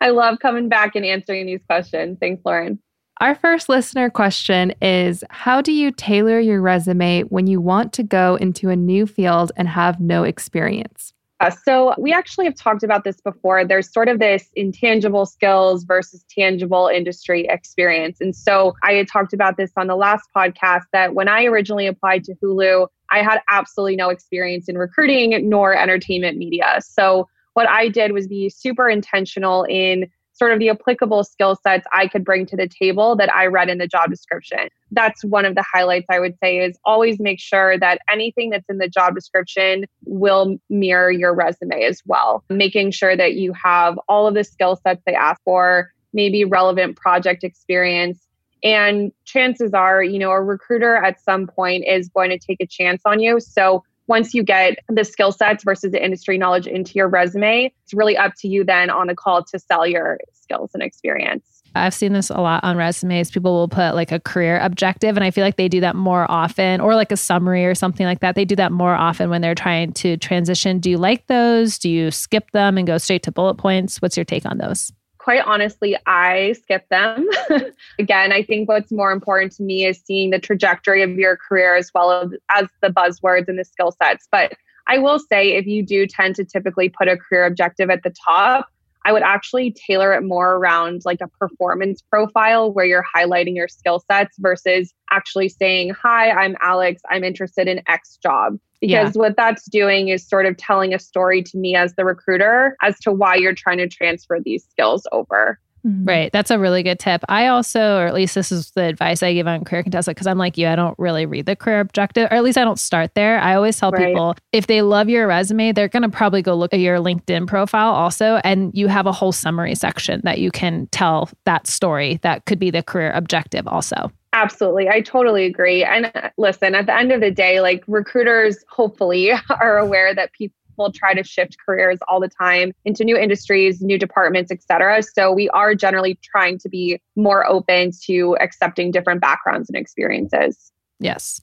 I 0.00 0.10
love 0.10 0.38
coming 0.40 0.68
back 0.68 0.96
and 0.96 1.04
answering 1.04 1.46
these 1.46 1.60
questions. 1.66 2.18
Thanks, 2.20 2.42
Lauren. 2.44 2.78
Our 3.20 3.36
first 3.36 3.68
listener 3.68 4.10
question 4.10 4.74
is 4.82 5.22
How 5.30 5.60
do 5.60 5.72
you 5.72 5.92
tailor 5.92 6.40
your 6.40 6.60
resume 6.60 7.22
when 7.22 7.46
you 7.46 7.60
want 7.60 7.92
to 7.94 8.02
go 8.02 8.34
into 8.36 8.70
a 8.70 8.76
new 8.76 9.06
field 9.06 9.52
and 9.56 9.68
have 9.68 10.00
no 10.00 10.24
experience? 10.24 11.12
Uh, 11.38 11.50
so, 11.50 11.94
we 11.96 12.12
actually 12.12 12.44
have 12.44 12.56
talked 12.56 12.82
about 12.82 13.04
this 13.04 13.20
before. 13.20 13.64
There's 13.64 13.92
sort 13.92 14.08
of 14.08 14.18
this 14.18 14.50
intangible 14.56 15.26
skills 15.26 15.84
versus 15.84 16.24
tangible 16.28 16.88
industry 16.88 17.46
experience. 17.48 18.20
And 18.20 18.34
so, 18.34 18.74
I 18.82 18.94
had 18.94 19.06
talked 19.06 19.32
about 19.32 19.56
this 19.56 19.70
on 19.76 19.86
the 19.86 19.96
last 19.96 20.28
podcast 20.36 20.84
that 20.92 21.14
when 21.14 21.28
I 21.28 21.44
originally 21.44 21.86
applied 21.86 22.24
to 22.24 22.34
Hulu, 22.42 22.88
I 23.10 23.22
had 23.22 23.42
absolutely 23.48 23.94
no 23.94 24.08
experience 24.10 24.68
in 24.68 24.76
recruiting 24.76 25.48
nor 25.48 25.76
entertainment 25.76 26.36
media. 26.36 26.80
So, 26.80 27.28
what 27.52 27.68
I 27.68 27.88
did 27.88 28.10
was 28.10 28.26
be 28.26 28.48
super 28.48 28.88
intentional 28.88 29.64
in 29.64 30.10
sort 30.34 30.52
of 30.52 30.58
the 30.58 30.68
applicable 30.68 31.24
skill 31.24 31.56
sets 31.56 31.86
I 31.92 32.08
could 32.08 32.24
bring 32.24 32.44
to 32.46 32.56
the 32.56 32.68
table 32.68 33.16
that 33.16 33.34
I 33.34 33.46
read 33.46 33.70
in 33.70 33.78
the 33.78 33.86
job 33.86 34.10
description. 34.10 34.68
That's 34.90 35.24
one 35.24 35.44
of 35.44 35.54
the 35.54 35.64
highlights 35.72 36.06
I 36.10 36.20
would 36.20 36.36
say 36.42 36.58
is 36.58 36.76
always 36.84 37.18
make 37.18 37.40
sure 37.40 37.78
that 37.78 38.00
anything 38.10 38.50
that's 38.50 38.68
in 38.68 38.78
the 38.78 38.88
job 38.88 39.14
description 39.14 39.86
will 40.04 40.56
mirror 40.68 41.10
your 41.10 41.34
resume 41.34 41.84
as 41.84 42.02
well. 42.04 42.44
Making 42.50 42.90
sure 42.90 43.16
that 43.16 43.34
you 43.34 43.52
have 43.52 43.98
all 44.08 44.26
of 44.26 44.34
the 44.34 44.44
skill 44.44 44.76
sets 44.76 45.02
they 45.06 45.14
ask 45.14 45.40
for, 45.44 45.92
maybe 46.12 46.44
relevant 46.44 46.96
project 46.96 47.44
experience, 47.44 48.26
and 48.62 49.12
chances 49.24 49.74
are, 49.74 50.02
you 50.02 50.18
know, 50.18 50.30
a 50.30 50.40
recruiter 50.40 50.96
at 50.96 51.20
some 51.20 51.46
point 51.46 51.84
is 51.86 52.08
going 52.08 52.30
to 52.30 52.38
take 52.38 52.60
a 52.60 52.66
chance 52.66 53.02
on 53.04 53.20
you. 53.20 53.38
So 53.38 53.84
once 54.06 54.34
you 54.34 54.42
get 54.42 54.78
the 54.88 55.04
skill 55.04 55.32
sets 55.32 55.64
versus 55.64 55.92
the 55.92 56.04
industry 56.04 56.38
knowledge 56.38 56.66
into 56.66 56.92
your 56.94 57.08
resume, 57.08 57.72
it's 57.82 57.94
really 57.94 58.16
up 58.16 58.32
to 58.38 58.48
you 58.48 58.64
then 58.64 58.90
on 58.90 59.06
the 59.06 59.14
call 59.14 59.42
to 59.44 59.58
sell 59.58 59.86
your 59.86 60.18
skills 60.32 60.70
and 60.74 60.82
experience. 60.82 61.62
I've 61.76 61.94
seen 61.94 62.12
this 62.12 62.30
a 62.30 62.40
lot 62.40 62.62
on 62.62 62.76
resumes. 62.76 63.30
People 63.30 63.52
will 63.52 63.68
put 63.68 63.94
like 63.94 64.12
a 64.12 64.20
career 64.20 64.60
objective, 64.60 65.16
and 65.16 65.24
I 65.24 65.30
feel 65.30 65.44
like 65.44 65.56
they 65.56 65.68
do 65.68 65.80
that 65.80 65.96
more 65.96 66.30
often, 66.30 66.80
or 66.80 66.94
like 66.94 67.10
a 67.10 67.16
summary 67.16 67.66
or 67.66 67.74
something 67.74 68.06
like 68.06 68.20
that. 68.20 68.36
They 68.36 68.44
do 68.44 68.54
that 68.56 68.70
more 68.70 68.94
often 68.94 69.28
when 69.28 69.40
they're 69.40 69.56
trying 69.56 69.92
to 69.94 70.16
transition. 70.16 70.78
Do 70.78 70.90
you 70.90 70.98
like 70.98 71.26
those? 71.26 71.78
Do 71.78 71.90
you 71.90 72.10
skip 72.10 72.50
them 72.52 72.78
and 72.78 72.86
go 72.86 72.98
straight 72.98 73.24
to 73.24 73.32
bullet 73.32 73.56
points? 73.56 74.00
What's 74.00 74.16
your 74.16 74.24
take 74.24 74.46
on 74.46 74.58
those? 74.58 74.92
Quite 75.24 75.42
honestly, 75.46 75.96
I 76.04 76.52
skip 76.52 76.86
them. 76.90 77.26
Again, 77.98 78.30
I 78.30 78.42
think 78.42 78.68
what's 78.68 78.92
more 78.92 79.10
important 79.10 79.52
to 79.52 79.62
me 79.62 79.86
is 79.86 79.98
seeing 80.04 80.28
the 80.28 80.38
trajectory 80.38 81.02
of 81.02 81.12
your 81.12 81.38
career 81.38 81.76
as 81.76 81.90
well 81.94 82.30
as, 82.50 82.68
the 82.82 82.90
buzzwords 82.90 83.48
and 83.48 83.58
the 83.58 83.64
skill 83.64 83.90
sets. 84.02 84.28
But 84.30 84.52
I 84.86 84.98
will 84.98 85.18
say, 85.18 85.56
if 85.56 85.66
you 85.66 85.82
do 85.82 86.06
tend 86.06 86.36
to 86.36 86.44
typically 86.44 86.90
put 86.90 87.08
a 87.08 87.16
career 87.16 87.46
objective 87.46 87.88
at 87.88 88.02
the 88.02 88.12
top, 88.26 88.68
I 89.06 89.12
would 89.12 89.22
actually 89.22 89.74
tailor 89.86 90.12
it 90.12 90.22
more 90.22 90.56
around 90.56 91.02
like 91.06 91.22
a 91.22 91.28
performance 91.28 92.02
profile 92.02 92.70
where 92.70 92.84
you're 92.84 93.06
highlighting 93.16 93.54
your 93.54 93.68
skill 93.68 94.04
sets 94.10 94.36
versus 94.38 94.92
actually 95.10 95.48
saying, 95.48 95.94
Hi, 96.02 96.32
I'm 96.32 96.54
Alex. 96.60 97.00
I'm 97.08 97.24
interested 97.24 97.66
in 97.66 97.80
X 97.88 98.18
job 98.22 98.58
because 98.86 99.16
yeah. 99.16 99.20
what 99.20 99.36
that's 99.36 99.64
doing 99.66 100.08
is 100.08 100.26
sort 100.26 100.46
of 100.46 100.56
telling 100.56 100.92
a 100.92 100.98
story 100.98 101.42
to 101.42 101.56
me 101.56 101.74
as 101.74 101.94
the 101.94 102.04
recruiter 102.04 102.76
as 102.82 102.98
to 103.00 103.12
why 103.12 103.34
you're 103.34 103.54
trying 103.54 103.78
to 103.78 103.88
transfer 103.88 104.38
these 104.44 104.64
skills 104.64 105.06
over. 105.10 105.58
Mm-hmm. 105.86 106.04
Right. 106.06 106.32
That's 106.32 106.50
a 106.50 106.58
really 106.58 106.82
good 106.82 106.98
tip. 106.98 107.22
I 107.28 107.46
also, 107.48 107.98
or 107.98 108.06
at 108.06 108.14
least 108.14 108.34
this 108.34 108.50
is 108.50 108.70
the 108.70 108.84
advice 108.84 109.22
I 109.22 109.34
give 109.34 109.46
on 109.46 109.64
Career 109.64 109.82
Contessa, 109.82 110.12
because 110.12 110.26
I'm 110.26 110.38
like 110.38 110.56
you, 110.56 110.66
I 110.66 110.76
don't 110.76 110.98
really 110.98 111.26
read 111.26 111.44
the 111.44 111.56
career 111.56 111.80
objective, 111.80 112.28
or 112.30 112.34
at 112.34 112.42
least 112.42 112.56
I 112.56 112.64
don't 112.64 112.78
start 112.78 113.14
there. 113.14 113.38
I 113.38 113.54
always 113.54 113.78
tell 113.78 113.90
right. 113.90 114.06
people 114.06 114.34
if 114.52 114.66
they 114.66 114.80
love 114.80 115.10
your 115.10 115.26
resume, 115.26 115.72
they're 115.72 115.88
going 115.88 116.02
to 116.02 116.08
probably 116.08 116.40
go 116.40 116.54
look 116.54 116.72
at 116.72 116.80
your 116.80 116.96
LinkedIn 116.98 117.46
profile 117.46 117.92
also. 117.92 118.40
And 118.44 118.70
you 118.74 118.88
have 118.88 119.06
a 119.06 119.12
whole 119.12 119.32
summary 119.32 119.74
section 119.74 120.22
that 120.24 120.38
you 120.38 120.50
can 120.50 120.88
tell 120.90 121.28
that 121.44 121.66
story 121.66 122.18
that 122.22 122.46
could 122.46 122.58
be 122.58 122.70
the 122.70 122.82
career 122.82 123.12
objective 123.12 123.68
also. 123.68 124.10
Absolutely. 124.34 124.88
I 124.88 125.00
totally 125.00 125.44
agree. 125.44 125.84
And 125.84 126.10
uh, 126.12 126.30
listen, 126.36 126.74
at 126.74 126.86
the 126.86 126.94
end 126.94 127.12
of 127.12 127.20
the 127.20 127.30
day, 127.30 127.60
like 127.60 127.84
recruiters 127.86 128.64
hopefully 128.68 129.30
are 129.60 129.78
aware 129.78 130.12
that 130.12 130.32
people 130.32 130.52
try 130.92 131.14
to 131.14 131.22
shift 131.22 131.56
careers 131.64 132.00
all 132.08 132.18
the 132.18 132.28
time 132.28 132.72
into 132.84 133.04
new 133.04 133.16
industries, 133.16 133.80
new 133.80 133.96
departments, 133.96 134.50
etc. 134.50 135.04
So 135.04 135.30
we 135.30 135.48
are 135.50 135.76
generally 135.76 136.18
trying 136.20 136.58
to 136.58 136.68
be 136.68 137.00
more 137.14 137.46
open 137.48 137.92
to 138.06 138.36
accepting 138.40 138.90
different 138.90 139.20
backgrounds 139.20 139.70
and 139.70 139.76
experiences. 139.76 140.72
Yes. 140.98 141.40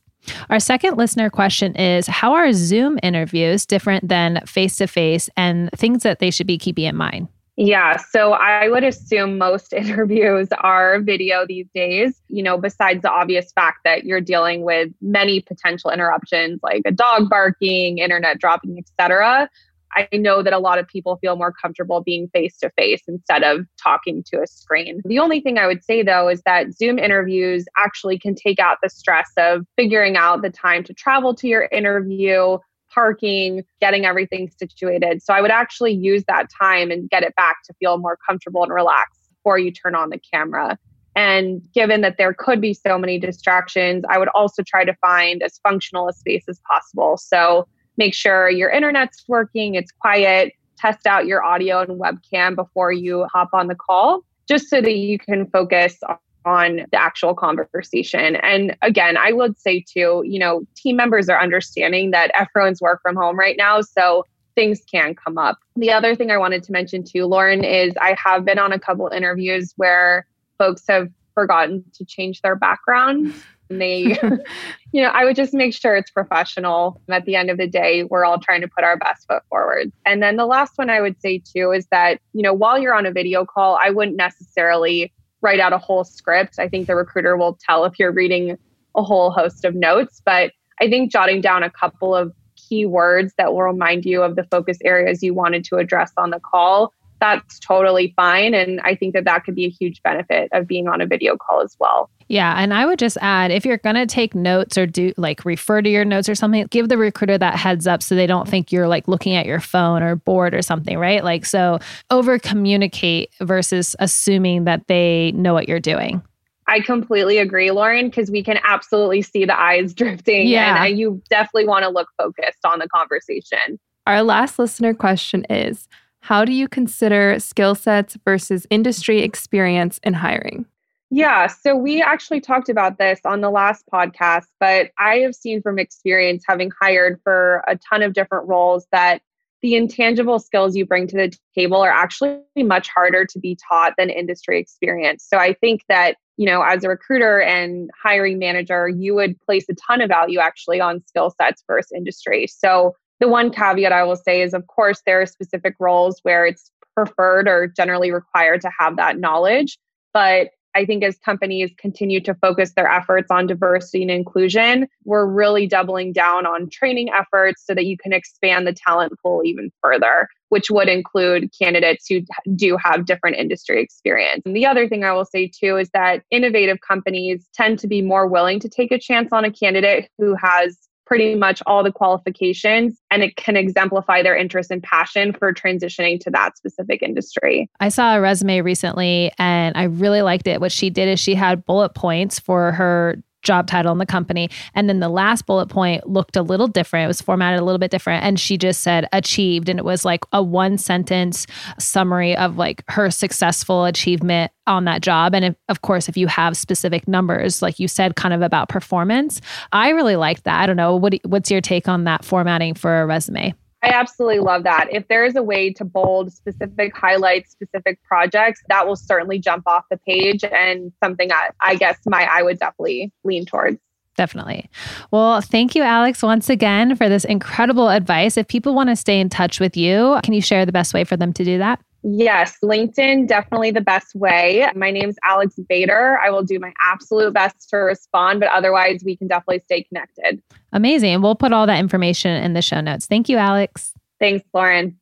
Our 0.50 0.60
second 0.60 0.98
listener 0.98 1.30
question 1.30 1.74
is 1.76 2.08
How 2.08 2.34
are 2.34 2.52
Zoom 2.52 3.00
interviews 3.02 3.66
different 3.66 4.10
than 4.10 4.42
face 4.46 4.76
to 4.78 4.88
face 4.88 5.30
and 5.38 5.70
things 5.72 6.04
that 6.04 6.20
they 6.20 6.30
should 6.30 6.46
be 6.46 6.58
keeping 6.58 6.86
in 6.86 6.98
mind? 6.98 7.30
Yeah, 7.58 7.98
so 7.98 8.32
I 8.34 8.70
would 8.70 8.84
assume 8.84 9.38
most 9.38 9.74
interviews 9.74 10.48
are 10.60 11.00
video 11.02 11.46
these 11.46 11.68
days, 11.76 12.22
you 12.28 12.44
know, 12.44 12.58
besides 12.58 13.02
the 13.02 13.12
obvious 13.12 13.52
fact 13.52 13.80
that 13.84 14.06
you're 14.06 14.22
dealing 14.22 14.64
with 14.64 14.90
many 15.02 15.42
potential 15.42 15.92
interruptions 15.92 16.60
like 16.64 16.82
a 16.86 16.92
dog 16.92 17.30
barking, 17.30 17.98
internet 17.98 18.40
dropping, 18.40 18.78
etc. 18.78 19.50
I 19.94 20.08
know 20.14 20.42
that 20.42 20.54
a 20.54 20.60
lot 20.60 20.80
of 20.80 20.88
people 20.88 21.18
feel 21.18 21.36
more 21.36 21.52
comfortable 21.52 22.02
being 22.02 22.30
face 22.30 22.58
to 22.60 22.70
face 22.78 23.02
instead 23.08 23.44
of 23.44 23.66
talking 23.82 24.24
to 24.28 24.42
a 24.42 24.48
screen. 24.48 25.02
The 25.06 25.20
only 25.20 25.42
thing 25.42 25.58
I 25.58 25.68
would 25.68 25.84
say 25.84 26.02
though 26.04 26.30
is 26.30 26.42
that 26.44 26.74
Zoom 26.74 26.98
interviews 26.98 27.66
actually 27.78 28.18
can 28.18 28.36
take 28.36 28.60
out 28.60 28.78
the 28.82 28.90
stress 28.90 29.30
of 29.38 29.66
figuring 29.76 30.16
out 30.16 30.42
the 30.42 30.50
time 30.50 30.84
to 30.86 30.94
travel 30.94 31.36
to 31.36 31.48
your 31.48 31.68
interview, 31.72 32.58
parking, 32.94 33.64
getting 33.80 34.06
everything 34.06 34.50
situated. 34.58 35.22
So 35.22 35.34
I 35.34 35.42
would 35.42 35.52
actually 35.52 35.94
use 35.94 36.24
that 36.28 36.48
time 36.62 36.92
and 36.92 37.10
get 37.10 37.24
it 37.24 37.36
back 37.36 37.58
to 37.66 37.74
feel 37.80 37.98
more 37.98 38.18
comfortable 38.28 38.64
and 38.64 38.74
relaxed 38.74 39.30
before 39.30 39.58
you 39.58 39.72
turn 39.72 39.96
on 39.96 40.10
the 40.10 40.20
camera. 40.20 40.78
And 41.16 41.62
given 41.74 42.02
that 42.02 42.18
there 42.18 42.34
could 42.34 42.62
be 42.62 42.74
so 42.74 42.98
many 42.98 43.20
distractions, 43.20 44.04
I 44.10 44.18
would 44.18 44.30
also 44.30 44.64
try 44.64 44.86
to 44.86 44.94
find 45.02 45.44
as 45.44 45.60
functional 45.62 46.08
a 46.08 46.14
space 46.14 46.44
as 46.48 46.62
possible. 46.70 47.18
So 47.18 47.68
make 47.98 48.14
sure 48.14 48.50
your 48.50 48.70
internet's 48.70 49.24
working, 49.28 49.76
it's 49.76 49.92
quiet, 49.92 50.54
test 50.78 51.06
out 51.06 51.26
your 51.28 51.44
audio 51.44 51.82
and 51.82 52.00
webcam 52.00 52.56
before 52.56 52.92
you 52.92 53.26
hop 53.32 53.50
on 53.54 53.68
the 53.68 53.76
call, 53.76 54.22
just 54.48 54.70
so 54.70 54.82
that 54.82 54.96
you 54.96 55.20
can 55.20 55.48
focus 55.48 55.98
on 56.46 56.88
the 56.92 57.00
actual 57.00 57.34
conversation. 57.34 58.36
And 58.38 58.76
again, 58.82 59.18
I 59.18 59.32
would 59.32 59.60
say 59.60 59.84
too, 59.88 60.24
you 60.26 60.40
know, 60.40 60.66
team 60.76 60.96
members 60.96 61.30
are 61.30 61.40
understanding 61.40 62.12
that 62.12 62.32
everyone's 62.34 62.82
work 62.82 63.02
from 63.02 63.16
home 63.16 63.38
right 63.38 63.58
now. 63.58 63.82
So 63.82 64.26
things 64.56 64.82
can 64.92 65.16
come 65.16 65.38
up. 65.38 65.58
The 65.76 65.92
other 65.92 66.16
thing 66.16 66.32
I 66.32 66.38
wanted 66.38 66.64
to 66.64 66.72
mention 66.72 67.04
too, 67.04 67.26
Lauren, 67.26 67.64
is 67.64 67.94
I 68.02 68.16
have 68.24 68.46
been 68.46 68.60
on 68.60 68.72
a 68.72 68.80
couple 68.80 69.08
interviews 69.08 69.74
where 69.78 70.26
folks 70.58 70.84
have 70.88 71.10
forgotten 71.34 71.84
to 71.94 72.06
change 72.06 72.42
their 72.42 72.56
background. 72.56 73.34
And 73.70 73.82
they, 73.82 74.20
you 74.92 75.02
know, 75.02 75.10
I 75.10 75.24
would 75.24 75.36
just 75.36 75.54
make 75.54 75.74
sure 75.74 75.96
it's 75.96 76.12
professional. 76.12 77.02
At 77.10 77.26
the 77.26 77.36
end 77.36 77.50
of 77.50 77.58
the 77.58 77.68
day, 77.68 78.04
we're 78.04 78.26
all 78.26 78.40
trying 78.40 78.62
to 78.62 78.68
put 78.68 78.84
our 78.84 78.98
best 78.98 79.28
foot 79.28 79.44
forward. 79.50 79.92
And 80.06 80.22
then 80.22 80.36
the 80.36 80.46
last 80.46 80.78
one 80.78 80.90
I 80.90 81.02
would 81.02 81.20
say 81.22 81.40
too 81.40 81.72
is 81.72 81.88
that, 81.88 82.20
you 82.34 82.42
know, 82.42 82.54
while 82.54 82.78
you're 82.78 82.94
on 82.94 83.06
a 83.06 83.12
video 83.12 83.46
call, 83.46 83.80
I 83.82 83.90
wouldn't 83.90 84.18
necessarily 84.18 85.14
write 85.42 85.60
out 85.60 85.74
a 85.74 85.78
whole 85.78 86.04
script. 86.04 86.60
I 86.60 86.68
think 86.68 86.88
the 86.88 86.96
recruiter 86.96 87.36
will 87.38 87.58
tell 87.66 87.86
if 87.86 88.00
you're 88.00 88.12
reading 88.12 88.58
a 88.96 89.04
whole 89.04 89.32
host 89.32 89.66
of 89.66 89.76
notes, 89.76 90.22
but 90.24 90.52
I 90.80 90.90
think 90.90 91.12
jotting 91.12 91.42
down 91.42 91.64
a 91.64 91.70
couple 91.70 92.16
of 92.16 92.34
key 92.56 92.86
words 92.86 93.34
that 93.38 93.54
will 93.54 93.64
remind 93.64 94.06
you 94.06 94.22
of 94.22 94.36
the 94.36 94.44
focus 94.46 94.78
areas 94.84 95.24
you 95.24 95.34
wanted 95.34 95.64
to 95.66 95.78
address 95.78 96.12
on 96.18 96.30
the 96.30 96.40
call, 96.40 96.94
that's 97.22 97.60
totally 97.60 98.14
fine. 98.18 98.54
And 98.54 98.82
I 98.82 98.96
think 98.96 99.14
that 99.14 99.24
that 99.26 99.46
could 99.46 99.56
be 99.56 99.66
a 99.66 99.70
huge 99.70 100.02
benefit 100.04 100.50
of 100.52 100.68
being 100.68 100.88
on 100.88 101.00
a 101.00 101.06
video 101.06 101.38
call 101.38 101.62
as 101.62 101.78
well. 101.80 102.10
Yeah. 102.28 102.56
And 102.58 102.74
I 102.74 102.86
would 102.86 102.98
just 102.98 103.18
add 103.22 103.52
if 103.52 103.66
you're 103.66 103.78
going 103.78 103.96
to 103.96 104.06
take 104.06 104.34
notes 104.34 104.78
or 104.78 104.86
do 104.86 105.14
like 105.18 105.46
refer 105.46 105.82
to 105.82 105.90
your 105.90 106.04
notes 106.04 106.28
or 106.28 106.36
something, 106.36 106.66
give 106.72 106.90
the 106.90 106.98
recruiter 106.98 107.38
that 107.38 107.56
heads 107.56 107.88
up 107.88 108.02
so 108.02 108.16
they 108.16 108.28
don't 108.28 108.48
think 108.48 108.72
you're 108.72 108.88
like 108.88 109.08
looking 109.08 109.36
at 109.36 109.46
your 109.46 109.60
phone 109.60 110.02
or 110.02 110.16
bored 110.16 110.56
or 110.56 110.62
something, 110.62 110.98
right? 110.98 111.24
Like, 111.24 111.46
so 111.46 111.80
over 112.10 112.40
communicate 112.40 113.30
versus 113.40 113.96
assuming 114.00 114.64
that 114.64 114.88
they 114.88 115.32
know 115.34 115.54
what 115.54 115.70
you're 115.70 115.80
doing. 115.80 116.24
I 116.68 116.80
completely 116.80 117.38
agree, 117.38 117.70
Lauren, 117.70 118.10
because 118.10 118.32
we 118.32 118.44
can 118.44 118.58
absolutely 118.64 119.22
see 119.22 119.46
the 119.46 119.60
eyes 119.60 119.94
drifting. 119.94 120.48
Yeah. 120.48 120.86
And 120.86 120.98
you 120.98 121.22
definitely 121.30 121.68
want 121.68 121.84
to 121.84 121.90
look 121.90 122.08
focused 122.18 122.66
on 122.66 122.80
the 122.80 122.88
conversation. 122.88 123.80
Our 124.08 124.24
last 124.24 124.58
listener 124.58 124.94
question 124.94 125.46
is 125.50 125.88
How 126.22 126.46
do 126.46 126.54
you 126.54 126.68
consider 126.68 127.40
skill 127.40 127.76
sets 127.76 128.18
versus 128.24 128.66
industry 128.70 129.22
experience 129.22 130.00
in 130.04 130.14
hiring? 130.14 130.66
Yeah, 131.10 131.48
so 131.48 131.76
we 131.76 132.02
actually 132.02 132.40
talked 132.40 132.70
about 132.70 132.98
this 132.98 133.20
on 133.26 133.42
the 133.42 133.50
last 133.50 133.84
podcast, 133.92 134.46
but 134.60 134.92
I 134.98 135.18
have 135.18 135.36
seen 135.36 135.62
from 135.62 135.78
experience 135.78 136.44
having 136.48 136.72
hired 136.80 137.20
for 137.24 137.66
a 137.68 137.78
ton 137.78 138.02
of 138.02 138.14
different 138.14 138.48
roles 138.48 138.88
that 138.94 139.22
the 139.62 139.76
intangible 139.76 140.40
skills 140.40 140.76
you 140.76 140.86
bring 140.86 141.08
to 141.08 141.18
the 141.18 141.38
table 141.54 141.82
are 141.82 141.92
actually 141.92 142.40
much 142.58 142.88
harder 142.88 143.26
to 143.26 143.40
be 143.40 143.58
taught 143.68 143.94
than 143.98 144.10
industry 144.10 144.58
experience. 144.58 145.26
So 145.28 145.38
I 145.38 145.54
think 145.54 145.82
that, 145.90 146.16
you 146.38 146.46
know, 146.46 146.62
as 146.62 146.84
a 146.84 146.90
recruiter 146.90 147.42
and 147.42 147.90
hiring 148.02 148.40
manager, 148.40 148.88
you 148.88 149.14
would 149.16 149.40
place 149.42 149.66
a 149.70 149.74
ton 149.74 150.02
of 150.02 150.08
value 150.08 150.40
actually 150.40 150.80
on 150.80 151.06
skill 151.06 151.34
sets 151.40 151.64
versus 151.68 151.92
industry. 151.96 152.48
So 152.48 152.96
the 153.22 153.28
one 153.28 153.52
caveat 153.52 153.94
I 153.94 154.04
will 154.04 154.18
say 154.18 154.42
is, 154.42 154.54
of 154.54 154.68
course, 154.68 155.02
there 155.06 155.22
are 155.22 155.26
specific 155.26 155.76
roles 155.80 156.20
where 156.24 156.46
it's 156.46 156.72
preferred 156.96 157.48
or 157.48 157.68
generally 157.68 158.12
required 158.12 158.62
to 158.62 158.72
have 158.78 158.98
that 158.98 159.20
knowledge. 159.20 159.78
But 160.12 160.50
I 160.74 160.86
think 160.86 161.04
as 161.04 161.18
companies 161.20 161.72
continue 161.78 162.22
to 162.22 162.34
focus 162.36 162.74
their 162.76 162.88
efforts 162.88 163.30
on 163.30 163.46
diversity 163.46 164.02
and 164.02 164.12
inclusion, 164.12 164.88
we're 165.04 165.26
really 165.26 165.68
doubling 165.68 166.14
down 166.14 166.46
on 166.46 166.70
training 166.70 167.10
efforts 167.14 167.64
so 167.66 167.76
that 167.76 167.86
you 167.86 167.98
can 167.98 168.14
expand 168.14 168.66
the 168.66 168.74
talent 168.74 169.14
pool 169.22 169.42
even 169.44 169.70
further, 169.84 170.28
which 170.50 170.72
would 170.72 170.88
include 170.88 171.50
candidates 171.58 172.08
who 172.08 172.22
do 172.56 172.78
have 172.78 173.06
different 173.06 173.36
industry 173.36 173.82
experience. 173.82 174.42
And 174.46 174.56
the 174.56 174.66
other 174.66 174.88
thing 174.88 175.04
I 175.04 175.12
will 175.12 175.26
say 175.26 175.48
too 175.48 175.78
is 175.78 175.90
that 175.94 176.24
innovative 176.32 176.80
companies 176.88 177.48
tend 177.54 177.78
to 177.80 177.88
be 177.88 178.02
more 178.02 178.26
willing 178.26 178.60
to 178.62 178.70
take 178.70 178.92
a 178.92 179.00
chance 179.00 179.30
on 179.32 179.46
a 179.46 179.52
candidate 179.52 180.10
who 180.18 180.36
has 180.36 180.78
pretty 181.12 181.36
much 181.36 181.62
all 181.66 181.84
the 181.84 181.92
qualifications 181.92 183.02
and 183.12 183.22
it 183.22 183.36
can 183.36 183.58
exemplify 183.58 184.24
their 184.24 184.34
interest 184.34 184.72
and 184.72 184.82
passion 184.82 185.34
for 185.34 185.54
transitioning 185.54 186.18
to 186.18 186.30
that 186.30 186.56
specific 186.56 187.02
industry. 187.04 187.70
I 187.82 187.90
saw 187.90 188.16
a 188.16 188.22
resume 188.22 188.62
recently 188.62 189.30
and 189.38 189.76
I 189.76 189.84
really 189.84 190.22
liked 190.22 190.48
it. 190.48 190.62
What 190.62 190.72
she 190.72 190.90
did 190.90 191.10
is 191.10 191.20
she 191.20 191.36
had 191.36 191.66
bullet 191.66 191.96
points 191.96 192.40
for 192.40 192.72
her 192.72 193.22
job 193.42 193.68
title 193.68 193.92
in 193.92 193.98
the 193.98 194.06
company. 194.06 194.50
And 194.74 194.88
then 194.88 195.00
the 195.00 195.10
last 195.10 195.46
bullet 195.46 195.68
point 195.68 196.08
looked 196.08 196.36
a 196.36 196.42
little 196.42 196.68
different. 196.68 197.06
It 197.06 197.08
was 197.08 197.22
formatted 197.22 197.60
a 197.60 197.64
little 197.64 197.80
bit 197.80 197.92
different. 197.92 198.24
And 198.24 198.40
she 198.40 198.58
just 198.58 198.82
said 198.82 199.08
achieved. 199.14 199.70
And 199.70 199.80
it 199.80 199.86
was 199.86 200.06
like 200.06 200.24
a 200.32 200.42
one 200.42 200.78
sentence 200.78 201.48
summary 201.80 202.36
of 202.36 202.58
like 202.58 202.84
her 202.90 203.10
successful 203.10 203.86
achievement 203.86 204.52
on 204.68 204.86
that 204.86 205.02
job. 205.02 205.34
And 205.34 205.46
if, 205.46 205.56
of 205.70 205.82
course, 205.82 206.08
if 206.08 206.18
you 206.18 206.28
have 206.28 206.56
specific 206.56 207.08
numbers, 207.08 207.62
like 207.62 207.80
you 207.80 207.88
said, 207.88 208.16
kind 208.16 208.34
of 208.34 208.42
about 208.42 208.70
performance, 208.70 209.42
I 209.72 209.90
really 209.90 210.16
liked 210.16 210.44
that. 210.46 210.62
I 210.62 210.66
don't 210.66 210.78
know. 210.78 210.96
What, 210.96 211.16
what's 211.26 211.52
your 211.52 211.62
take 211.62 211.88
on 211.88 212.04
that 212.06 212.24
formatting 212.24 212.76
for 212.76 213.02
a 213.02 213.06
resume? 213.06 213.54
I 213.84 213.90
absolutely 213.90 214.40
love 214.40 214.64
that. 214.64 214.88
If 214.92 215.08
there 215.08 215.26
is 215.26 215.36
a 215.36 215.42
way 215.42 215.74
to 215.74 215.84
bold 215.84 216.32
specific 216.32 216.96
highlights, 216.96 217.52
specific 217.52 218.02
projects, 218.04 218.62
that 218.70 218.88
will 218.88 218.96
certainly 218.96 219.40
jump 219.40 219.68
off 219.68 219.86
the 219.90 219.98
page 219.98 220.44
and 220.44 220.92
something 221.04 221.32
I, 221.32 221.50
I 221.60 221.76
guess 221.76 221.98
my 222.06 222.28
I 222.30 222.44
would 222.44 222.60
definitely 222.60 223.12
lean 223.24 223.46
towards. 223.46 223.80
Definitely. 224.18 224.70
Well, 225.10 225.42
thank 225.42 225.74
you, 225.74 225.84
Alex, 225.84 226.22
once 226.22 226.50
again 226.50 226.96
for 226.96 227.10
this 227.10 227.24
incredible 227.24 227.90
advice. 227.90 228.38
If 228.38 228.48
people 228.48 228.76
want 228.76 228.90
to 228.90 228.96
stay 228.96 229.20
in 229.20 229.30
touch 229.30 229.60
with 229.60 229.76
you, 229.78 230.20
can 230.24 230.34
you 230.34 230.42
share 230.42 230.66
the 230.66 230.72
best 230.72 230.94
way 230.94 231.04
for 231.04 231.18
them 231.18 231.34
to 231.34 231.44
do 231.44 231.58
that? 231.58 231.82
Yes, 232.04 232.58
LinkedIn 232.64 233.28
definitely 233.28 233.70
the 233.70 233.82
best 233.82 234.16
way. 234.16 234.68
My 234.76 234.90
name 234.90 235.10
is 235.10 235.18
Alex 235.24 235.56
Bader. 235.70 236.18
I 236.24 236.32
will 236.32 236.42
do 236.42 236.58
my 236.60 236.74
absolute 236.82 237.32
best 237.34 237.70
to 237.70 237.78
respond, 237.78 238.40
but 238.40 238.50
otherwise, 238.50 239.04
we 239.06 239.16
can 239.16 239.28
definitely 239.28 239.62
stay 239.66 239.84
connected. 239.84 240.42
Amazing. 240.74 241.22
We'll 241.22 241.36
put 241.36 241.54
all 241.54 241.68
that 241.68 241.80
information 241.80 242.32
in 242.44 242.54
the 242.54 242.62
show 242.64 242.82
notes. 242.82 243.06
Thank 243.06 243.30
you, 243.30 243.38
Alex. 243.38 243.94
Thanks, 244.20 244.44
Lauren. 244.52 244.98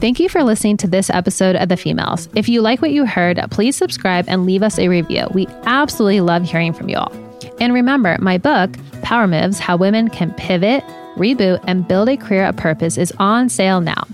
Thank 0.00 0.20
you 0.20 0.28
for 0.28 0.42
listening 0.42 0.76
to 0.78 0.88
this 0.88 1.08
episode 1.10 1.56
of 1.56 1.68
The 1.68 1.76
Femails. 1.76 2.28
If 2.36 2.48
you 2.48 2.60
like 2.60 2.82
what 2.82 2.90
you 2.90 3.06
heard, 3.06 3.40
please 3.50 3.76
subscribe 3.76 4.26
and 4.28 4.44
leave 4.44 4.62
us 4.62 4.78
a 4.78 4.88
review. 4.88 5.26
We 5.32 5.46
absolutely 5.64 6.20
love 6.20 6.42
hearing 6.42 6.72
from 6.72 6.88
you 6.88 6.98
all. 6.98 7.12
And 7.60 7.72
remember, 7.72 8.18
my 8.20 8.36
book, 8.36 8.76
Power 9.02 9.26
Moves 9.26 9.60
How 9.60 9.76
Women 9.76 10.10
Can 10.10 10.34
Pivot, 10.34 10.84
Reboot, 11.16 11.62
and 11.66 11.86
Build 11.86 12.08
a 12.08 12.16
Career 12.16 12.46
of 12.46 12.56
Purpose 12.56 12.98
is 12.98 13.12
on 13.18 13.48
sale 13.48 13.80
now. 13.80 14.04